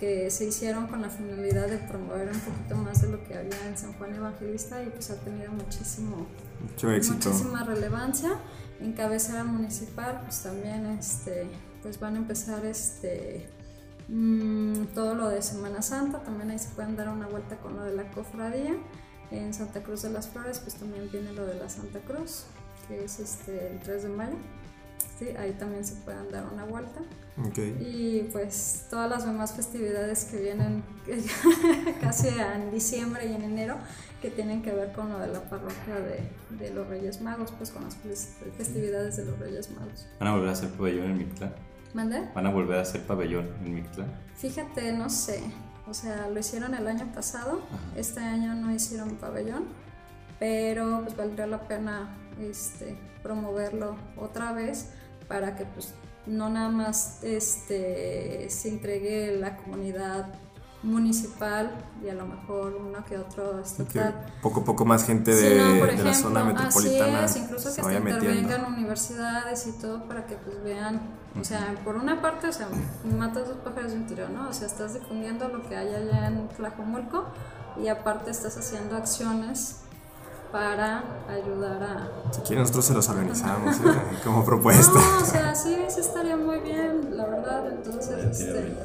que 0.00 0.30
se 0.30 0.46
hicieron 0.46 0.86
con 0.86 1.02
la 1.02 1.10
finalidad 1.10 1.68
de 1.68 1.76
promover 1.76 2.28
un 2.28 2.40
poquito 2.40 2.76
más 2.76 3.02
de 3.02 3.08
lo 3.08 3.22
que 3.24 3.34
había 3.34 3.68
en 3.68 3.76
San 3.76 3.92
Juan 3.92 4.14
Evangelista 4.14 4.82
y 4.82 4.86
pues 4.88 5.10
ha 5.10 5.16
tenido 5.16 5.52
muchísimo, 5.52 6.26
Mucho 6.62 6.88
muchísima 6.88 7.64
relevancia. 7.64 8.38
En 8.80 8.92
cabecera 8.92 9.44
municipal, 9.44 10.20
pues 10.24 10.42
también 10.42 10.86
este, 10.86 11.46
pues 11.82 12.00
van 12.00 12.16
a 12.16 12.18
empezar 12.18 12.64
este, 12.64 13.48
mm, 14.08 14.86
todo 14.94 15.14
lo 15.14 15.28
de 15.28 15.40
Semana 15.40 15.82
Santa, 15.82 16.22
también 16.22 16.50
ahí 16.50 16.58
se 16.58 16.70
pueden 16.70 16.96
dar 16.96 17.08
una 17.08 17.28
vuelta 17.28 17.56
con 17.58 17.76
lo 17.76 17.84
de 17.84 17.94
la 17.94 18.10
cofradía. 18.10 18.74
En 19.30 19.54
Santa 19.54 19.82
Cruz 19.82 20.02
de 20.02 20.10
las 20.10 20.28
Flores, 20.28 20.58
pues 20.58 20.74
también 20.74 21.08
viene 21.10 21.32
lo 21.32 21.46
de 21.46 21.54
la 21.54 21.68
Santa 21.68 22.00
Cruz, 22.00 22.44
que 22.88 23.04
es 23.04 23.18
este, 23.18 23.72
el 23.72 23.80
3 23.80 24.02
de 24.02 24.08
mayo. 24.08 24.36
Sí, 25.18 25.28
ahí 25.38 25.52
también 25.52 25.84
se 25.84 25.94
pueden 25.96 26.30
dar 26.30 26.44
una 26.52 26.64
vuelta. 26.64 27.00
Ok. 27.46 27.58
Y 27.80 28.28
pues 28.32 28.86
todas 28.90 29.08
las 29.08 29.24
demás 29.24 29.52
festividades 29.54 30.24
que 30.26 30.38
vienen 30.38 30.82
casi 32.00 32.28
en 32.28 32.70
diciembre 32.70 33.26
y 33.26 33.34
en 33.34 33.42
enero 33.42 33.76
que 34.20 34.30
tienen 34.30 34.62
que 34.62 34.72
ver 34.72 34.92
con 34.92 35.10
lo 35.10 35.18
de 35.18 35.28
la 35.28 35.40
parroquia 35.48 35.96
de, 36.00 36.28
de 36.58 36.74
los 36.74 36.86
Reyes 36.88 37.20
Magos, 37.22 37.52
pues 37.56 37.70
con 37.70 37.84
las 37.84 37.96
fes- 38.04 38.28
festividades 38.56 39.16
de 39.16 39.24
los 39.24 39.38
Reyes 39.38 39.70
Magos. 39.70 40.06
¿Van 40.18 40.28
a 40.28 40.32
volver 40.34 40.48
a 40.50 40.52
hacer 40.52 40.70
pabellón 40.70 41.06
en 41.10 41.18
Mictlán? 41.18 41.54
¿Mande? 41.94 42.28
¿Van 42.34 42.46
a 42.46 42.50
volver 42.50 42.78
a 42.78 42.82
hacer 42.82 43.02
pabellón 43.02 43.48
en 43.64 43.74
Mictlán? 43.74 44.12
Fíjate, 44.36 44.92
no 44.92 45.08
sé, 45.10 45.40
o 45.88 45.94
sea, 45.94 46.28
lo 46.28 46.38
hicieron 46.38 46.74
el 46.74 46.86
año 46.86 47.10
pasado, 47.14 47.62
Ajá. 47.68 47.78
este 47.98 48.20
año 48.20 48.54
no 48.54 48.72
hicieron 48.74 49.16
pabellón, 49.16 49.64
pero 50.38 51.00
pues 51.02 51.16
valdría 51.16 51.46
la 51.46 51.60
pena 51.68 52.14
este, 52.40 52.96
promoverlo 53.22 53.96
otra 54.16 54.52
vez 54.52 54.88
para 55.32 55.56
que 55.56 55.64
pues 55.64 55.94
no 56.26 56.50
nada 56.50 56.68
más 56.68 57.18
este, 57.22 58.46
se 58.50 58.68
entregue 58.68 59.36
la 59.38 59.56
comunidad 59.56 60.26
municipal 60.84 61.70
y 62.04 62.08
a 62.08 62.14
lo 62.14 62.26
mejor 62.26 62.74
uno 62.74 63.04
que 63.04 63.16
otro 63.16 63.56
Que 63.56 63.62
estatal. 63.62 64.26
poco 64.42 64.60
a 64.60 64.64
poco 64.64 64.84
más 64.84 65.04
gente 65.04 65.32
Sí, 65.32 65.44
de, 65.48 65.56
no, 65.74 65.78
por 65.78 65.96
de 65.96 66.02
la 66.02 66.14
zona 66.14 66.44
metropolitana 66.44 67.24
Así 67.24 67.38
es, 67.38 67.44
incluso 67.44 67.70
se 67.70 67.80
que 67.82 67.86
metiendo. 68.00 68.30
intervengan 68.30 68.72
universidades 68.72 69.66
y 69.68 69.72
todo 69.80 70.06
para 70.08 70.26
que 70.26 70.34
pues 70.36 70.60
vean, 70.64 71.00
o 71.40 71.44
sea, 71.44 71.74
por 71.84 71.96
una 71.96 72.20
parte, 72.20 72.48
o 72.48 72.52
sea, 72.52 72.68
matas 73.16 73.46
dos 73.48 73.58
pájaros 73.58 73.92
de 73.92 73.98
un 73.98 74.06
tiro, 74.06 74.28
¿no? 74.28 74.48
O 74.48 74.52
sea, 74.52 74.66
estás 74.66 74.94
difundiendo 74.94 75.48
lo 75.48 75.62
que 75.68 75.76
hay 75.76 75.94
allá 75.94 76.26
en 76.26 76.48
Tlajomulco 76.48 77.26
y 77.80 77.86
aparte 77.86 78.32
estás 78.32 78.56
haciendo 78.56 78.96
acciones 78.96 79.81
para 80.52 81.02
ayudar 81.28 81.82
a... 81.82 82.32
Si 82.32 82.40
quieren 82.42 82.60
nosotros 82.60 82.84
se 82.84 82.94
los 82.94 83.08
organizamos 83.08 83.76
¿eh? 83.76 83.80
como 84.24 84.44
propuesta. 84.44 84.92
No, 84.92 85.18
o 85.22 85.24
sea, 85.24 85.54
sí, 85.54 85.76
sí 85.88 86.00
estaría 86.00 86.36
muy 86.36 86.60
bien, 86.60 87.16
la 87.16 87.26
verdad, 87.26 87.72
entonces, 87.72 88.38
este, 88.38 88.76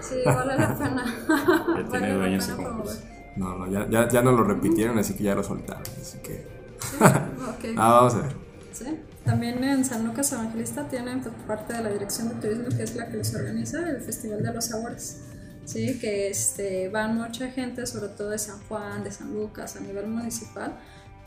sí, 0.00 0.16
vale 0.24 0.56
la 0.56 0.76
pena. 0.76 1.04
Ya 1.28 1.88
tiene 1.88 1.88
Vale 1.88 2.08
la 2.08 2.14
dueño 2.14 2.38
ese 2.38 2.54
pena 2.54 2.68
concurso. 2.68 2.96
promover. 2.98 3.20
No, 3.36 3.58
no, 3.58 3.70
ya, 3.70 3.88
ya, 3.88 4.08
ya 4.08 4.22
nos 4.22 4.34
lo 4.34 4.44
repitieron, 4.44 4.98
así 4.98 5.14
que 5.14 5.24
ya 5.24 5.34
lo 5.34 5.44
soltaron. 5.44 5.82
Así 6.00 6.18
que. 6.18 6.46
Ok. 7.00 7.74
Ah, 7.76 7.92
vamos 7.92 8.14
a 8.14 8.18
ver. 8.22 8.32
Sí. 8.72 9.00
También 9.24 9.62
en 9.62 9.84
San 9.84 10.06
Lucas 10.06 10.32
Evangelista 10.32 10.88
tienen 10.88 11.20
por 11.20 11.32
parte 11.32 11.74
de 11.74 11.82
la 11.82 11.90
Dirección 11.90 12.28
de 12.30 12.34
Turismo, 12.36 12.74
que 12.74 12.82
es 12.82 12.96
la 12.96 13.08
que 13.08 13.18
les 13.18 13.34
organiza 13.34 13.88
el 13.88 14.00
Festival 14.00 14.42
de 14.42 14.54
los 14.54 14.64
Sabores. 14.64 15.20
Sí, 15.66 15.98
que 16.00 16.30
este, 16.30 16.88
van 16.88 17.16
mucha 17.16 17.48
gente, 17.48 17.86
sobre 17.86 18.08
todo 18.08 18.30
de 18.30 18.38
San 18.38 18.58
Juan, 18.68 19.04
de 19.04 19.12
San 19.12 19.32
Lucas, 19.34 19.76
a 19.76 19.80
nivel 19.80 20.06
municipal, 20.08 20.78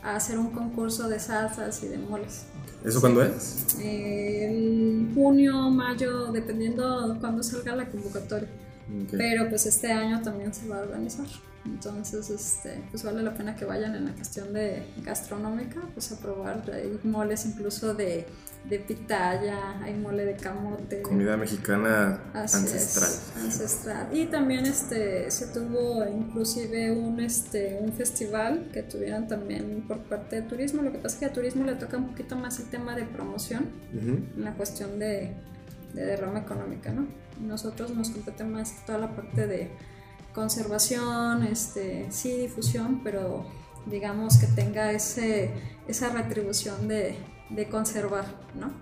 a 0.04 0.16
hacer 0.16 0.38
un 0.38 0.50
concurso 0.50 1.08
de 1.08 1.18
salsas 1.18 1.82
y 1.82 1.88
de 1.88 1.98
moles. 1.98 2.44
¿Eso 2.84 3.00
cuándo 3.00 3.22
es? 3.22 3.78
Eh, 3.80 4.48
el 4.50 5.10
junio, 5.14 5.70
mayo, 5.70 6.26
dependiendo 6.26 7.14
de 7.14 7.18
cuándo 7.18 7.42
salga 7.42 7.74
la 7.74 7.88
convocatoria. 7.88 8.48
Ok. 8.88 9.14
Pero 9.16 9.48
pues 9.48 9.66
este 9.66 9.92
año 9.92 10.22
también 10.22 10.52
se 10.52 10.68
va 10.68 10.78
a 10.78 10.82
organizar. 10.82 11.26
Entonces, 11.66 12.28
este, 12.28 12.84
pues 12.90 13.02
vale 13.04 13.22
la 13.22 13.32
pena 13.32 13.56
que 13.56 13.64
vayan 13.64 13.94
en 13.94 14.04
la 14.04 14.12
cuestión 14.12 14.52
de 14.52 14.82
gastronómica, 15.02 15.80
pues 15.94 16.12
a 16.12 16.18
probar. 16.18 16.62
Hay 16.70 17.00
moles 17.04 17.46
incluso 17.46 17.94
de, 17.94 18.26
de 18.68 18.78
pitaya, 18.80 19.80
hay 19.82 19.94
mole 19.94 20.26
de 20.26 20.36
camote. 20.36 21.00
Comida 21.00 21.38
mexicana 21.38 22.20
Así 22.34 22.58
ancestral. 22.58 23.08
es, 23.10 23.42
ancestral. 23.44 24.08
Y 24.14 24.26
también 24.26 24.66
este, 24.66 25.30
se 25.30 25.46
tuvo 25.46 26.06
inclusive 26.06 26.90
un, 26.92 27.20
este, 27.20 27.78
un 27.80 27.94
festival 27.94 28.68
que 28.70 28.82
tuvieron 28.82 29.26
también 29.26 29.84
por 29.88 30.00
parte 30.00 30.36
de 30.36 30.42
turismo. 30.42 30.82
Lo 30.82 30.92
que 30.92 30.98
pasa 30.98 31.14
es 31.14 31.20
que 31.20 31.24
a 31.24 31.32
turismo 31.32 31.64
le 31.64 31.76
toca 31.76 31.96
un 31.96 32.08
poquito 32.08 32.36
más 32.36 32.58
el 32.60 32.66
tema 32.66 32.94
de 32.94 33.04
promoción 33.04 33.70
Ujú. 33.96 34.18
en 34.36 34.44
la 34.44 34.52
cuestión 34.52 34.98
de, 34.98 35.32
de 35.94 36.04
derrama 36.04 36.40
económica, 36.40 36.92
¿no? 36.92 37.06
Nosotros 37.40 37.90
nos 37.90 38.10
compete 38.10 38.44
más 38.44 38.84
toda 38.86 38.98
la 38.98 39.14
parte 39.14 39.46
de 39.46 39.70
conservación, 40.34 41.44
este, 41.44 42.10
sí 42.10 42.32
difusión, 42.36 43.00
pero 43.04 43.46
digamos 43.86 44.38
que 44.38 44.46
tenga 44.46 44.92
ese, 44.92 45.50
esa 45.86 46.10
retribución 46.10 46.88
de, 46.88 47.16
de 47.50 47.68
conservar, 47.68 48.24
¿no? 48.54 48.72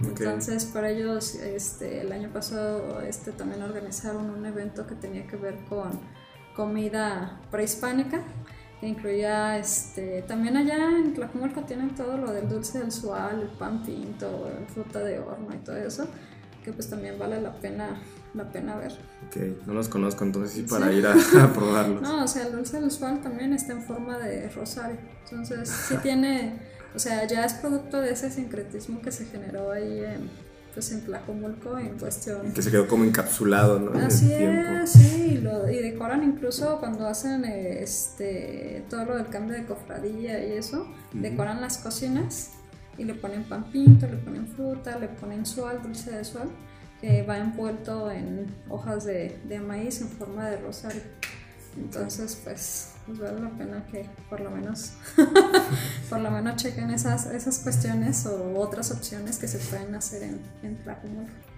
Entonces 0.00 0.64
para 0.64 0.90
ellos 0.90 1.34
este, 1.34 2.00
el 2.00 2.12
año 2.12 2.30
pasado 2.32 3.00
este, 3.02 3.30
también 3.32 3.62
organizaron 3.62 4.30
un 4.30 4.44
evento 4.46 4.86
que 4.86 4.94
tenía 4.94 5.26
que 5.26 5.36
ver 5.36 5.56
con 5.68 5.90
comida 6.56 7.40
prehispánica 7.50 8.22
que 8.80 8.88
incluía 8.88 9.58
este, 9.58 10.22
también 10.22 10.56
allá 10.56 10.76
en 10.98 11.14
Tlajumulco 11.14 11.62
tienen 11.62 11.94
todo 11.94 12.16
lo 12.16 12.32
del 12.32 12.48
dulce 12.48 12.80
del 12.80 12.90
sual, 12.90 13.42
el 13.42 13.48
pan 13.56 13.82
pinto, 13.84 14.50
fruta 14.74 14.98
de 14.98 15.20
horno 15.20 15.54
y 15.54 15.58
todo 15.58 15.76
eso 15.76 16.08
que 16.64 16.72
pues 16.72 16.88
también 16.88 17.18
vale 17.18 17.40
la 17.40 17.52
pena 17.54 18.00
la 18.34 18.44
pena 18.50 18.76
ver. 18.76 18.92
Ok, 19.26 19.66
no 19.66 19.74
los 19.74 19.88
conozco, 19.88 20.24
entonces 20.24 20.52
sí 20.54 20.62
para 20.62 20.88
Sí. 20.90 20.94
ir 20.96 21.06
a, 21.06 21.12
a 21.44 21.52
probarlos. 21.52 22.00
No, 22.00 22.24
o 22.24 22.28
sea, 22.28 22.46
el 22.46 22.52
dulce 22.52 22.80
del 22.80 22.90
sual 22.90 23.20
también 23.20 23.52
está 23.52 23.72
en 23.72 23.82
forma 23.82 24.18
de 24.18 24.48
rosario. 24.48 24.96
Entonces, 25.30 25.68
sí 25.68 25.96
tiene, 26.02 26.58
o 26.94 26.98
sea, 26.98 27.26
ya 27.26 27.44
es 27.44 27.52
producto 27.54 28.00
de 28.00 28.12
ese 28.12 28.30
sincretismo 28.30 29.02
que 29.02 29.12
se 29.12 29.26
generó 29.26 29.70
ahí 29.72 29.98
en, 30.02 30.30
pues 30.72 30.90
en 30.92 31.02
Tlajomulco 31.02 31.78
en 31.78 31.98
cuestión. 31.98 32.52
Que 32.54 32.62
se 32.62 32.70
quedó 32.70 32.88
como 32.88 33.04
encapsulado, 33.04 33.78
¿no? 33.78 33.94
En 33.94 34.06
Así 34.06 34.32
el 34.32 34.38
tiempo. 34.38 34.72
es, 34.82 34.90
sí, 34.92 35.32
y, 35.34 35.38
lo, 35.38 35.68
y 35.70 35.76
decoran 35.82 36.22
incluso 36.24 36.78
cuando 36.80 37.06
hacen 37.06 37.44
eh, 37.44 37.82
este 37.82 38.84
todo 38.88 39.04
lo 39.04 39.16
del 39.18 39.26
cambio 39.26 39.56
de 39.56 39.66
cofradía 39.66 40.42
y 40.46 40.52
eso, 40.52 40.86
decoran 41.12 41.60
las 41.60 41.76
cocinas 41.78 42.52
y 42.98 43.04
le 43.04 43.14
ponen 43.14 43.44
pan 43.44 43.64
pinto, 43.64 44.06
le 44.06 44.16
ponen 44.16 44.46
fruta, 44.46 44.98
le 44.98 45.08
ponen 45.08 45.46
sual, 45.46 45.82
dulce 45.82 46.10
de 46.10 46.24
sual, 46.24 46.48
que 47.00 47.22
va 47.22 47.38
envuelto 47.38 48.10
en 48.10 48.54
hojas 48.68 49.04
de, 49.04 49.40
de 49.44 49.60
maíz 49.60 50.00
en 50.00 50.08
forma 50.08 50.48
de 50.48 50.58
rosario. 50.58 51.02
Entonces, 51.76 52.38
pues, 52.44 52.92
pues 53.06 53.18
vale 53.18 53.40
la 53.40 53.50
pena 53.50 53.84
que 53.90 54.08
por 54.28 54.40
lo 54.40 54.50
menos, 54.50 54.92
por 56.10 56.20
lo 56.20 56.30
menos 56.30 56.56
chequen 56.56 56.90
esas, 56.90 57.26
esas 57.26 57.58
cuestiones 57.60 58.26
o 58.26 58.58
otras 58.58 58.90
opciones 58.90 59.38
que 59.38 59.48
se 59.48 59.58
pueden 59.58 59.94
hacer 59.94 60.22
en, 60.22 60.40
en. 60.62 60.78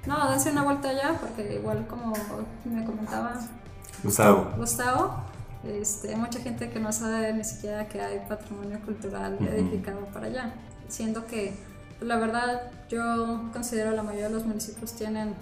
No, 0.07 0.30
dense 0.30 0.51
una 0.51 0.62
vuelta 0.62 0.91
allá 0.91 1.18
porque 1.20 1.55
igual 1.55 1.87
como 1.89 2.12
me 2.64 2.85
comentaba 2.85 3.41
Gustavo. 4.03 4.53
Gustavo, 4.57 5.14
este, 5.64 6.11
hay 6.11 6.16
mucha 6.16 6.39
gente 6.41 6.70
que 6.70 6.78
no 6.78 6.93
sabe 6.93 7.32
ni 7.32 7.43
siquiera 7.43 7.89
que 7.89 8.01
hay 8.01 8.20
patrimonio 8.28 8.80
cultural 8.85 9.39
edificado 9.41 10.05
para 10.07 10.26
allá, 10.26 10.55
siendo 10.95 11.26
que 11.26 11.55
pues, 11.99 12.09
la 12.09 12.16
verdad 12.16 12.70
yo 12.88 13.51
considero 13.53 13.90
la 13.90 14.03
mayoría 14.03 14.28
de 14.28 14.34
los 14.34 14.47
municipios 14.47 14.92
tienen 14.92 15.34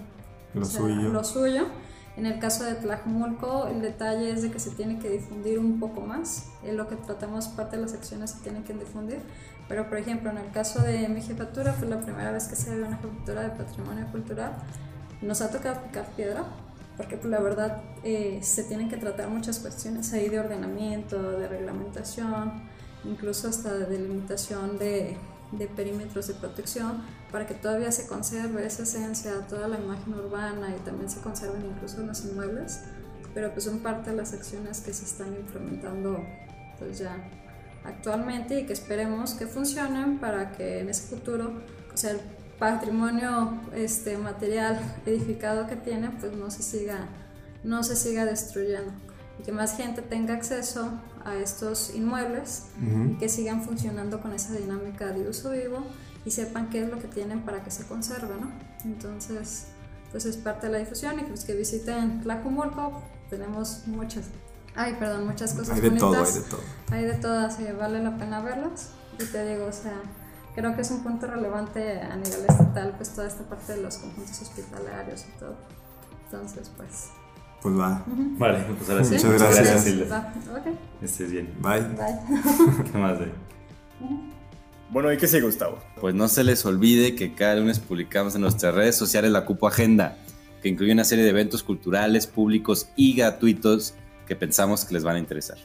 Lo 0.53 0.63
o 0.63 0.65
sea, 0.65 0.81
suyo. 0.81 1.09
lo 1.09 1.23
suyo. 1.23 1.67
En 2.15 2.27
el 2.27 2.37
caso 2.39 2.63
de 2.63 2.75
Tlajumulco, 2.75 3.67
el 3.67 3.81
detalle 3.81 4.31
es 4.31 4.43
de 4.43 4.51
que 4.51 4.59
se 4.59 4.69
tiene 4.71 4.99
que 4.99 5.09
difundir 5.09 5.57
un 5.57 5.79
poco 5.79 6.01
más. 6.01 6.45
Es 6.63 6.75
lo 6.75 6.87
que 6.87 6.95
tratamos, 6.95 7.47
parte 7.47 7.75
de 7.75 7.81
las 7.81 7.93
acciones 7.93 8.31
se 8.31 8.39
tienen 8.41 8.63
que 8.63 8.73
difundir. 8.73 9.19
Pero, 9.67 9.89
por 9.89 9.97
ejemplo, 9.97 10.29
en 10.29 10.37
el 10.37 10.51
caso 10.51 10.81
de 10.83 11.07
mi 11.09 11.21
jefatura, 11.21 11.73
fue 11.73 11.87
la 11.87 11.99
primera 12.01 12.31
vez 12.31 12.47
que 12.47 12.55
se 12.55 12.69
ve 12.69 12.83
una 12.83 12.97
jefatura 12.97 13.41
de 13.41 13.49
patrimonio 13.49 14.05
cultural. 14.11 14.53
Nos 15.23 15.41
ha 15.41 15.49
tocado 15.49 15.81
picar 15.81 16.05
piedra, 16.15 16.43
porque 16.97 17.17
pues, 17.17 17.31
la 17.31 17.39
verdad 17.39 17.81
eh, 18.03 18.39
se 18.43 18.63
tienen 18.63 18.89
que 18.89 18.97
tratar 18.97 19.29
muchas 19.29 19.57
cuestiones 19.57 20.13
ahí 20.13 20.29
de 20.29 20.39
ordenamiento, 20.39 21.31
de 21.31 21.47
reglamentación, 21.47 22.61
incluso 23.05 23.47
hasta 23.47 23.73
de 23.73 23.85
delimitación 23.87 24.77
de, 24.77 25.17
de 25.57 25.67
perímetros 25.67 26.27
de 26.27 26.33
protección, 26.33 27.03
para 27.31 27.45
que 27.47 27.53
todavía 27.53 27.91
se 27.91 28.07
conserve 28.07 28.65
esa 28.65 28.83
esencia, 28.83 29.47
toda 29.47 29.67
la 29.67 29.79
imagen 29.79 30.13
urbana 30.13 30.75
y 30.75 30.79
también 30.83 31.09
se 31.09 31.19
conserven 31.21 31.65
incluso 31.65 32.01
los 32.01 32.23
inmuebles, 32.25 32.81
pero 33.33 33.51
pues 33.51 33.65
son 33.65 33.79
parte 33.79 34.11
de 34.11 34.17
las 34.17 34.33
acciones 34.33 34.81
que 34.81 34.93
se 34.93 35.05
están 35.05 35.33
implementando 35.33 36.23
pues 36.77 36.99
ya 36.99 37.29
actualmente 37.83 38.59
y 38.59 38.65
que 38.65 38.73
esperemos 38.73 39.33
que 39.33 39.47
funcionen 39.47 40.19
para 40.19 40.51
que 40.51 40.79
en 40.79 40.89
ese 40.89 41.15
futuro, 41.15 41.61
o 41.93 41.97
sea, 41.97 42.11
el 42.11 42.21
patrimonio 42.59 43.61
este, 43.75 44.17
material 44.17 44.79
edificado 45.05 45.67
que 45.67 45.75
tiene, 45.75 46.09
pues 46.19 46.33
no 46.33 46.51
se 46.51 46.63
siga, 46.63 47.07
no 47.63 47.83
se 47.83 47.95
siga 47.95 48.25
destruyendo 48.25 48.91
que 49.43 49.51
más 49.51 49.75
gente 49.75 50.01
tenga 50.01 50.33
acceso 50.33 50.89
a 51.25 51.35
estos 51.35 51.93
inmuebles 51.95 52.67
y 52.81 53.15
que 53.15 53.29
sigan 53.29 53.63
funcionando 53.63 54.21
con 54.21 54.33
esa 54.33 54.53
dinámica 54.53 55.07
de 55.07 55.27
uso 55.27 55.51
vivo 55.51 55.83
y 56.25 56.31
sepan 56.31 56.69
qué 56.69 56.83
es 56.83 56.89
lo 56.89 56.99
que 56.99 57.07
tienen 57.07 57.41
para 57.41 57.63
que 57.63 57.71
se 57.71 57.85
conserve, 57.85 58.35
¿no? 58.39 58.51
Entonces, 58.85 59.67
pues 60.11 60.25
es 60.25 60.37
parte 60.37 60.67
de 60.67 60.73
la 60.73 60.79
difusión 60.79 61.19
y 61.19 61.23
pues 61.23 61.43
que 61.43 61.53
visiten 61.55 62.21
Tlacumulco, 62.21 63.01
tenemos 63.29 63.87
muchas, 63.87 64.25
ay, 64.75 64.95
perdón, 64.99 65.27
muchas 65.27 65.53
cosas 65.53 65.75
Hay 65.75 65.81
de 65.81 65.89
bonitas. 65.89 66.09
todo, 66.09 66.23
hay 66.25 66.33
de 66.33 66.41
todo. 66.41 66.61
Hay 66.91 67.05
de 67.05 67.13
todas 67.13 67.77
vale 67.77 68.03
la 68.03 68.17
pena 68.17 68.41
verlas. 68.41 68.89
Y 69.19 69.25
te 69.25 69.45
digo, 69.45 69.65
o 69.65 69.73
sea, 69.73 70.01
creo 70.55 70.75
que 70.75 70.81
es 70.81 70.91
un 70.91 71.03
punto 71.03 71.27
relevante 71.27 71.99
a 72.01 72.15
nivel 72.15 72.45
estatal, 72.47 72.93
pues 72.97 73.09
toda 73.09 73.27
esta 73.27 73.43
parte 73.43 73.73
de 73.73 73.81
los 73.81 73.97
conjuntos 73.97 74.41
hospitalarios 74.41 75.25
y 75.27 75.39
todo. 75.39 75.55
Entonces, 76.25 76.71
pues. 76.75 77.09
Pues 77.63 77.79
va. 77.79 78.03
Vale, 78.07 78.59
pues 78.77 78.89
ahora 78.89 79.05
sí. 79.05 79.13
Muchas 79.13 79.39
gracias. 79.39 80.11
Va, 80.11 80.33
ok, 80.51 80.67
Estés 81.01 81.31
bien. 81.31 81.49
Bye. 81.61 81.79
bye. 81.79 82.83
¿Qué 82.91 82.97
más 82.97 83.17
de? 83.19 83.31
Bueno, 84.89 85.11
¿y 85.13 85.17
qué 85.17 85.27
sigue, 85.27 85.43
Gustavo? 85.43 85.79
Pues 86.01 86.13
no 86.13 86.27
se 86.27 86.43
les 86.43 86.65
olvide 86.65 87.15
que 87.15 87.33
cada 87.33 87.55
lunes 87.55 87.79
publicamos 87.79 88.35
en 88.35 88.41
nuestras 88.41 88.75
redes 88.75 88.97
sociales 88.97 89.31
la 89.31 89.45
Cupo 89.45 89.65
Agenda, 89.65 90.17
que 90.61 90.67
incluye 90.67 90.91
una 90.91 91.05
serie 91.05 91.23
de 91.23 91.29
eventos 91.29 91.63
culturales, 91.63 92.27
públicos 92.27 92.89
y 92.97 93.15
gratuitos 93.15 93.95
que 94.27 94.35
pensamos 94.35 94.83
que 94.83 94.93
les 94.93 95.05
van 95.05 95.15
a 95.15 95.19
interesar. 95.19 95.57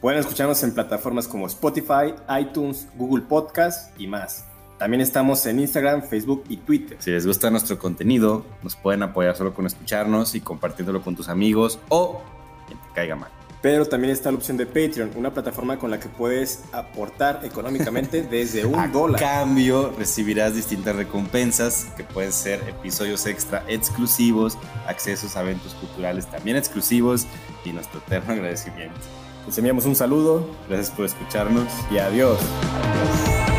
Pueden 0.00 0.20
escucharnos 0.20 0.62
en 0.62 0.72
plataformas 0.72 1.26
como 1.26 1.48
Spotify, 1.48 2.14
iTunes, 2.40 2.86
Google 2.94 3.24
Podcast 3.28 3.98
y 4.00 4.06
más. 4.06 4.46
También 4.84 5.00
estamos 5.00 5.46
en 5.46 5.60
Instagram, 5.60 6.02
Facebook 6.02 6.44
y 6.50 6.58
Twitter. 6.58 6.98
Si 7.00 7.10
les 7.10 7.26
gusta 7.26 7.50
nuestro 7.50 7.78
contenido, 7.78 8.44
nos 8.62 8.76
pueden 8.76 9.02
apoyar 9.02 9.34
solo 9.34 9.54
con 9.54 9.64
escucharnos 9.64 10.34
y 10.34 10.42
compartiéndolo 10.42 11.00
con 11.00 11.16
tus 11.16 11.30
amigos 11.30 11.78
o 11.88 12.20
quien 12.66 12.78
te 12.78 12.84
caiga 12.94 13.16
mal. 13.16 13.30
Pero 13.62 13.86
también 13.86 14.12
está 14.12 14.30
la 14.30 14.36
opción 14.36 14.58
de 14.58 14.66
Patreon, 14.66 15.12
una 15.16 15.32
plataforma 15.32 15.78
con 15.78 15.90
la 15.90 15.98
que 15.98 16.10
puedes 16.10 16.64
aportar 16.72 17.40
económicamente 17.44 18.22
desde 18.30 18.66
un 18.66 18.78
A 18.78 18.86
dólar. 18.88 19.18
cambio, 19.18 19.90
recibirás 19.96 20.54
distintas 20.54 20.94
recompensas 20.96 21.86
que 21.96 22.04
pueden 22.04 22.34
ser 22.34 22.60
episodios 22.68 23.24
extra 23.24 23.64
exclusivos, 23.66 24.58
accesos 24.86 25.34
a 25.38 25.40
eventos 25.44 25.72
culturales 25.76 26.26
también 26.26 26.58
exclusivos 26.58 27.26
y 27.64 27.72
nuestro 27.72 28.00
eterno 28.00 28.34
agradecimiento. 28.34 29.00
Les 29.46 29.56
enviamos 29.56 29.86
un 29.86 29.96
saludo 29.96 30.46
Gracias 30.68 30.90
por 30.90 31.06
escucharnos. 31.06 31.72
y 31.90 31.96
adiós. 31.96 32.38
Adiós. 32.38 33.53